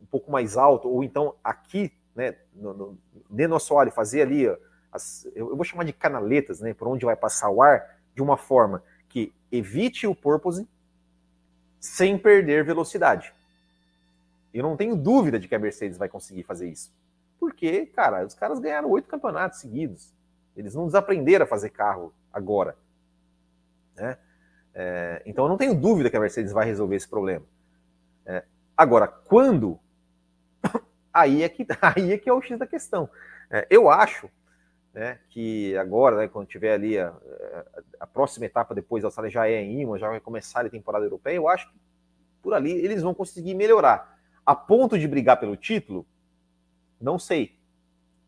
um 0.00 0.06
pouco 0.06 0.30
mais 0.30 0.56
alto, 0.56 0.88
ou 0.88 1.04
então 1.04 1.34
aqui 1.44 1.92
né, 2.14 2.36
no, 2.54 2.74
no, 2.74 2.98
do 3.30 3.54
assoalho, 3.54 3.90
fazer 3.90 4.22
ali, 4.22 4.46
as, 4.90 5.26
eu, 5.34 5.56
vou 5.56 5.64
chamar 5.64 5.84
de 5.84 5.92
canaletas, 5.92 6.60
né, 6.60 6.74
por 6.74 6.88
onde 6.88 7.04
vai 7.04 7.16
passar 7.16 7.50
o 7.50 7.62
ar, 7.62 7.98
de 8.14 8.22
uma 8.22 8.36
forma 8.36 8.82
que 9.08 9.32
evite 9.50 10.06
o 10.06 10.14
porpoise 10.14 10.68
sem 11.80 12.16
perder 12.18 12.64
velocidade. 12.64 13.32
Eu 14.52 14.62
não 14.62 14.76
tenho 14.76 14.94
dúvida 14.94 15.38
de 15.38 15.48
que 15.48 15.54
a 15.54 15.58
Mercedes 15.58 15.96
vai 15.96 16.08
conseguir 16.08 16.42
fazer 16.42 16.68
isso. 16.68 16.92
Porque, 17.40 17.86
cara, 17.86 18.24
os 18.24 18.34
caras 18.34 18.60
ganharam 18.60 18.90
oito 18.90 19.08
campeonatos 19.08 19.60
seguidos. 19.60 20.14
Eles 20.56 20.74
não 20.74 20.86
desaprenderam 20.86 21.44
a 21.44 21.48
fazer 21.48 21.70
carro 21.70 22.12
agora. 22.32 22.76
Né? 23.96 24.16
É, 24.74 25.22
então 25.26 25.44
eu 25.44 25.48
não 25.48 25.56
tenho 25.56 25.74
dúvida 25.74 26.08
que 26.08 26.16
a 26.16 26.20
Mercedes 26.20 26.52
vai 26.52 26.66
resolver 26.66 26.96
esse 26.96 27.08
problema. 27.08 27.44
É, 28.24 28.44
agora, 28.76 29.08
quando? 29.08 29.78
Aí 31.12 31.42
é, 31.42 31.48
que, 31.48 31.66
aí 31.80 32.12
é 32.12 32.18
que 32.18 32.28
é 32.28 32.32
o 32.32 32.40
X 32.40 32.58
da 32.58 32.66
questão. 32.66 33.08
É, 33.50 33.66
eu 33.70 33.90
acho 33.90 34.30
né, 34.92 35.18
que 35.28 35.76
agora, 35.76 36.16
né, 36.16 36.28
quando 36.28 36.46
tiver 36.46 36.74
ali 36.74 36.98
a, 36.98 37.14
a, 38.00 38.06
próxima 38.06 38.46
etapa 38.46 38.74
depois 38.74 39.02
da 39.02 39.08
Austrália 39.08 39.30
já 39.30 39.48
é 39.48 39.62
em 39.62 39.80
Imola, 39.80 39.98
já 39.98 40.08
vai 40.08 40.20
começar 40.20 40.64
a 40.64 40.70
temporada 40.70 41.04
europeia, 41.04 41.36
eu 41.36 41.48
acho 41.48 41.70
que 41.70 41.76
por 42.42 42.54
ali 42.54 42.72
eles 42.72 43.02
vão 43.02 43.14
conseguir 43.14 43.54
melhorar. 43.54 44.18
A 44.44 44.54
ponto 44.54 44.98
de 44.98 45.06
brigar 45.06 45.38
pelo 45.38 45.56
título, 45.56 46.06
não 47.00 47.18
sei. 47.18 47.58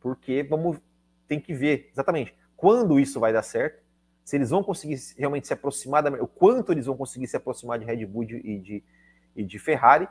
Porque 0.00 0.42
vamos 0.42 0.78
tem 1.26 1.40
que 1.40 1.54
ver 1.54 1.88
exatamente 1.90 2.34
quando 2.56 2.98
isso 2.98 3.20
vai 3.20 3.32
dar 3.32 3.42
certo, 3.42 3.82
se 4.24 4.36
eles 4.36 4.50
vão 4.50 4.62
conseguir 4.62 4.98
realmente 5.18 5.46
se 5.46 5.52
aproximar 5.52 6.02
da 6.02 6.10
o 6.22 6.26
quanto 6.26 6.72
eles 6.72 6.86
vão 6.86 6.96
conseguir 6.96 7.26
se 7.26 7.36
aproximar 7.36 7.78
de 7.78 7.84
Red 7.84 8.06
Bull 8.06 8.22
e 8.22 8.58
de, 8.58 8.84
e 9.36 9.44
de 9.44 9.58
Ferrari 9.58 10.08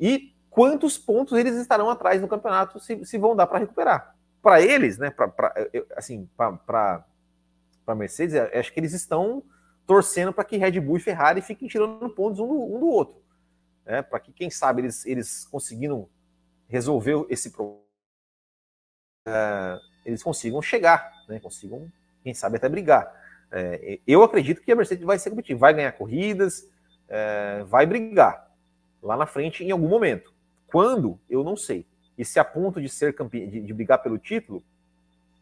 e 0.00 0.34
quantos 0.52 0.96
pontos 0.96 1.36
eles 1.36 1.56
estarão 1.56 1.90
atrás 1.90 2.20
no 2.20 2.28
campeonato 2.28 2.78
se, 2.78 3.04
se 3.04 3.18
vão 3.18 3.34
dar 3.34 3.46
para 3.46 3.58
recuperar 3.58 4.14
para 4.42 4.60
eles, 4.60 4.98
né, 4.98 5.08
pra, 5.08 5.28
pra 5.28 5.54
assim, 5.96 6.28
para 6.36 7.04
Mercedes, 7.94 8.34
acho 8.34 8.72
que 8.72 8.80
eles 8.80 8.92
estão 8.92 9.42
torcendo 9.86 10.32
para 10.32 10.44
que 10.44 10.56
Red 10.56 10.80
Bull 10.80 10.96
e 10.96 11.00
Ferrari 11.00 11.40
fiquem 11.40 11.68
tirando 11.68 12.10
pontos 12.10 12.40
um 12.40 12.48
do, 12.48 12.76
um 12.76 12.80
do 12.80 12.88
outro, 12.88 13.22
né, 13.86 14.02
para 14.02 14.18
que 14.18 14.32
quem 14.32 14.50
sabe 14.50 14.82
eles, 14.82 15.06
eles 15.06 15.46
conseguiram 15.46 16.08
resolver 16.68 17.24
esse 17.30 17.50
problema, 17.50 17.80
é, 19.28 19.78
eles 20.04 20.22
consigam 20.22 20.60
chegar, 20.60 21.12
né, 21.28 21.38
consigam, 21.38 21.90
quem 22.24 22.34
sabe 22.34 22.56
até 22.56 22.68
brigar. 22.68 23.20
É, 23.52 24.00
eu 24.06 24.22
acredito 24.22 24.62
que 24.62 24.72
a 24.72 24.76
Mercedes 24.76 25.04
vai 25.04 25.18
ser 25.18 25.30
competitiva, 25.30 25.60
vai 25.60 25.74
ganhar 25.74 25.92
corridas, 25.92 26.68
é, 27.08 27.62
vai 27.64 27.86
brigar 27.86 28.50
lá 29.00 29.16
na 29.16 29.26
frente 29.26 29.62
em 29.62 29.70
algum 29.70 29.88
momento. 29.88 30.31
Quando, 30.72 31.20
eu 31.28 31.44
não 31.44 31.54
sei. 31.54 31.86
E 32.16 32.24
se 32.24 32.40
a 32.40 32.44
ponto 32.44 32.80
de 32.80 32.88
ser 32.88 33.14
campeão, 33.14 33.46
de, 33.46 33.60
de 33.60 33.74
brigar 33.74 34.02
pelo 34.02 34.16
título, 34.16 34.64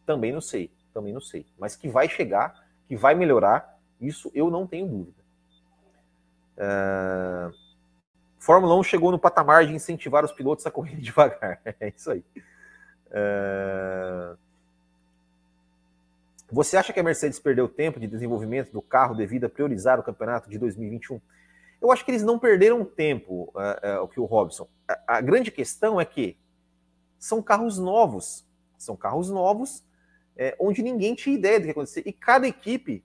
também 0.05 0.33
não 0.33 0.41
sei, 0.41 0.69
também 0.93 1.13
não 1.13 1.21
sei. 1.21 1.45
Mas 1.57 1.73
que 1.73 1.87
vai 1.87 2.09
chegar, 2.09 2.67
que 2.85 2.97
vai 2.97 3.15
melhorar, 3.15 3.79
isso 3.99 4.29
eu 4.35 4.51
não 4.51 4.67
tenho 4.67 4.87
dúvida. 4.87 5.21
Uh, 6.57 7.53
Fórmula 8.37 8.75
1 8.75 8.83
chegou 8.83 9.09
no 9.09 9.17
patamar 9.17 9.65
de 9.65 9.73
incentivar 9.73 10.25
os 10.25 10.33
pilotos 10.33 10.65
a 10.65 10.71
correr 10.71 10.97
devagar. 10.99 11.61
É 11.79 11.87
isso 11.95 12.11
aí. 12.11 12.25
Uh, 13.07 14.37
você 16.51 16.75
acha 16.75 16.91
que 16.91 16.99
a 16.99 17.03
Mercedes 17.03 17.39
perdeu 17.39 17.69
tempo 17.69 18.01
de 18.01 18.07
desenvolvimento 18.07 18.73
do 18.73 18.81
carro 18.81 19.15
devido 19.15 19.45
a 19.45 19.49
priorizar 19.49 19.97
o 19.97 20.03
campeonato 20.03 20.49
de 20.49 20.59
2021? 20.59 21.21
Eu 21.81 21.91
acho 21.91 22.05
que 22.05 22.11
eles 22.11 22.21
não 22.21 22.37
perderam 22.37 22.85
tempo, 22.85 23.51
uh, 23.55 23.99
uh, 23.99 24.03
o 24.03 24.07
que 24.07 24.19
o 24.19 24.25
Robson. 24.25 24.69
A, 24.87 25.17
a, 25.17 25.21
grande 25.21 25.49
questão 25.49 25.99
é 25.99 26.05
que 26.05 26.37
são 27.17 27.41
carros 27.41 27.79
novos. 27.79 28.47
São 28.77 28.95
carros 28.95 29.29
novos, 29.29 29.83
é, 30.35 30.55
onde 30.59 30.81
ninguém 30.81 31.15
tinha 31.15 31.35
ideia 31.35 31.59
do 31.59 31.63
que 31.63 31.69
ia 31.69 31.71
acontecer. 31.71 32.03
E 32.05 32.13
cada 32.13 32.47
equipe 32.47 33.03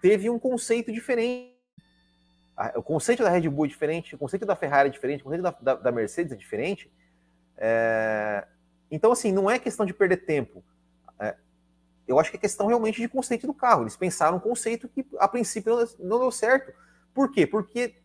teve 0.00 0.30
um 0.30 0.38
conceito 0.38 0.92
diferente. 0.92 1.56
O 2.74 2.82
conceito 2.82 3.22
da 3.22 3.30
Red 3.30 3.48
Bull 3.48 3.66
é 3.66 3.68
diferente, 3.68 4.14
o 4.16 4.18
conceito 4.18 4.44
da 4.44 4.56
Ferrari 4.56 4.88
é 4.88 4.92
diferente, 4.92 5.20
o 5.20 5.24
conceito 5.24 5.42
da, 5.42 5.50
da, 5.50 5.74
da 5.74 5.92
Mercedes 5.92 6.32
é 6.32 6.36
diferente. 6.36 6.90
É... 7.56 8.46
Então, 8.90 9.12
assim, 9.12 9.30
não 9.30 9.48
é 9.48 9.58
questão 9.58 9.86
de 9.86 9.94
perder 9.94 10.18
tempo. 10.18 10.64
É... 11.20 11.36
Eu 12.06 12.18
acho 12.18 12.30
que 12.30 12.36
é 12.36 12.40
questão 12.40 12.66
realmente 12.66 13.00
de 13.00 13.08
conceito 13.08 13.46
do 13.46 13.54
carro. 13.54 13.82
Eles 13.82 13.96
pensaram 13.96 14.38
um 14.38 14.40
conceito 14.40 14.88
que, 14.88 15.06
a 15.18 15.28
princípio, 15.28 15.76
não 16.00 16.18
deu 16.18 16.32
certo. 16.32 16.72
Por 17.14 17.30
quê? 17.30 17.46
Porque 17.46 17.96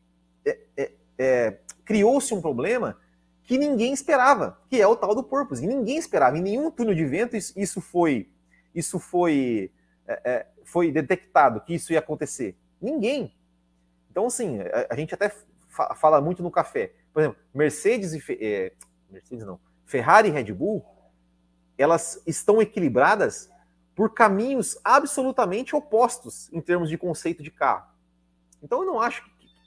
é, 0.46 0.60
é, 0.78 0.92
é 1.18 1.60
criou-se 1.86 2.34
um 2.34 2.42
problema 2.42 2.98
que 3.44 3.58
ninguém 3.58 3.94
esperava, 3.94 4.58
que 4.70 4.82
é 4.82 4.88
o 4.88 4.96
tal 4.96 5.14
do 5.14 5.24
purpose. 5.24 5.64
E 5.64 5.68
ninguém 5.68 5.98
esperava, 5.98 6.38
em 6.38 6.42
nenhum 6.42 6.72
túnel 6.72 6.96
de 6.96 7.06
vento 7.06 7.36
isso 7.36 7.82
foi, 7.82 8.30
isso 8.74 9.00
foi, 9.00 9.72
é, 10.08 10.22
é, 10.24 10.48
foi 10.64 10.92
detectado 10.92 11.62
que 11.62 11.76
isso 11.76 11.92
ia 11.92 12.00
acontecer. 12.00 12.58
Ninguém. 12.82 13.36
Então, 14.10 14.28
assim, 14.28 14.60
a, 14.60 14.94
a 14.94 14.96
gente 14.96 15.14
até 15.14 15.30
fa 15.68 15.94
fala 15.96 16.22
muito 16.22 16.42
no 16.42 16.52
café. 16.52 16.94
Por 17.12 17.20
exemplo, 17.22 17.42
Mercedes 17.54 18.14
e 18.14 18.24
é, 18.40 18.72
Mercedes 19.10 19.46
não, 19.46 19.60
Ferrari 19.86 20.30
e 20.30 20.32
Red 20.32 20.54
Bull, 20.54 20.86
elas 21.78 22.22
estão 22.26 22.62
equilibradas 22.62 23.52
por 23.96 24.14
caminhos 24.14 24.78
absolutamente 24.84 25.76
opostos 25.76 26.52
em 26.52 26.62
termos 26.62 26.90
de 26.90 26.98
conceito 26.98 27.44
de 27.44 27.52
carro. 27.52 27.93
Então, 28.64 28.82
eu 28.82 28.86
não 28.86 29.00
acho 29.00 29.24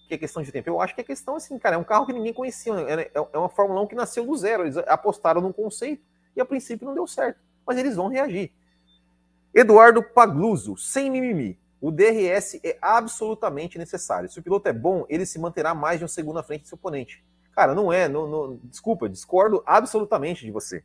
que 0.08 0.14
é 0.14 0.18
questão 0.18 0.42
de 0.42 0.50
tempo. 0.50 0.68
Eu 0.70 0.80
acho 0.80 0.94
que 0.94 1.00
é 1.00 1.04
questão 1.04 1.36
assim, 1.36 1.58
cara, 1.58 1.76
é 1.76 1.78
um 1.78 1.84
carro 1.84 2.06
que 2.06 2.12
ninguém 2.12 2.32
conhecia. 2.32 2.72
É, 2.72 3.10
é 3.14 3.38
uma 3.38 3.48
Fórmula 3.48 3.82
1 3.82 3.86
que 3.88 3.94
nasceu 3.94 4.24
do 4.24 4.36
zero. 4.36 4.62
Eles 4.62 4.76
apostaram 4.78 5.40
num 5.40 5.52
conceito 5.52 6.02
e 6.34 6.40
a 6.40 6.44
princípio 6.44 6.86
não 6.86 6.94
deu 6.94 7.06
certo. 7.06 7.38
Mas 7.66 7.76
eles 7.78 7.96
vão 7.96 8.08
reagir. 8.08 8.52
Eduardo 9.52 10.02
Pagluso, 10.02 10.76
sem 10.76 11.10
mimimi. 11.10 11.58
O 11.80 11.90
DRS 11.90 12.58
é 12.64 12.78
absolutamente 12.80 13.78
necessário. 13.78 14.28
Se 14.30 14.38
o 14.38 14.42
piloto 14.42 14.68
é 14.68 14.72
bom, 14.72 15.04
ele 15.08 15.26
se 15.26 15.38
manterá 15.38 15.74
mais 15.74 15.98
de 15.98 16.04
um 16.04 16.08
segundo 16.08 16.38
à 16.38 16.42
frente 16.42 16.62
do 16.62 16.68
seu 16.68 16.76
oponente. 16.76 17.24
Cara, 17.52 17.74
não 17.74 17.92
é. 17.92 18.08
Não, 18.08 18.26
não, 18.28 18.60
desculpa, 18.64 19.08
discordo 19.08 19.62
absolutamente 19.66 20.44
de 20.44 20.50
você. 20.50 20.84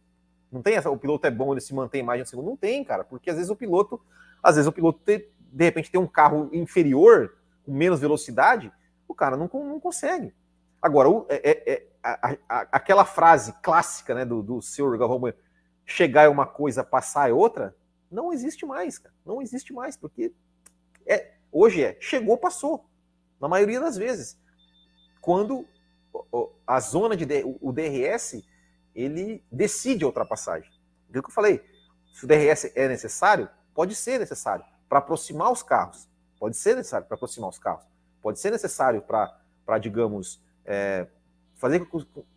Não 0.51 0.61
tem 0.61 0.75
essa, 0.75 0.89
o 0.89 0.97
piloto 0.97 1.25
é 1.27 1.31
bom, 1.31 1.53
ele 1.53 1.61
se 1.61 1.73
mantém 1.73 2.03
mais 2.03 2.19
de 2.19 2.23
um 2.23 2.25
segundo. 2.25 2.45
Não 2.45 2.57
tem, 2.57 2.83
cara, 2.83 3.03
porque 3.03 3.29
às 3.29 3.37
vezes 3.37 3.49
o 3.49 3.55
piloto, 3.55 4.01
às 4.43 4.55
vezes 4.55 4.67
o 4.67 4.71
piloto 4.71 4.99
te, 5.05 5.29
de 5.39 5.63
repente 5.63 5.89
tem 5.89 5.99
um 5.99 6.07
carro 6.07 6.49
inferior, 6.51 7.37
com 7.63 7.71
menos 7.71 7.99
velocidade, 7.99 8.71
o 9.07 9.13
cara 9.13 9.37
não, 9.37 9.49
não 9.53 9.79
consegue. 9.79 10.33
Agora, 10.81 11.09
o, 11.09 11.25
é, 11.29 11.49
é, 11.49 11.73
é 11.73 11.87
a, 12.03 12.37
a, 12.49 12.61
aquela 12.71 13.05
frase 13.05 13.53
clássica 13.61 14.15
né, 14.15 14.25
do, 14.25 14.41
do 14.41 14.61
senhor 14.61 14.97
Galvão, 14.97 15.33
chegar 15.85 16.23
é 16.23 16.29
uma 16.29 16.45
coisa, 16.45 16.83
passar 16.83 17.29
é 17.29 17.33
outra, 17.33 17.75
não 18.09 18.33
existe 18.33 18.65
mais, 18.65 18.97
cara. 18.97 19.15
Não 19.25 19.41
existe 19.41 19.71
mais, 19.73 19.95
porque 19.95 20.33
é, 21.05 21.33
hoje 21.51 21.83
é 21.83 21.97
chegou, 21.99 22.37
passou. 22.37 22.85
Na 23.39 23.47
maioria 23.47 23.79
das 23.79 23.97
vezes. 23.97 24.39
Quando 25.19 25.65
a 26.67 26.79
zona 26.79 27.15
de 27.15 27.25
o 27.61 27.71
DRS 27.71 28.43
ele 28.93 29.43
decide 29.51 30.03
a 30.03 30.07
ultrapassagem. 30.07 30.69
É 31.13 31.19
o 31.19 31.23
que 31.23 31.29
eu 31.29 31.33
falei. 31.33 31.63
Se 32.13 32.25
o 32.25 32.27
DRS 32.27 32.71
é 32.75 32.87
necessário, 32.87 33.49
pode 33.73 33.95
ser 33.95 34.19
necessário 34.19 34.65
para 34.89 34.99
aproximar 34.99 35.51
os 35.51 35.63
carros. 35.63 36.09
Pode 36.41 36.57
ser 36.57 36.75
necessário 36.75 37.07
para 37.07 37.15
aproximar 37.15 37.49
os 37.49 37.57
carros 37.57 37.85
pode 38.21 38.39
ser 38.39 38.51
necessário 38.51 39.01
para, 39.01 39.77
digamos, 39.79 40.41
é, 40.63 41.07
fazer 41.55 41.85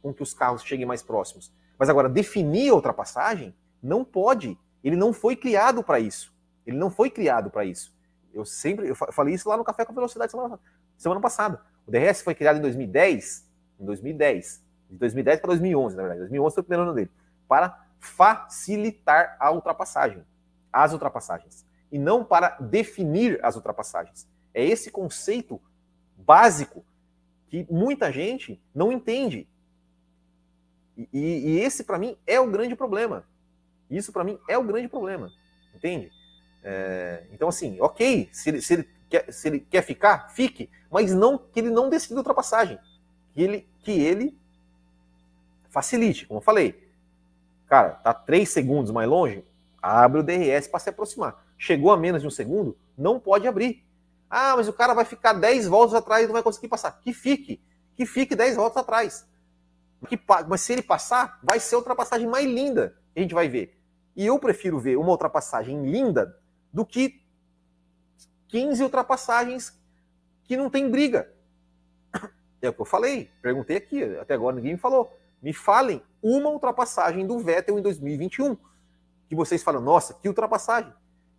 com 0.02 0.12
que 0.12 0.22
os 0.22 0.32
carros 0.32 0.64
cheguem 0.64 0.86
mais 0.86 1.02
próximos. 1.02 1.52
Mas 1.78 1.88
agora, 1.88 2.09
definir 2.09 2.70
a 2.70 2.74
ultrapassagem 2.74 3.55
não 3.82 4.05
pode. 4.05 4.59
Ele 4.82 4.96
não 4.96 5.12
foi 5.12 5.36
criado 5.36 5.82
para 5.82 6.00
isso. 6.00 6.32
Ele 6.66 6.76
não 6.76 6.90
foi 6.90 7.11
criado 7.11 7.50
para 7.50 7.64
isso. 7.64 7.94
Eu 8.32 8.44
sempre 8.44 8.88
eu 8.88 8.94
falei 8.94 9.34
isso 9.34 9.48
lá 9.48 9.57
no 9.57 9.64
Café 9.64 9.84
com 9.84 9.92
Velocidade 9.92 10.30
semana, 10.30 10.59
semana 10.96 11.20
passada. 11.20 11.61
O 11.86 11.90
DRS 11.90 12.22
foi 12.22 12.34
criado 12.34 12.59
em 12.59 12.62
2010, 12.62 13.46
em 13.78 13.84
2010, 13.84 14.64
de 14.90 14.96
2010 14.96 15.40
para 15.40 15.48
2011, 15.48 15.96
na 15.96 16.02
verdade. 16.02 16.20
2011 16.20 16.55
foi 16.55 16.61
o 16.62 16.64
primeiro 16.64 16.82
ano 16.84 16.94
dele, 16.94 17.11
para 17.46 17.86
facilitar 18.00 19.36
a 19.38 19.50
ultrapassagem, 19.50 20.24
as 20.72 20.92
ultrapassagens, 20.92 21.64
e 21.95 21.99
não 21.99 22.24
para 22.24 22.57
definir 22.59 23.38
as 23.40 23.55
ultrapassagens. 23.55 24.26
É 24.53 24.64
esse 24.64 24.90
conceito 24.90 25.62
básico 26.16 26.84
que 27.49 27.64
muita 27.70 28.11
gente 28.11 28.61
não 28.74 28.90
entende. 28.90 29.47
E, 30.97 31.07
e 31.12 31.61
esse, 31.61 31.84
para 31.84 31.97
mim, 31.97 32.18
é 32.26 32.40
o 32.40 32.51
grande 32.51 32.74
problema. 32.74 33.24
Isso, 33.88 34.12
para 34.12 34.24
mim, 34.24 34.40
é 34.49 34.59
o 34.59 34.64
grande 34.64 34.88
problema. 34.88 35.30
Entende? 35.72 36.11
É, 36.64 37.28
então, 37.30 37.49
assim, 37.49 37.80
ok, 37.80 38.28
se 38.32 38.49
ele, 38.49 38.61
se, 38.61 38.74
ele 38.74 38.88
quer, 39.09 39.32
se 39.32 39.47
ele 39.47 39.61
quer 39.61 39.82
ficar, 39.82 40.30
fique, 40.30 40.68
mas 40.90 41.14
não 41.14 41.38
que 41.38 41.61
ele 41.61 41.70
não 41.70 41.88
decida 41.88 42.18
ultrapassagem. 42.18 42.76
Que 43.32 43.40
ele, 43.40 43.68
que 43.84 43.92
ele 43.92 44.36
facilite, 45.70 46.26
como 46.26 46.38
eu 46.38 46.45
falei. 46.45 46.90
Cara, 47.68 47.90
tá 47.90 48.12
três 48.12 48.49
segundos 48.49 48.90
mais 48.90 49.09
longe, 49.09 49.45
abre 49.80 50.18
o 50.18 50.24
DRS 50.24 50.66
para 50.66 50.80
se 50.80 50.88
aproximar. 50.88 51.43
Chegou 51.65 51.91
a 51.91 51.97
menos 51.97 52.21
de 52.21 52.29
um 52.29 52.31
segundo, 52.31 52.77
não 52.95 53.19
pode 53.19 53.49
abrir. 53.49 53.83
Ah, 54.29 54.55
mas 54.55 54.69
o 54.69 54.73
cara 54.73 54.93
vai 54.93 55.07
ficar 55.07 55.33
10 55.33 55.67
voltas 55.67 55.95
atrás 55.95 56.23
e 56.23 56.27
não 56.27 56.35
vai 56.35 56.43
conseguir 56.43 56.69
passar. 56.69 57.01
Que 57.01 57.11
fique. 57.11 57.59
Que 57.97 58.05
fique 58.05 58.37
10 58.37 58.57
voltas 58.57 58.83
atrás. 58.83 59.27
Que, 60.07 60.21
mas 60.47 60.61
se 60.61 60.75
ele 60.75 60.83
passar, 60.83 61.41
vai 61.43 61.59
ser 61.59 61.77
a 61.77 61.79
ultrapassagem 61.79 62.29
mais 62.29 62.45
linda 62.45 62.95
que 63.15 63.21
a 63.21 63.23
gente 63.23 63.33
vai 63.33 63.49
ver. 63.49 63.75
E 64.15 64.27
eu 64.27 64.39
prefiro 64.39 64.79
ver 64.79 64.99
uma 64.99 65.09
ultrapassagem 65.09 65.91
linda 65.91 66.39
do 66.71 66.85
que 66.85 67.23
15 68.49 68.83
ultrapassagens 68.83 69.73
que 70.43 70.59
não 70.59 70.69
tem 70.69 70.91
briga. 70.91 71.33
É 72.61 72.69
o 72.69 72.75
que 72.75 72.81
eu 72.81 72.87
falei, 72.87 73.31
perguntei 73.41 73.77
aqui, 73.79 74.03
até 74.19 74.35
agora 74.35 74.57
ninguém 74.57 74.73
me 74.73 74.79
falou. 74.79 75.11
Me 75.41 75.55
falem 75.55 76.03
uma 76.23 76.51
ultrapassagem 76.51 77.27
do 77.27 77.39
Vettel 77.39 77.79
em 77.79 77.83
2021. 77.83 78.55
Que 79.29 79.35
vocês 79.35 79.62
falam, 79.62 79.81
nossa, 79.81 80.12
que 80.12 80.29
ultrapassagem. 80.29 80.93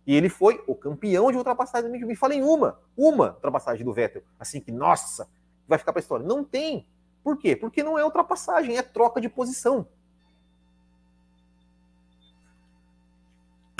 E 0.06 0.14
ele 0.14 0.28
foi 0.28 0.62
o 0.66 0.74
campeão 0.74 1.30
de 1.32 1.36
ultrapassagem. 1.36 1.90
Me 1.90 2.14
falem 2.14 2.42
uma, 2.42 2.78
uma 2.96 3.32
ultrapassagem 3.32 3.84
do 3.84 3.92
Vettel. 3.92 4.22
Assim 4.38 4.60
que, 4.60 4.70
nossa, 4.70 5.28
vai 5.66 5.78
ficar 5.78 5.92
para 5.92 6.00
a 6.00 6.02
história. 6.02 6.24
Não 6.24 6.44
tem. 6.44 6.86
Por 7.24 7.36
quê? 7.36 7.56
Porque 7.56 7.82
não 7.82 7.98
é 7.98 8.04
ultrapassagem, 8.04 8.76
é 8.76 8.82
troca 8.82 9.20
de 9.20 9.28
posição. 9.28 9.88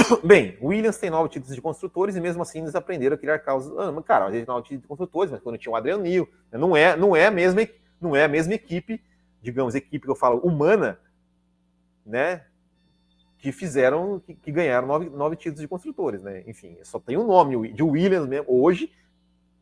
Bem, 0.24 0.58
Williams 0.60 0.98
tem 0.98 1.10
nove 1.10 1.28
títulos 1.28 1.54
de 1.54 1.62
construtores 1.62 2.16
e 2.16 2.20
mesmo 2.20 2.42
assim 2.42 2.60
eles 2.60 2.74
aprenderam 2.74 3.14
a 3.14 3.18
criar 3.18 3.38
causas. 3.38 3.72
Ah, 3.78 4.02
cara, 4.02 4.26
a 4.26 4.30
gente 4.30 4.46
tem 4.46 4.54
nove 4.54 4.64
títulos 4.64 4.82
de 4.82 4.88
construtores, 4.88 5.30
mas 5.30 5.40
quando 5.40 5.58
tinha 5.58 5.72
o 5.72 5.76
Adriano 5.76 6.02
Nil, 6.02 6.28
não 6.52 6.76
é, 6.76 6.96
não 6.96 7.14
é 7.14 7.26
a 7.26 7.30
mesma, 7.30 7.60
não 8.00 8.16
é 8.16 8.24
a 8.24 8.28
mesma 8.28 8.54
equipe, 8.54 9.02
digamos, 9.40 9.74
equipe 9.74 10.04
que 10.04 10.10
eu 10.10 10.16
falo 10.16 10.40
humana, 10.40 10.98
né? 12.04 12.44
Que 13.38 13.52
fizeram, 13.52 14.20
que, 14.20 14.34
que 14.34 14.50
ganharam 14.50 14.86
nove, 14.86 15.10
nove 15.10 15.36
títulos 15.36 15.60
de 15.60 15.68
construtores, 15.68 16.22
né? 16.22 16.42
Enfim, 16.46 16.76
só 16.82 16.98
tem 16.98 17.16
um 17.16 17.26
nome 17.26 17.72
de 17.72 17.82
Williams 17.82 18.28
mesmo. 18.28 18.46
Hoje, 18.48 18.92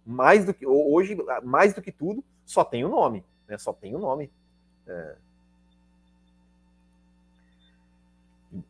mais 0.06 0.44
do 0.44 0.54
que 0.54 0.66
hoje, 0.66 1.16
mais 1.42 1.74
do 1.74 1.82
que 1.82 1.90
tudo, 1.90 2.22
só 2.44 2.64
tem 2.64 2.84
o 2.84 2.88
um 2.88 2.90
nome, 2.90 3.24
né? 3.48 3.58
Só 3.58 3.72
tem 3.72 3.94
o 3.94 3.98
um 3.98 4.00
nome. 4.00 4.30
É, 4.86 5.16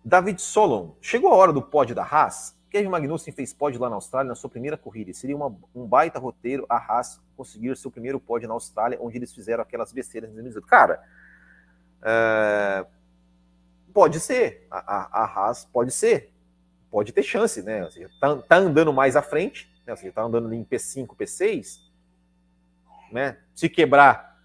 David 0.05 0.40
Solon, 0.40 0.92
chegou 1.00 1.30
a 1.32 1.36
hora 1.36 1.52
do 1.52 1.61
pódio 1.61 1.94
da 1.94 2.02
Haas? 2.02 2.57
Kevin 2.70 2.88
Magnussen 2.88 3.32
fez 3.32 3.52
pódio 3.52 3.80
lá 3.80 3.88
na 3.88 3.96
Austrália 3.96 4.28
na 4.28 4.34
sua 4.34 4.50
primeira 4.50 4.76
corrida. 4.76 5.12
Seria 5.12 5.36
uma, 5.36 5.55
um 5.74 5.86
baita 5.86 6.18
roteiro 6.18 6.66
a 6.68 6.76
Haas 6.76 7.20
conseguir 7.36 7.76
seu 7.76 7.90
primeiro 7.90 8.18
pódio 8.18 8.48
na 8.48 8.55
Austrália, 8.55 8.98
onde 9.00 9.18
eles 9.18 9.32
fizeram 9.32 9.62
aquelas 9.62 9.92
besteiras 9.92 10.30
em 10.30 10.32
2018. 10.32 10.66
Cara, 10.66 11.02
é, 12.02 12.86
pode 13.95 14.18
ser. 14.18 14.66
A, 14.70 14.78
a, 14.78 15.22
a, 15.22 15.24
Haas 15.24 15.64
pode 15.64 15.92
ser. 15.92 16.32
Pode 16.90 17.12
ter 17.12 17.22
chance, 17.22 17.62
né? 17.62 17.84
Ou 17.84 17.90
seja, 17.90 18.11
tá, 18.20 18.36
tá 18.36 18.57
andando 18.57 18.92
mais 18.92 19.16
à 19.16 19.22
frente, 19.22 19.72
né? 19.86 19.92
Ou 19.92 19.97
seja, 19.97 20.12
tá 20.12 20.22
andando 20.22 20.53
em 20.53 20.64
P5, 20.64 21.16
P6, 21.16 21.80
né? 23.11 23.38
Se 23.55 23.68
quebrar, 23.68 24.38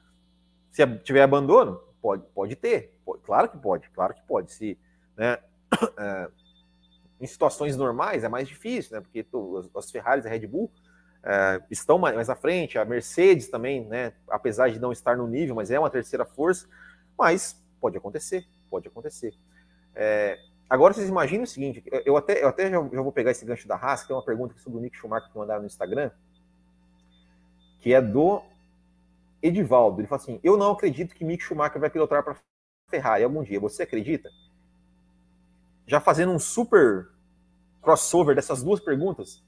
se 0.72 0.86
tiver 1.00 1.24
abandono, 1.24 1.82
pode, 2.00 2.24
pode 2.34 2.56
ter. 2.56 2.96
Pode, 3.04 3.24
claro 3.24 3.50
que 3.50 3.58
pode, 3.58 3.90
claro 3.90 4.14
que 4.14 4.22
pode. 4.22 4.54
Se 4.54 4.78
né? 5.18 5.40
É, 5.98 6.30
em 7.22 7.28
situações 7.28 7.76
normais 7.76 8.24
é 8.24 8.30
mais 8.30 8.48
difícil, 8.48 8.96
né? 8.96 9.02
Porque 9.02 9.24
tu, 9.24 9.70
as 9.76 9.92
Ferraris 9.92 10.24
e 10.24 10.28
a 10.28 10.32
Red 10.32 10.48
Bull 10.48 10.72
é, 11.22 11.62
estão 11.70 12.00
mais, 12.00 12.16
mais 12.16 12.30
à 12.30 12.36
frente, 12.36 12.78
a 12.78 12.86
Mercedes 12.86 13.50
também, 13.50 13.86
né? 13.86 14.14
Apesar 14.30 14.70
de 14.70 14.80
não 14.80 14.92
estar 14.92 15.18
no 15.18 15.28
nível, 15.28 15.56
mas 15.56 15.70
é 15.70 15.78
uma 15.78 15.90
terceira 15.90 16.26
força, 16.26 16.68
mas 17.18 17.62
pode 17.82 17.98
acontecer, 17.98 18.46
pode 18.70 18.88
acontecer. 18.88 19.34
É, 19.96 20.40
agora 20.70 20.94
vocês 20.94 21.10
imaginem 21.10 21.44
o 21.44 21.48
seguinte, 21.48 21.84
eu 22.06 22.16
até, 22.16 22.44
eu 22.44 22.48
até 22.48 22.70
já, 22.70 22.78
já 22.78 23.02
vou 23.02 23.12
pegar 23.12 23.32
esse 23.32 23.46
gancho 23.46 23.68
da 23.68 23.76
Haas, 23.76 24.06
tem 24.06 24.16
uma 24.16 24.24
pergunta 24.24 24.54
aqui 24.54 24.62
sobre 24.62 24.80
o 24.80 24.82
Nick 24.82 24.98
Schumacher 24.98 25.32
que 25.32 25.38
mandaram 25.38 25.62
no 25.62 25.68
Instagram, 25.68 26.12
que 27.80 27.94
é 27.94 28.02
do 28.02 28.42
Edivaldo. 29.42 30.02
Ele 30.02 30.08
fala 30.08 30.22
assim: 30.22 30.40
Eu 30.44 30.58
não 30.58 30.72
acredito 30.72 31.16
que 31.16 31.26
Mick 31.26 31.44
Schumacher 31.44 31.80
vai 31.80 31.90
pilotar 31.90 32.24
para 32.24 32.36
Ferrari 32.90 33.24
algum 33.24 33.44
dia. 33.44 33.60
Você 33.60 33.84
acredita? 33.84 34.30
já 35.90 36.00
fazendo 36.00 36.32
um 36.32 36.38
super 36.38 37.10
crossover 37.82 38.36
dessas 38.36 38.62
duas 38.62 38.80
perguntas, 38.80 39.44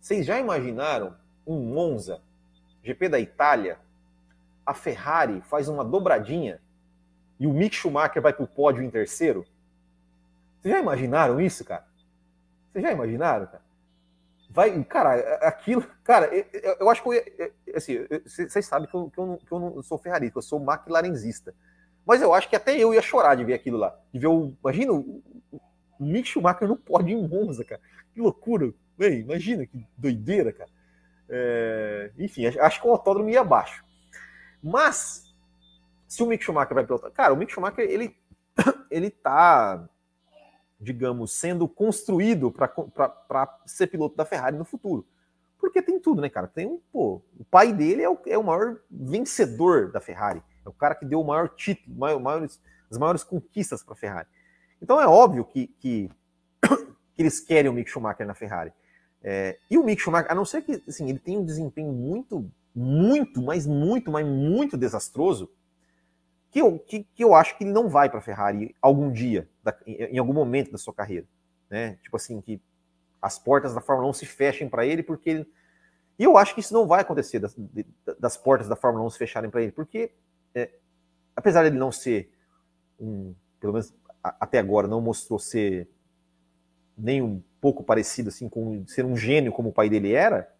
vocês 0.00 0.24
já 0.24 0.40
imaginaram 0.40 1.14
um 1.46 1.60
Monza, 1.60 2.22
GP 2.82 3.10
da 3.10 3.20
Itália, 3.20 3.78
a 4.64 4.72
Ferrari 4.72 5.42
faz 5.42 5.68
uma 5.68 5.84
dobradinha 5.84 6.62
e 7.40 7.46
o 7.46 7.52
Mick 7.52 7.74
Schumacher 7.74 8.20
vai 8.20 8.34
para 8.34 8.44
o 8.44 8.46
pódio 8.46 8.84
em 8.84 8.90
terceiro? 8.90 9.46
Vocês 10.60 10.74
já 10.74 10.80
imaginaram 10.80 11.40
isso, 11.40 11.64
cara? 11.64 11.86
Vocês 12.70 12.84
já 12.84 12.92
imaginaram, 12.92 13.46
cara? 13.46 13.62
Vai, 14.50 14.84
cara, 14.84 15.36
aquilo, 15.46 15.82
cara, 16.04 16.26
eu, 16.26 16.76
eu 16.80 16.90
acho 16.90 17.02
que 17.02 17.08
eu 17.08 17.76
assim, 17.76 17.98
vocês 18.26 18.66
sabem 18.66 18.88
que 18.88 18.94
eu, 18.94 19.10
que 19.10 19.18
eu, 19.18 19.26
não, 19.26 19.36
que 19.38 19.52
eu 19.52 19.58
não 19.58 19.82
sou 19.82 19.96
ferrarista, 19.96 20.38
eu 20.38 20.42
sou 20.42 20.62
McLarenzista. 20.62 21.54
Mas 22.04 22.20
eu 22.20 22.34
acho 22.34 22.48
que 22.48 22.56
até 22.56 22.76
eu 22.76 22.92
ia 22.92 23.00
chorar 23.00 23.36
de 23.36 23.44
ver 23.44 23.54
aquilo 23.54 23.78
lá. 23.78 23.96
De 24.12 24.18
ver 24.18 24.26
o. 24.26 24.52
Imagina 24.62 24.92
o, 24.92 25.22
Mick 25.98 26.28
Schumacher 26.28 26.66
não 26.66 26.76
pode 26.76 27.10
ir 27.10 27.14
em 27.14 27.28
Monza, 27.28 27.64
cara. 27.64 27.80
Que 28.12 28.20
loucura. 28.20 28.72
Bem, 28.98 29.20
imagina 29.20 29.66
que 29.66 29.86
doideira, 29.96 30.52
cara. 30.52 30.70
É, 31.28 32.10
enfim, 32.18 32.46
acho 32.46 32.80
que 32.80 32.88
o 32.88 32.90
autódromo 32.90 33.30
ia 33.30 33.42
abaixo. 33.42 33.84
Mas, 34.62 35.29
se 36.10 36.24
o 36.24 36.26
Mick 36.26 36.42
Schumacher 36.42 36.74
vai 36.74 36.84
pilotar. 36.84 37.12
Cara, 37.12 37.32
o 37.32 37.36
Mick 37.36 37.52
Schumacher, 37.52 37.88
ele, 37.88 38.16
ele 38.90 39.10
tá, 39.10 39.88
digamos, 40.80 41.30
sendo 41.30 41.68
construído 41.68 42.50
para 42.50 43.60
ser 43.64 43.86
piloto 43.86 44.16
da 44.16 44.24
Ferrari 44.24 44.56
no 44.56 44.64
futuro. 44.64 45.06
Porque 45.56 45.80
tem 45.80 46.00
tudo, 46.00 46.20
né, 46.20 46.28
cara? 46.28 46.48
Tem 46.48 46.66
um, 46.66 46.80
pô, 46.92 47.22
o 47.38 47.44
pai 47.44 47.72
dele 47.72 48.02
é 48.02 48.10
o, 48.10 48.18
é 48.26 48.36
o 48.36 48.42
maior 48.42 48.80
vencedor 48.90 49.92
da 49.92 50.00
Ferrari. 50.00 50.42
É 50.66 50.68
o 50.68 50.72
cara 50.72 50.96
que 50.96 51.04
deu 51.04 51.20
o 51.20 51.24
maior 51.24 51.48
título, 51.48 51.96
maior, 51.96 52.18
maiores, 52.18 52.60
as 52.90 52.98
maiores 52.98 53.22
conquistas 53.22 53.84
para 53.84 53.92
a 53.92 53.96
Ferrari. 53.96 54.26
Então 54.82 55.00
é 55.00 55.06
óbvio 55.06 55.44
que, 55.44 55.68
que, 55.78 56.10
que, 57.14 57.22
eles 57.22 57.38
querem 57.38 57.70
o 57.70 57.72
Mick 57.72 57.88
Schumacher 57.88 58.26
na 58.26 58.34
Ferrari. 58.34 58.72
É, 59.22 59.60
e 59.70 59.78
o 59.78 59.84
Mick 59.84 60.02
Schumacher, 60.02 60.32
a 60.32 60.34
não 60.34 60.44
ser 60.44 60.62
que 60.62 60.82
assim, 60.88 61.08
ele 61.08 61.20
tenha 61.20 61.38
um 61.38 61.44
desempenho 61.44 61.92
muito, 61.92 62.50
muito, 62.74 63.40
mas 63.40 63.64
muito, 63.64 64.10
mas 64.10 64.26
muito 64.26 64.76
desastroso, 64.76 65.48
que 66.50 66.60
eu, 66.60 66.78
que, 66.78 67.04
que 67.14 67.22
eu 67.22 67.34
acho 67.34 67.56
que 67.56 67.64
ele 67.64 67.72
não 67.72 67.88
vai 67.88 68.08
para 68.08 68.18
a 68.18 68.22
Ferrari 68.22 68.74
algum 68.82 69.12
dia, 69.12 69.48
da, 69.62 69.76
em, 69.86 69.94
em, 69.94 70.18
algum 70.18 70.32
momento 70.32 70.72
da 70.72 70.78
sua 70.78 70.92
carreira. 70.92 71.26
Né? 71.68 71.96
Tipo 72.02 72.16
assim, 72.16 72.40
que 72.40 72.60
as 73.22 73.38
portas 73.38 73.74
da 73.74 73.80
Fórmula 73.80 74.08
1 74.08 74.14
se 74.14 74.26
fechem 74.26 74.68
para 74.68 74.84
ele, 74.84 75.02
porque 75.02 75.30
ele. 75.30 75.52
E 76.18 76.24
eu 76.24 76.36
acho 76.36 76.54
que 76.54 76.60
isso 76.60 76.74
não 76.74 76.86
vai 76.86 77.00
acontecer 77.00 77.38
das, 77.38 77.56
das 78.18 78.36
portas 78.36 78.68
da 78.68 78.76
Fórmula 78.76 79.06
1 79.06 79.10
se 79.10 79.18
fecharem 79.18 79.50
para 79.50 79.62
ele, 79.62 79.72
porque 79.72 80.12
é, 80.54 80.70
apesar 81.34 81.62
de 81.62 81.68
ele 81.68 81.78
não 81.78 81.92
ser 81.92 82.30
um, 82.98 83.34
pelo 83.58 83.72
menos 83.72 83.94
até 84.22 84.58
agora 84.58 84.86
não 84.86 85.00
mostrou 85.00 85.38
ser 85.38 85.88
nem 86.96 87.22
um 87.22 87.42
pouco 87.60 87.82
parecido 87.82 88.28
assim 88.28 88.48
com 88.48 88.86
ser 88.86 89.04
um 89.06 89.16
gênio 89.16 89.52
como 89.52 89.70
o 89.70 89.72
pai 89.72 89.88
dele 89.88 90.12
era, 90.12 90.52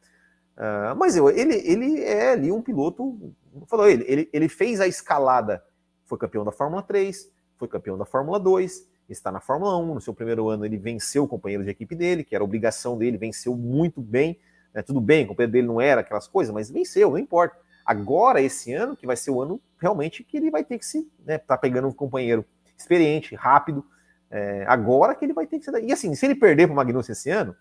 uh, 0.57 0.97
mas 0.97 1.17
eu, 1.17 1.29
ele, 1.29 1.55
ele 1.57 2.03
é 2.03 2.31
ali 2.33 2.51
um 2.51 2.63
piloto, 2.63 3.35
falou 3.67 3.87
ele, 3.87 4.05
ele, 4.07 4.31
ele 4.33 4.49
fez 4.49 4.81
a 4.81 4.87
escalada, 4.87 5.63
foi 6.11 6.19
campeão 6.19 6.45
da 6.45 6.51
Fórmula 6.51 6.83
3, 6.83 7.31
foi 7.57 7.69
campeão 7.69 7.97
da 7.97 8.05
Fórmula 8.05 8.41
2, 8.41 8.89
está 9.09 9.31
na 9.31 9.41
Fórmula 9.41 9.77
1, 9.79 9.95
no 9.95 10.01
seu 10.01 10.13
primeiro 10.13 10.49
ano 10.49 10.65
ele 10.65 10.77
venceu 10.77 11.23
o 11.23 11.29
companheiro 11.29 11.63
de 11.63 11.71
equipe 11.71 11.95
dele, 11.95 12.25
que 12.25 12.35
era 12.35 12.43
obrigação 12.43 12.99
dele, 12.99 13.17
venceu 13.17 13.57
muito 13.57 14.01
bem, 14.01 14.39
né, 14.75 14.83
tudo 14.83 15.01
bem, 15.01 15.25
o 15.25 15.29
companheiro 15.29 15.53
dele 15.53 15.67
não 15.69 15.81
era 15.81 16.01
aquelas 16.01 16.27
coisas, 16.27 16.53
mas 16.53 16.69
venceu, 16.69 17.11
não 17.11 17.19
importa. 17.19 17.57
Agora, 17.87 18.41
esse 18.41 18.73
ano, 18.73 18.97
que 18.97 19.07
vai 19.07 19.17
ser 19.17 19.31
o 19.31 19.41
ano 19.41 19.61
realmente 19.79 20.25
que 20.25 20.37
ele 20.37 20.51
vai 20.51 20.65
ter 20.65 20.79
que 20.79 20.85
se, 20.85 21.09
né, 21.25 21.39
tá 21.39 21.57
pegando 21.57 21.89
um 21.89 21.93
companheiro 21.93 22.45
experiente, 22.77 23.35
rápido. 23.35 23.85
É, 24.31 24.65
agora 24.69 25.15
que 25.15 25.25
ele 25.25 25.33
vai 25.33 25.47
ter 25.47 25.59
que 25.59 25.65
ser. 25.65 25.83
E 25.83 25.93
assim, 25.93 26.15
se 26.15 26.27
ele 26.27 26.35
perder 26.35 26.67
para 26.67 26.73
o 26.73 26.77
Magnussen 26.77 27.13
esse 27.13 27.31
ano, 27.31 27.57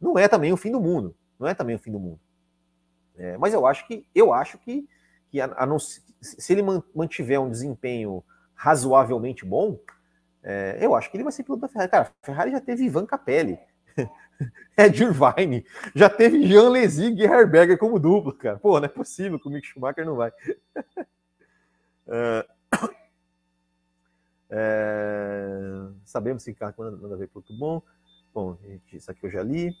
não 0.00 0.18
é 0.18 0.26
também 0.26 0.52
o 0.52 0.56
fim 0.56 0.70
do 0.70 0.80
mundo. 0.80 1.14
Não 1.38 1.46
é 1.46 1.54
também 1.54 1.76
o 1.76 1.78
fim 1.78 1.92
do 1.92 2.00
mundo. 2.00 2.18
É, 3.16 3.36
mas 3.38 3.52
eu 3.52 3.66
acho 3.66 3.86
que 3.86 4.06
eu 4.14 4.32
acho 4.32 4.58
que, 4.58 4.88
que 5.30 5.40
a, 5.40 5.46
a 5.56 5.66
não, 5.66 5.78
se 5.78 6.52
ele 6.52 6.62
mantiver 6.94 7.40
um 7.40 7.50
desempenho 7.50 8.24
razoavelmente 8.54 9.44
bom, 9.44 9.78
é, 10.42 10.78
eu 10.80 10.94
acho 10.94 11.10
que 11.10 11.16
ele 11.16 11.24
vai 11.24 11.32
ser 11.32 11.42
piloto 11.42 11.62
da 11.62 11.68
Ferrari. 11.68 11.90
Cara, 11.90 12.12
a 12.22 12.26
Ferrari 12.26 12.50
já 12.50 12.60
teve 12.60 12.84
Ivan 12.84 13.06
Capelli, 13.06 13.58
Ed 14.76 15.02
Irvine, 15.02 15.64
já 15.94 16.08
teve 16.08 16.46
Jean 16.46 16.70
Lesig 16.70 17.20
e 17.20 17.24
Herberger 17.24 17.78
como 17.78 17.98
duplo, 17.98 18.32
cara. 18.32 18.58
Pô, 18.58 18.78
não 18.78 18.86
é 18.86 18.88
possível 18.88 19.38
que 19.38 19.48
o 19.48 19.50
Mick 19.50 19.66
Schumacher 19.66 20.04
não 20.04 20.16
vai. 20.16 20.30
uh, 22.06 22.58
É... 24.50 25.60
Sabemos 26.04 26.42
que 26.42 26.54
carro 26.54 26.74
manda 26.78 27.16
ver 27.16 27.30
muito 27.34 27.52
bom. 27.56 27.82
Bom, 28.32 28.56
isso 28.92 29.10
aqui 29.10 29.26
eu 29.26 29.30
já 29.30 29.42
li. 29.42 29.74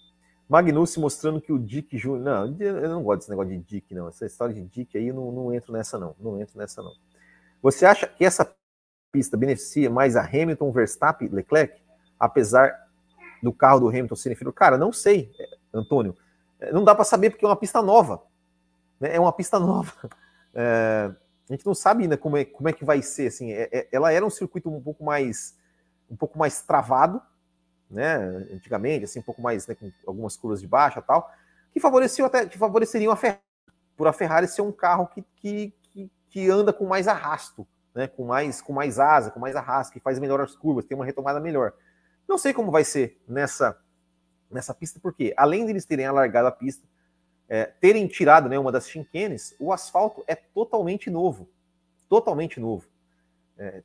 Magnussen 0.48 1.02
mostrando 1.02 1.40
que 1.40 1.52
o 1.52 1.58
Dick 1.58 1.96
Júnior. 1.98 2.24
Não, 2.24 2.56
eu 2.60 2.88
não 2.88 3.02
gosto 3.02 3.20
desse 3.20 3.30
negócio 3.30 3.50
de 3.50 3.58
Dick, 3.58 3.94
não. 3.94 4.08
Essa 4.08 4.26
história 4.26 4.54
de 4.54 4.64
Dick 4.64 4.96
aí, 4.96 5.08
eu 5.08 5.14
não, 5.14 5.30
não 5.30 5.54
entro 5.54 5.72
nessa, 5.72 5.98
não. 5.98 6.14
Não 6.18 6.40
entro 6.40 6.58
nessa, 6.58 6.82
não. 6.82 6.92
Você 7.62 7.84
acha 7.84 8.06
que 8.06 8.24
essa 8.24 8.50
pista 9.12 9.36
beneficia 9.36 9.90
mais 9.90 10.16
a 10.16 10.22
Hamilton, 10.22 10.72
Verstappen, 10.72 11.28
Leclerc? 11.28 11.80
Apesar 12.18 12.88
do 13.42 13.52
carro 13.52 13.80
do 13.80 13.88
Hamilton 13.88 14.16
ser 14.16 14.32
inferior? 14.32 14.52
Cara, 14.52 14.78
não 14.78 14.92
sei, 14.92 15.30
Antônio. 15.72 16.16
É, 16.60 16.72
não 16.72 16.84
dá 16.84 16.94
para 16.94 17.04
saber 17.04 17.30
porque 17.30 17.44
é 17.44 17.48
uma 17.48 17.56
pista 17.56 17.82
nova. 17.82 18.22
Né? 18.98 19.14
É 19.14 19.20
uma 19.20 19.32
pista 19.32 19.58
nova. 19.58 19.92
É 20.54 21.10
a 21.48 21.54
gente 21.54 21.64
não 21.64 21.74
sabe 21.74 22.02
ainda 22.02 22.16
como 22.16 22.36
é, 22.36 22.44
como 22.44 22.68
é 22.68 22.72
que 22.72 22.84
vai 22.84 23.00
ser. 23.00 23.28
Assim, 23.28 23.52
é, 23.52 23.68
é, 23.72 23.88
ela 23.90 24.12
era 24.12 24.24
um 24.24 24.30
circuito 24.30 24.70
um 24.70 24.80
pouco 24.80 25.02
mais 25.02 25.56
um 26.10 26.16
pouco 26.16 26.38
mais 26.38 26.62
travado, 26.62 27.20
né? 27.90 28.16
Antigamente, 28.52 29.04
assim, 29.04 29.20
um 29.20 29.22
pouco 29.22 29.40
mais 29.40 29.66
né, 29.66 29.74
com 29.74 29.90
algumas 30.06 30.36
curvas 30.36 30.60
de 30.60 30.66
baixa 30.66 31.00
tal, 31.02 31.32
que 31.72 31.80
favoreciam 31.80 32.26
até 32.26 32.46
que 32.46 32.58
favoreceriam 32.58 33.12
a 33.12 33.16
Ferrari 33.16 33.40
por 33.98 34.06
a 34.06 34.12
Ferrari 34.12 34.46
ser 34.46 34.62
um 34.62 34.70
carro 34.70 35.08
que, 35.08 35.24
que, 35.34 35.74
que, 35.82 36.10
que 36.30 36.48
anda 36.48 36.72
com 36.72 36.86
mais 36.86 37.08
arrasto, 37.08 37.66
né? 37.92 38.06
com, 38.06 38.24
mais, 38.24 38.62
com 38.62 38.72
mais 38.72 39.00
asa, 39.00 39.28
com 39.32 39.40
mais 39.40 39.56
arrasto, 39.56 39.92
que 39.92 39.98
faz 39.98 40.20
melhor 40.20 40.40
as 40.40 40.54
curvas, 40.54 40.84
tem 40.84 40.96
uma 40.96 41.04
retomada 41.04 41.40
melhor. 41.40 41.72
Não 42.28 42.38
sei 42.38 42.54
como 42.54 42.70
vai 42.70 42.84
ser 42.84 43.20
nessa, 43.26 43.76
nessa 44.48 44.72
pista, 44.72 45.00
porque 45.00 45.34
além 45.36 45.64
de 45.64 45.72
eles 45.72 45.84
terem 45.84 46.06
alargado 46.06 46.46
a 46.46 46.52
pista, 46.52 46.86
é, 47.48 47.64
terem 47.64 48.06
tirado 48.06 48.48
né, 48.48 48.56
uma 48.56 48.70
das 48.70 48.88
chinquenes, 48.88 49.56
o 49.58 49.72
asfalto 49.72 50.22
é 50.28 50.36
totalmente 50.36 51.10
novo. 51.10 51.48
Totalmente 52.08 52.60
novo. 52.60 52.86
É, 53.56 53.82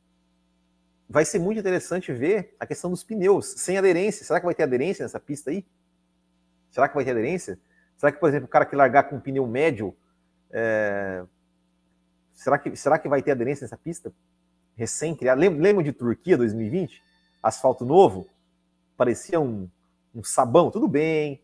vai 1.10 1.26
ser 1.26 1.39
muito 1.39 1.60
interessante 1.60 2.12
ver 2.12 2.56
a 2.60 2.66
questão 2.66 2.89
dos 2.89 3.04
pneus, 3.04 3.47
sem 3.58 3.78
aderência. 3.78 4.26
Será 4.26 4.39
que 4.39 4.45
vai 4.45 4.56
ter 4.56 4.64
aderência 4.64 5.04
nessa 5.04 5.20
pista 5.20 5.51
aí? 5.51 5.66
Será 6.72 6.88
que 6.88 6.95
vai 6.95 7.04
ter 7.04 7.12
aderência? 7.12 7.60
Será 7.97 8.12
que, 8.12 8.20
por 8.20 8.28
exemplo, 8.28 8.45
o 8.45 8.49
cara 8.49 8.66
que 8.66 8.76
largar 8.76 9.04
com 9.04 9.18
um 9.18 9.20
pneu 9.20 9.45
médio, 9.45 9.95
é... 10.51 11.24
será, 12.34 12.58
que, 12.58 12.76
será 12.76 12.97
que 12.97 13.08
vai 13.08 13.22
ter 13.22 13.32
aderência 13.32 13.64
nessa 13.64 13.78
pista? 13.78 14.12
Recém-criada. 14.76 15.39
Lembra, 15.39 15.62
lembra 15.62 15.84
de 15.84 15.93
Turquia 15.93 16.36
2020? 16.36 17.01
Asfalto 17.41 17.86
novo? 17.86 18.28
Parecia 18.97 19.39
um, 19.39 19.70
um 20.16 20.24
sabão, 20.24 20.72
tudo 20.72 20.88
bem. 20.88 21.41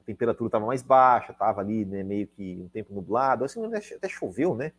A 0.00 0.04
temperatura 0.04 0.48
estava 0.48 0.66
mais 0.66 0.82
baixa, 0.82 1.32
estava 1.32 1.60
ali 1.60 1.84
né, 1.84 2.02
meio 2.02 2.26
que 2.26 2.60
um 2.62 2.68
tempo 2.68 2.94
nublado. 2.94 3.44
Assim, 3.44 3.62
até 3.94 4.08
choveu, 4.08 4.54
né? 4.54 4.72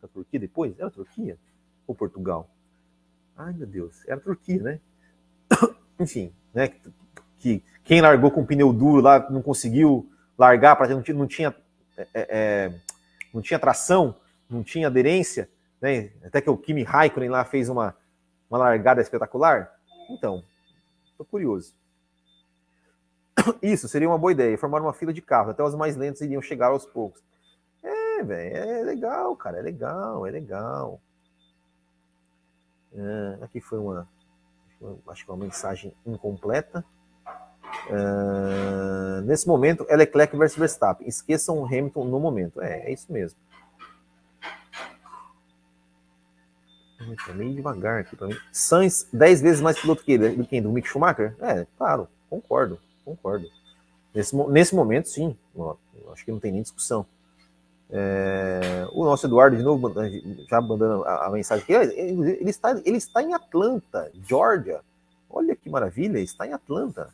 Na 0.00 0.08
Turquia 0.08 0.38
depois? 0.38 0.78
Era 0.78 0.90
Turquia? 0.90 1.38
Ou 1.86 1.94
Portugal? 1.94 2.48
Ai, 3.36 3.52
meu 3.52 3.66
Deus, 3.66 4.06
era 4.06 4.20
Turquia, 4.20 4.62
né? 4.62 4.80
Enfim, 5.98 6.32
né? 6.54 6.72
Que 7.38 7.62
quem 7.84 8.00
largou 8.00 8.30
com 8.30 8.46
pneu 8.46 8.72
duro 8.72 9.02
lá 9.02 9.28
não 9.30 9.42
conseguiu 9.42 10.08
largar, 10.38 10.76
para 10.76 10.88
não, 10.88 11.02
não 11.14 11.26
tinha 11.26 11.54
é, 11.96 12.08
é, 12.14 12.26
é, 12.30 12.80
não 13.32 13.42
tinha 13.42 13.58
tração, 13.58 14.14
não 14.48 14.62
tinha 14.62 14.86
aderência, 14.86 15.48
né? 15.80 16.10
Até 16.24 16.40
que 16.40 16.50
o 16.50 16.56
Kimi 16.56 16.82
Raikkonen 16.82 17.30
lá 17.30 17.44
fez 17.44 17.68
uma, 17.68 17.96
uma 18.48 18.58
largada 18.58 19.00
espetacular. 19.00 19.70
Então, 20.10 20.42
tô 21.16 21.24
curioso. 21.24 21.74
Isso 23.62 23.88
seria 23.88 24.08
uma 24.08 24.18
boa 24.18 24.32
ideia, 24.32 24.56
formar 24.58 24.80
uma 24.80 24.92
fila 24.92 25.12
de 25.12 25.22
carros, 25.22 25.50
até 25.50 25.62
os 25.62 25.74
mais 25.74 25.96
lentos 25.96 26.20
iriam 26.20 26.42
chegar 26.42 26.68
aos 26.68 26.86
poucos. 26.86 27.22
É, 27.82 28.22
velho, 28.22 28.56
é 28.56 28.82
legal, 28.84 29.34
cara, 29.36 29.58
é 29.58 29.62
legal, 29.62 30.26
é 30.26 30.30
legal. 30.30 31.00
Uh, 32.94 33.42
aqui 33.42 33.60
foi 33.60 33.78
uma, 33.78 34.08
acho 35.08 35.24
que 35.24 35.30
uma 35.30 35.44
mensagem 35.44 35.94
incompleta. 36.06 36.84
Uh, 37.88 39.22
nesse 39.22 39.46
momento 39.46 39.86
é 39.88 39.96
Leclerc 39.96 40.36
versus 40.36 40.58
Verstappen. 40.58 41.06
Esqueçam 41.06 41.58
o 41.58 41.64
Hamilton 41.64 42.04
no 42.04 42.20
momento. 42.20 42.60
É, 42.60 42.90
é 42.90 42.92
isso 42.92 43.10
mesmo. 43.12 43.38
Tá 47.26 47.32
meio 47.34 47.54
devagar 47.54 48.00
aqui 48.00 48.14
para 48.16 48.28
mim. 48.28 48.36
Sainz, 48.52 49.08
10 49.12 49.40
vezes 49.40 49.60
mais 49.60 49.78
piloto 49.78 50.04
que 50.04 50.12
ele, 50.12 50.36
do 50.36 50.46
que 50.46 50.60
do 50.60 50.70
Mick 50.70 50.88
Schumacher? 50.88 51.34
É, 51.40 51.66
claro, 51.76 52.08
concordo, 52.30 52.78
concordo. 53.04 53.48
Nesse, 54.14 54.36
nesse 54.48 54.74
momento, 54.74 55.08
sim. 55.08 55.36
Acho 56.12 56.24
que 56.24 56.30
não 56.30 56.38
tem 56.38 56.52
nem 56.52 56.62
discussão. 56.62 57.06
É, 57.94 58.88
o 58.90 59.04
nosso 59.04 59.26
Eduardo, 59.26 59.54
de 59.54 59.62
novo, 59.62 59.92
já 60.48 60.62
mandando 60.62 61.04
a, 61.04 61.26
a 61.26 61.30
mensagem 61.30 61.62
aqui, 61.62 61.74
ele, 61.74 62.48
está, 62.48 62.70
ele 62.86 62.96
está 62.96 63.22
em 63.22 63.34
Atlanta, 63.34 64.10
Georgia. 64.26 64.80
Olha 65.28 65.54
que 65.54 65.68
maravilha, 65.68 66.18
está 66.18 66.46
em 66.46 66.54
Atlanta. 66.54 67.12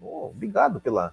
Oh, 0.00 0.26
obrigado 0.26 0.80
pela, 0.80 1.12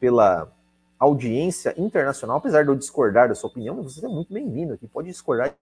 pela 0.00 0.50
audiência 0.98 1.72
internacional. 1.78 2.38
Apesar 2.38 2.64
de 2.64 2.70
eu 2.70 2.74
discordar 2.74 3.28
da 3.28 3.34
sua 3.36 3.48
opinião, 3.48 3.80
você 3.80 4.04
é 4.04 4.08
muito 4.08 4.32
bem-vindo 4.34 4.74
aqui. 4.74 4.88
Pode 4.88 5.08
discordar 5.08 5.54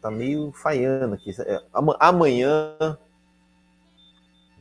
tá 0.00 0.10
meio 0.10 0.52
falhando 0.52 1.14
aqui. 1.14 1.30
É, 1.40 1.62
amanhã 1.98 2.76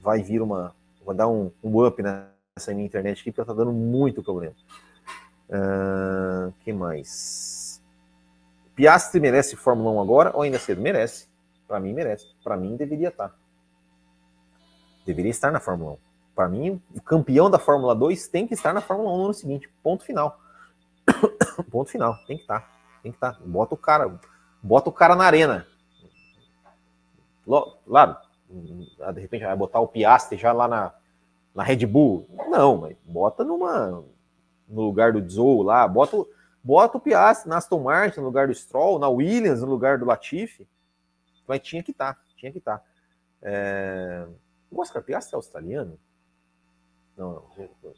vai 0.04 0.22
vir 0.22 0.42
uma. 0.42 0.76
Vou 1.04 1.14
dar 1.14 1.28
um, 1.28 1.52
um 1.64 1.86
up 1.86 2.02
nessa 2.04 2.74
minha 2.74 2.86
internet 2.86 3.22
aqui, 3.22 3.32
porque 3.32 3.48
tá 3.48 3.54
dando 3.54 3.72
muito 3.72 4.22
problema. 4.22 4.54
Uh, 5.50 6.54
que 6.60 6.74
mais? 6.74 7.82
Piastri 8.76 9.20
merece 9.20 9.56
Fórmula 9.56 9.92
1 9.92 10.02
agora 10.02 10.32
ou 10.34 10.42
ainda 10.42 10.60
cedo? 10.60 10.82
Merece. 10.82 11.28
Para 11.68 11.80
mim, 11.80 11.94
merece. 11.94 12.28
Para 12.44 12.58
mim, 12.58 12.76
deveria 12.76 13.10
estar. 13.10 13.30
Tá. 13.30 13.36
Deveria 15.06 15.32
estar 15.32 15.52
na 15.52 15.60
Fórmula 15.60 15.94
1. 15.94 15.98
Para 16.36 16.50
mim, 16.50 16.82
o 16.96 17.02
campeão 17.02 17.50
da 17.50 17.60
Fórmula 17.60 17.96
2 17.96 18.28
tem 18.28 18.48
que 18.48 18.54
estar 18.54 18.74
na 18.74 18.82
Fórmula 18.82 19.12
1 19.12 19.18
no 19.18 19.26
ano 19.26 19.34
seguinte. 19.34 19.70
Ponto 19.82 20.04
final. 20.04 20.40
Ponto 21.70 21.90
final. 21.90 22.18
Tem 22.26 22.38
que 22.38 22.44
estar. 22.44 22.70
Tem 23.02 23.12
que 23.12 23.18
estar. 23.18 23.40
Bota 23.46 23.76
o 23.76 23.78
cara. 23.78 24.20
Bota 24.62 24.90
o 24.90 24.94
cara 24.94 25.16
na 25.16 25.26
arena. 25.26 25.68
Ah, 27.94 28.22
de 29.14 29.22
repente 29.22 29.44
vai 29.44 29.56
botar 29.56 29.80
o 29.80 29.88
Piastri 29.88 30.38
já 30.38 30.52
lá 30.52 30.68
na, 30.68 30.94
na 31.54 31.64
Red 31.64 31.86
Bull. 31.86 32.28
Não, 32.50 32.78
mas 32.78 32.96
bota 33.06 33.44
numa 33.44 34.04
no 34.68 34.82
lugar 34.82 35.14
do 35.14 35.30
Zou 35.30 35.62
lá, 35.62 35.88
bota, 35.88 36.18
bota 36.64 36.98
o 36.98 37.02
Piastri 37.02 37.50
na 37.50 37.58
Aston 37.58 37.80
Martin 37.82 38.20
no 38.20 38.26
lugar 38.26 38.48
do 38.48 38.54
Stroll, 38.54 39.00
na 39.00 39.10
Williams 39.10 39.62
no 39.62 39.68
lugar 39.68 39.98
do 39.98 40.06
Latifi. 40.06 40.68
Mas 41.48 41.60
tinha 41.62 41.84
que 41.84 41.92
estar, 41.92 42.14
tá, 42.14 42.22
tinha 42.36 42.52
que 42.52 42.58
estar. 42.58 42.80
Tá. 42.80 42.86
É... 43.42 44.26
O 44.72 44.82
Oscar 44.82 45.04
Piastri 45.04 45.36
é 45.36 45.38
australiano? 45.38 46.00
Não, 47.16 47.44
não, 47.84 47.94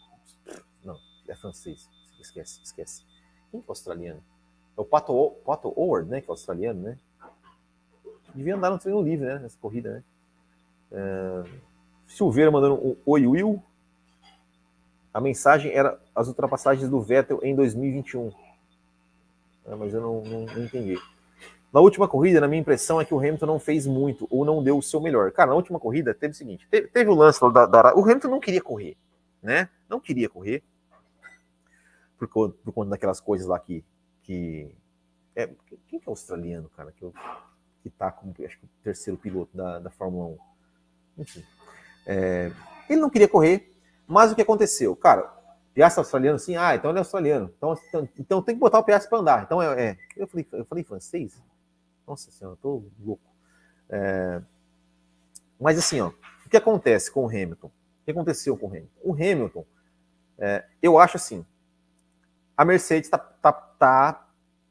não, 0.83 0.99
é 1.27 1.35
francês. 1.35 1.87
Esquece, 2.19 2.61
esquece. 2.63 3.05
Quem 3.51 3.61
que 3.61 3.67
é 3.67 3.71
australiano? 3.71 4.23
É 4.77 4.81
o 4.81 4.83
Pato, 4.83 5.31
Pato 5.45 5.69
Howard, 5.69 6.09
né? 6.09 6.19
Que 6.19 6.29
é 6.29 6.31
australiano, 6.31 6.81
né? 6.81 6.97
Devia 8.33 8.55
andar 8.55 8.71
no 8.71 8.79
treino 8.79 9.01
livre, 9.01 9.25
né? 9.25 9.39
Nessa 9.39 9.57
corrida, 9.57 9.93
né? 9.93 10.03
É, 10.95 11.43
Silveira 12.07 12.49
mandando 12.49 12.75
um 12.75 12.95
oi, 13.05 13.27
Will. 13.27 13.61
A 15.13 15.19
mensagem 15.19 15.71
era 15.73 15.99
as 16.15 16.29
ultrapassagens 16.29 16.89
do 16.89 17.01
Vettel 17.01 17.39
em 17.43 17.53
2021. 17.53 18.31
É, 19.65 19.75
mas 19.75 19.93
eu 19.93 20.01
não, 20.01 20.21
não, 20.21 20.45
não, 20.45 20.63
entendi. 20.63 20.97
Na 21.73 21.81
última 21.81 22.07
corrida, 22.07 22.39
na 22.39 22.47
minha 22.47 22.61
impressão, 22.61 23.01
é 23.01 23.05
que 23.05 23.13
o 23.13 23.19
Hamilton 23.19 23.45
não 23.45 23.59
fez 23.59 23.85
muito 23.85 24.25
ou 24.29 24.45
não 24.45 24.63
deu 24.63 24.77
o 24.77 24.83
seu 24.83 25.01
melhor. 25.01 25.31
Cara, 25.31 25.49
na 25.49 25.55
última 25.55 25.79
corrida 25.79 26.13
teve 26.13 26.31
o 26.31 26.37
seguinte: 26.37 26.65
teve, 26.71 26.87
teve 26.87 27.09
o 27.09 27.15
lance 27.15 27.41
da, 27.51 27.65
da, 27.65 27.95
O 27.95 28.03
Hamilton 28.03 28.29
não 28.29 28.39
queria 28.39 28.61
correr, 28.61 28.95
né? 29.41 29.67
Não 29.89 29.99
queria 29.99 30.29
correr. 30.29 30.63
Por, 32.17 32.29
por 32.29 32.73
conta 32.73 32.91
daquelas 32.91 33.19
coisas 33.19 33.45
lá 33.45 33.59
que. 33.59 33.83
que 34.23 34.71
é, 35.35 35.47
quem 35.89 35.99
que 35.99 36.07
é 36.07 36.09
o 36.09 36.11
australiano, 36.11 36.69
cara? 36.69 36.93
Que, 36.93 37.03
eu, 37.03 37.13
que 37.83 37.89
tá 37.89 38.09
como 38.09 38.33
acho 38.45 38.57
que 38.57 38.65
o 38.65 38.69
terceiro 38.81 39.19
piloto 39.19 39.55
da, 39.55 39.79
da 39.79 39.89
Fórmula 39.89 40.27
1? 40.27 40.54
Enfim. 41.17 41.43
É, 42.05 42.51
ele 42.89 43.01
não 43.01 43.09
queria 43.09 43.27
correr, 43.27 43.71
mas 44.07 44.31
o 44.31 44.35
que 44.35 44.41
aconteceu? 44.41 44.95
Cara, 44.95 45.33
Piastri 45.73 45.99
australiano, 45.99 46.37
assim, 46.37 46.55
ah, 46.55 46.73
então 46.73 46.89
ele 46.89 46.99
é 46.99 47.01
australiano. 47.01 47.51
Então, 47.57 47.77
então, 47.89 48.09
então 48.17 48.41
tem 48.41 48.55
que 48.55 48.61
botar 48.61 48.79
o 48.79 48.83
Piastri 48.83 49.09
para 49.09 49.19
andar. 49.19 49.43
Então 49.43 49.61
é, 49.61 49.89
é, 49.89 49.97
Eu, 50.15 50.27
falei, 50.27 50.47
eu 50.53 50.65
falei 50.65 50.83
francês? 50.83 51.41
Nossa 52.07 52.31
senhora, 52.31 52.53
eu 52.53 52.61
tô 52.61 52.83
louco. 53.03 53.23
É, 53.89 54.41
mas 55.59 55.77
assim, 55.77 55.99
ó, 55.99 56.11
o 56.45 56.49
que 56.49 56.55
acontece 56.55 57.11
com 57.11 57.25
o 57.25 57.27
Hamilton? 57.27 57.67
O 57.67 58.05
que 58.05 58.11
aconteceu 58.11 58.55
com 58.55 58.67
o 58.67 58.69
Hamilton? 58.69 58.89
O 59.03 59.13
Hamilton, 59.13 59.65
é, 60.37 60.65
eu 60.81 60.97
acho 60.97 61.17
assim, 61.17 61.45
a 62.55 62.63
Mercedes 62.63 63.07
está 63.07 63.17
tá, 63.17 63.51
tá, 63.51 64.27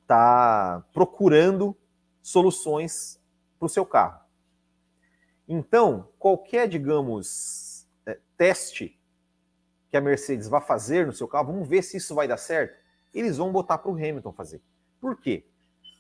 tá 0.07 0.85
procurando 0.93 1.77
soluções 2.23 3.21
para 3.59 3.67
o 3.67 3.69
seu 3.69 3.85
carro. 3.85 4.24
Então, 5.49 6.09
qualquer, 6.19 6.69
digamos, 6.69 7.87
é, 8.07 8.19
teste 8.37 8.99
que 9.91 9.97
a 9.97 10.01
Mercedes 10.01 10.49
vai 10.49 10.61
fazer 10.61 11.07
no 11.07 11.13
seu 11.13 11.29
carro, 11.29 11.53
vamos 11.53 11.69
ver 11.69 11.83
se 11.83 11.97
isso 11.97 12.15
vai 12.15 12.27
dar 12.27 12.37
certo. 12.37 12.77
Eles 13.13 13.37
vão 13.37 13.53
botar 13.53 13.79
para 13.79 13.91
o 13.91 13.95
Hamilton 13.95 14.33
fazer. 14.33 14.61
Por 15.01 15.17
quê? 15.17 15.45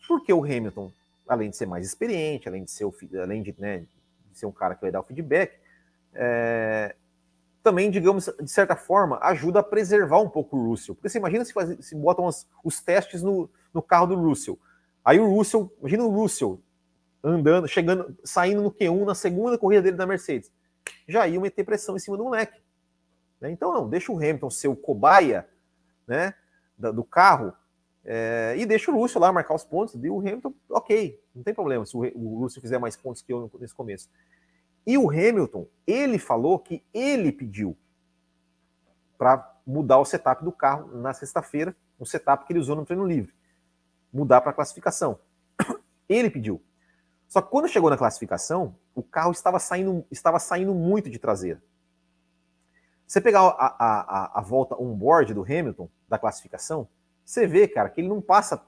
Porque 0.08 0.32
o 0.32 0.42
Hamilton, 0.42 0.90
além 1.28 1.50
de 1.50 1.56
ser 1.56 1.66
mais 1.66 1.86
experiente, 1.86 2.48
além 2.48 2.64
de 2.64 2.70
ser, 2.70 2.84
o, 2.84 2.94
além 3.22 3.42
de, 3.42 3.54
né, 3.58 3.86
de 4.30 4.38
ser 4.38 4.46
um 4.46 4.52
cara 4.52 4.74
que 4.74 4.80
vai 4.80 4.90
dar 4.90 5.00
o 5.00 5.04
feedback, 5.04 5.58
é, 6.12 6.94
também, 7.62 7.90
digamos, 7.90 8.28
de 8.40 8.50
certa 8.50 8.76
forma, 8.76 9.18
ajuda 9.22 9.60
a 9.60 9.62
preservar 9.62 10.20
um 10.20 10.28
pouco 10.28 10.56
o 10.56 10.68
Russell. 10.68 10.94
Porque 10.94 11.08
você 11.08 11.18
imagina 11.18 11.44
se, 11.44 11.52
faz, 11.52 11.84
se 11.84 11.94
botam 11.94 12.28
os, 12.62 12.80
testes 12.80 13.22
no, 13.22 13.48
no 13.72 13.80
carro 13.80 14.08
do 14.08 14.16
Russell. 14.16 14.58
Aí 15.04 15.18
o 15.18 15.28
Russell, 15.28 15.72
imagina 15.80 16.04
o 16.04 16.10
Russell 16.10 16.60
andando, 17.24 17.66
chegando, 17.66 18.16
saindo 18.22 18.62
no 18.62 18.70
Q1 18.70 19.04
na 19.06 19.14
segunda 19.14 19.56
corrida 19.56 19.82
dele 19.82 19.96
da 19.96 20.06
Mercedes. 20.06 20.52
Já 21.08 21.26
iam 21.26 21.42
meter 21.42 21.64
pressão 21.64 21.96
em 21.96 21.98
cima 21.98 22.16
do 22.16 22.24
moleque. 22.24 22.60
Né? 23.40 23.50
Então, 23.50 23.72
não, 23.72 23.88
deixa 23.88 24.12
o 24.12 24.16
Hamilton 24.16 24.50
ser 24.50 24.68
o 24.68 24.76
cobaia 24.76 25.48
né, 26.06 26.34
do 26.76 27.02
carro 27.02 27.54
é, 28.04 28.54
e 28.58 28.66
deixa 28.66 28.90
o 28.90 29.00
Lúcio 29.00 29.18
lá 29.18 29.32
marcar 29.32 29.54
os 29.54 29.64
pontos. 29.64 29.94
E 29.94 30.10
o 30.10 30.18
Hamilton, 30.18 30.52
ok, 30.68 31.18
não 31.34 31.42
tem 31.42 31.54
problema 31.54 31.86
se 31.86 31.96
o, 31.96 32.00
o 32.00 32.40
Lúcio 32.40 32.60
fizer 32.60 32.78
mais 32.78 32.96
pontos 32.96 33.22
que 33.22 33.32
eu 33.32 33.50
nesse 33.58 33.74
começo. 33.74 34.10
E 34.86 34.98
o 34.98 35.08
Hamilton, 35.08 35.66
ele 35.86 36.18
falou 36.18 36.58
que 36.58 36.84
ele 36.92 37.32
pediu 37.32 37.76
para 39.16 39.58
mudar 39.66 39.98
o 39.98 40.04
setup 40.04 40.44
do 40.44 40.52
carro 40.52 40.94
na 40.98 41.14
sexta-feira, 41.14 41.74
o 41.98 42.04
setup 42.04 42.44
que 42.44 42.52
ele 42.52 42.60
usou 42.60 42.76
no 42.76 42.84
treino 42.84 43.06
livre, 43.06 43.32
mudar 44.12 44.42
para 44.42 44.50
a 44.50 44.54
classificação. 44.54 45.18
Ele 46.06 46.28
pediu. 46.28 46.60
Só 47.28 47.42
que 47.42 47.50
quando 47.50 47.68
chegou 47.68 47.90
na 47.90 47.96
classificação, 47.96 48.76
o 48.94 49.02
carro 49.02 49.32
estava 49.32 49.58
saindo, 49.58 50.04
estava 50.10 50.38
saindo 50.38 50.74
muito 50.74 51.10
de 51.10 51.18
traseira. 51.18 51.62
Você 53.06 53.20
pegar 53.20 53.40
a, 53.40 53.48
a, 53.48 53.76
a, 53.78 54.38
a 54.38 54.42
volta 54.42 54.74
on-board 54.80 55.34
do 55.34 55.42
Hamilton, 55.42 55.88
da 56.08 56.18
classificação, 56.18 56.88
você 57.24 57.46
vê, 57.46 57.66
cara, 57.66 57.88
que 57.88 58.00
ele 58.00 58.08
não 58.08 58.20
passa. 58.20 58.62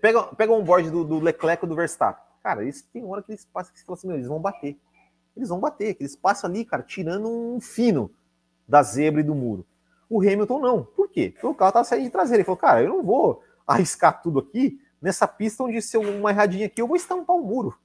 Pega, 0.00 0.24
pega 0.34 0.52
o 0.52 0.58
on-board 0.58 0.90
do, 0.90 1.04
do 1.04 1.20
Leclerc 1.20 1.64
ou 1.64 1.68
do 1.68 1.76
Verstappen. 1.76 2.24
Cara, 2.42 2.62
eles 2.62 2.82
tem 2.82 3.04
hora 3.04 3.22
que 3.22 3.32
eles 3.32 3.44
passam 3.44 3.72
que 3.72 3.80
você 3.80 3.84
fala 3.84 3.98
assim, 3.98 4.06
meu, 4.06 4.16
eles 4.16 4.28
vão 4.28 4.40
bater. 4.40 4.78
Eles 5.36 5.48
vão 5.48 5.60
bater, 5.60 5.94
que 5.94 6.02
eles 6.02 6.16
passam 6.16 6.48
ali, 6.48 6.64
cara, 6.64 6.82
tirando 6.82 7.28
um 7.28 7.60
fino 7.60 8.10
da 8.66 8.82
zebra 8.82 9.20
e 9.20 9.24
do 9.24 9.34
muro. 9.34 9.66
O 10.08 10.20
Hamilton 10.20 10.60
não. 10.60 10.84
Por 10.84 11.08
quê? 11.08 11.30
Porque 11.30 11.46
o 11.46 11.54
carro 11.54 11.70
estava 11.70 11.84
saindo 11.84 12.04
de 12.04 12.10
traseira. 12.10 12.38
Ele 12.38 12.44
falou, 12.44 12.58
cara, 12.58 12.82
eu 12.82 12.88
não 12.88 13.02
vou 13.02 13.42
arriscar 13.66 14.22
tudo 14.22 14.38
aqui 14.38 14.80
nessa 15.06 15.28
pista 15.28 15.62
onde 15.62 15.80
se 15.80 15.96
uma 15.96 16.30
erradinha 16.30 16.66
aqui 16.66 16.82
eu 16.82 16.88
vou 16.88 16.96
estampar 16.96 17.36
o 17.36 17.38
um 17.38 17.46
muro. 17.46 17.78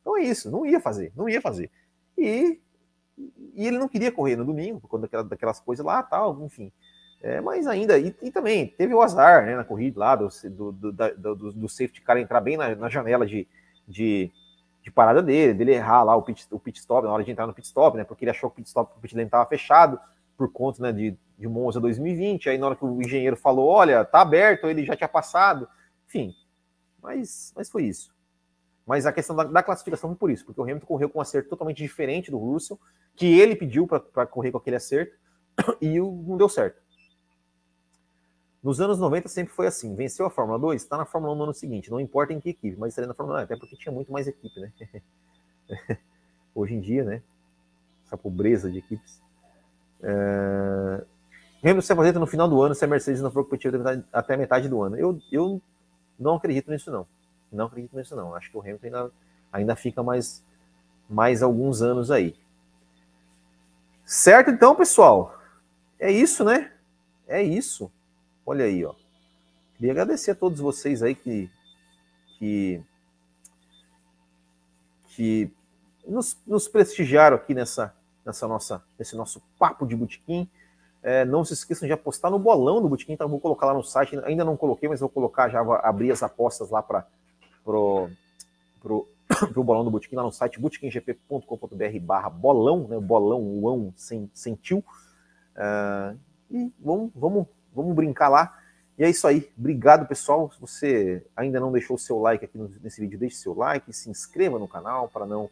Então 0.00 0.16
é 0.16 0.22
isso, 0.22 0.48
não 0.48 0.64
ia 0.64 0.78
fazer, 0.78 1.12
não 1.16 1.28
ia 1.28 1.40
fazer. 1.40 1.72
E, 2.16 2.60
e 3.52 3.66
ele 3.66 3.78
não 3.78 3.88
queria 3.88 4.12
correr 4.12 4.36
no 4.36 4.44
domingo, 4.44 4.80
por 4.80 4.86
conta 4.86 5.02
daquelas, 5.02 5.28
daquelas 5.28 5.60
coisas 5.60 5.84
lá, 5.84 6.00
tal, 6.04 6.40
enfim. 6.44 6.70
É, 7.20 7.40
mas 7.40 7.66
ainda, 7.66 7.98
e, 7.98 8.14
e, 8.22 8.30
também 8.30 8.68
teve 8.68 8.94
o 8.94 9.02
azar 9.02 9.44
né, 9.44 9.56
na 9.56 9.64
corrida 9.64 9.98
lá 9.98 10.14
do, 10.14 10.28
do, 10.50 10.72
do, 10.72 10.92
do, 10.92 11.52
do 11.52 11.68
safety 11.68 12.00
car 12.00 12.16
entrar 12.16 12.40
bem 12.40 12.56
na, 12.56 12.76
na 12.76 12.88
janela 12.88 13.26
de, 13.26 13.48
de, 13.88 14.30
de, 14.82 14.90
parada 14.92 15.20
dele, 15.20 15.52
dele 15.54 15.72
errar 15.72 16.04
lá 16.04 16.14
o 16.14 16.22
pit, 16.22 16.46
o 16.50 16.60
pit 16.60 16.78
stop, 16.78 17.04
na 17.04 17.12
hora 17.12 17.24
de 17.24 17.30
entrar 17.32 17.46
no 17.46 17.54
pit 17.54 17.66
stop, 17.66 17.96
né? 17.96 18.04
Porque 18.04 18.24
ele 18.24 18.30
achou 18.30 18.50
que 18.50 18.54
o 18.54 18.56
pit 18.56 18.68
stop, 18.68 18.92
o 18.96 19.00
pit 19.00 19.16
lane 19.16 19.26
estava 19.26 19.46
fechado 19.46 19.98
por 20.36 20.52
conta 20.52 20.80
né, 20.80 20.92
de, 20.92 21.16
de 21.36 21.48
Monza 21.48 21.80
2020. 21.80 22.50
Aí 22.50 22.58
na 22.58 22.66
hora 22.66 22.76
que 22.76 22.84
o 22.84 23.02
engenheiro 23.02 23.36
falou, 23.36 23.68
olha, 23.68 24.04
tá 24.04 24.20
aberto, 24.20 24.68
ele 24.68 24.84
já 24.84 24.94
tinha 24.94 25.08
passado. 25.08 25.66
Enfim, 26.14 26.32
mas, 27.02 27.52
mas 27.56 27.68
foi 27.68 27.86
isso. 27.86 28.14
Mas 28.86 29.04
a 29.04 29.12
questão 29.12 29.34
da, 29.34 29.42
da 29.42 29.62
classificação 29.62 30.10
foi 30.10 30.16
por 30.16 30.30
isso, 30.30 30.44
porque 30.44 30.60
o 30.60 30.64
Hamilton 30.64 30.86
correu 30.86 31.10
com 31.10 31.18
um 31.18 31.22
acerto 31.22 31.48
totalmente 31.48 31.78
diferente 31.78 32.30
do 32.30 32.38
Russell, 32.38 32.78
que 33.16 33.26
ele 33.26 33.56
pediu 33.56 33.86
para 33.86 34.26
correr 34.26 34.52
com 34.52 34.58
aquele 34.58 34.76
acerto, 34.76 35.16
e 35.82 35.98
não 35.98 36.36
deu 36.36 36.48
certo. 36.48 36.80
Nos 38.62 38.80
anos 38.80 38.98
90 38.98 39.28
sempre 39.28 39.52
foi 39.52 39.66
assim. 39.66 39.94
Venceu 39.94 40.24
a 40.24 40.30
Fórmula 40.30 40.58
2, 40.58 40.80
está 40.80 40.96
na 40.96 41.04
Fórmula 41.04 41.34
1 41.34 41.36
no 41.36 41.44
ano 41.44 41.54
seguinte. 41.54 41.90
Não 41.90 42.00
importa 42.00 42.32
em 42.32 42.40
que 42.40 42.50
equipe, 42.50 42.76
mas 42.78 42.90
estaria 42.90 43.08
na 43.08 43.14
Fórmula 43.14 43.40
1, 43.40 43.42
até 43.42 43.56
porque 43.56 43.76
tinha 43.76 43.92
muito 43.92 44.10
mais 44.10 44.26
equipe, 44.26 44.58
né? 44.60 44.72
Hoje 46.54 46.74
em 46.74 46.80
dia, 46.80 47.04
né? 47.04 47.22
Essa 48.06 48.16
pobreza 48.16 48.70
de 48.70 48.78
equipes. 48.78 49.20
É... 50.02 51.04
Hamilton 51.62 51.80
se 51.82 51.92
aposenta 51.92 52.18
no 52.18 52.26
final 52.26 52.48
do 52.48 52.62
ano 52.62 52.74
se 52.74 52.84
a 52.84 52.88
Mercedes 52.88 53.20
não 53.20 53.30
for 53.30 53.44
competitiva 53.44 54.04
até 54.12 54.36
metade 54.36 54.68
do 54.68 54.82
ano. 54.82 54.96
Eu, 54.96 55.18
eu 55.32 55.60
não 56.18 56.36
acredito 56.36 56.70
nisso, 56.70 56.90
não. 56.90 57.06
Não 57.50 57.66
acredito 57.66 57.96
nisso, 57.96 58.16
não. 58.16 58.34
Acho 58.34 58.50
que 58.50 58.56
o 58.56 58.60
Hamilton 58.60 58.86
ainda, 58.86 59.10
ainda 59.52 59.76
fica 59.76 60.02
mais, 60.02 60.44
mais 61.08 61.42
alguns 61.42 61.82
anos 61.82 62.10
aí. 62.10 62.34
Certo, 64.04 64.50
então, 64.50 64.74
pessoal? 64.74 65.40
É 65.98 66.10
isso, 66.10 66.44
né? 66.44 66.72
É 67.26 67.42
isso. 67.42 67.90
Olha 68.44 68.64
aí, 68.64 68.84
ó. 68.84 68.94
Queria 69.76 69.92
agradecer 69.92 70.32
a 70.32 70.34
todos 70.34 70.60
vocês 70.60 71.02
aí 71.02 71.14
que 71.14 71.50
que, 72.38 72.82
que 75.08 75.50
nos, 76.06 76.36
nos 76.46 76.68
prestigiaram 76.68 77.36
aqui 77.36 77.54
nessa, 77.54 77.94
nessa 78.24 78.46
nossa, 78.46 78.82
nesse 78.98 79.16
nosso 79.16 79.42
papo 79.58 79.86
de 79.86 79.96
botequim. 79.96 80.48
É, 81.04 81.24
não 81.24 81.44
se 81.44 81.52
esqueçam 81.52 81.86
de 81.86 81.92
apostar 81.92 82.30
no 82.30 82.38
bolão 82.38 82.80
do 82.80 82.88
botequim, 82.88 83.12
então 83.12 83.28
vou 83.28 83.38
colocar 83.38 83.66
lá 83.66 83.74
no 83.74 83.84
site. 83.84 84.18
Ainda 84.24 84.44
não 84.44 84.56
coloquei, 84.56 84.88
mas 84.88 85.00
vou 85.00 85.08
colocar, 85.08 85.50
já 85.50 85.62
vou 85.62 85.74
abrir 85.74 86.10
as 86.10 86.22
apostas 86.22 86.70
lá 86.70 86.82
para 86.82 87.06
pro, 87.62 88.08
pro, 88.80 89.06
pro 89.52 89.62
bolão 89.62 89.84
do 89.84 89.90
botequim 89.90 90.16
lá 90.16 90.22
no 90.22 90.32
site 90.32 90.58
botequimgp.com.br 90.58 92.00
barra 92.00 92.30
bolão, 92.30 92.88
né? 92.88 92.98
Bolão, 92.98 93.40
uão, 93.62 93.92
sem, 93.96 94.30
sem 94.32 94.54
tio. 94.54 94.82
Uh, 95.54 96.18
e 96.50 96.72
vamos, 96.80 97.10
vamos 97.14 97.46
vamos 97.74 97.94
brincar 97.94 98.28
lá. 98.28 98.56
E 98.96 99.02
é 99.02 99.10
isso 99.10 99.26
aí. 99.26 99.50
Obrigado, 99.58 100.06
pessoal. 100.06 100.50
Se 100.52 100.60
você 100.60 101.26
ainda 101.36 101.58
não 101.58 101.72
deixou 101.72 101.96
o 101.96 101.98
seu 101.98 102.18
like 102.20 102.44
aqui 102.44 102.56
nesse 102.82 103.00
vídeo, 103.00 103.18
deixe 103.18 103.36
seu 103.36 103.54
like, 103.54 103.92
se 103.92 104.08
inscreva 104.08 104.58
no 104.58 104.68
canal 104.68 105.08
para 105.08 105.26
não, 105.26 105.50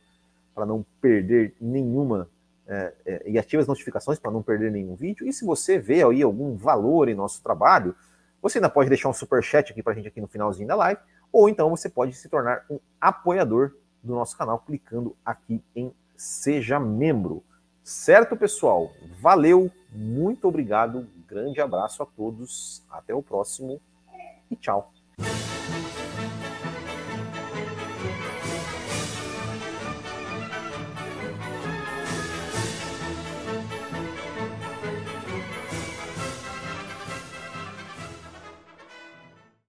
não 0.56 0.86
perder 1.00 1.54
nenhuma 1.60 2.28
é, 2.72 2.94
é, 3.04 3.30
e 3.30 3.38
ative 3.38 3.60
as 3.60 3.68
notificações 3.68 4.18
para 4.18 4.30
não 4.30 4.42
perder 4.42 4.72
nenhum 4.72 4.94
vídeo. 4.94 5.28
E 5.28 5.32
se 5.32 5.44
você 5.44 5.78
vê 5.78 6.02
aí 6.02 6.22
algum 6.22 6.56
valor 6.56 7.06
em 7.06 7.14
nosso 7.14 7.42
trabalho, 7.42 7.94
você 8.40 8.56
ainda 8.56 8.70
pode 8.70 8.88
deixar 8.88 9.10
um 9.10 9.12
super 9.12 9.42
chat 9.42 9.70
aqui 9.70 9.82
para 9.82 9.92
a 9.92 9.94
gente 9.94 10.08
aqui 10.08 10.22
no 10.22 10.26
finalzinho 10.26 10.66
da 10.66 10.74
live, 10.74 10.98
ou 11.30 11.50
então 11.50 11.68
você 11.68 11.90
pode 11.90 12.14
se 12.14 12.30
tornar 12.30 12.64
um 12.70 12.80
apoiador 12.98 13.72
do 14.02 14.14
nosso 14.14 14.38
canal 14.38 14.58
clicando 14.58 15.14
aqui 15.22 15.62
em 15.76 15.92
Seja 16.16 16.80
Membro. 16.80 17.44
Certo, 17.84 18.36
pessoal? 18.38 18.90
Valeu, 19.20 19.70
muito 19.92 20.48
obrigado, 20.48 21.06
grande 21.28 21.60
abraço 21.60 22.02
a 22.02 22.06
todos, 22.06 22.82
até 22.90 23.14
o 23.14 23.22
próximo 23.22 23.82
e 24.50 24.56
tchau. 24.56 24.90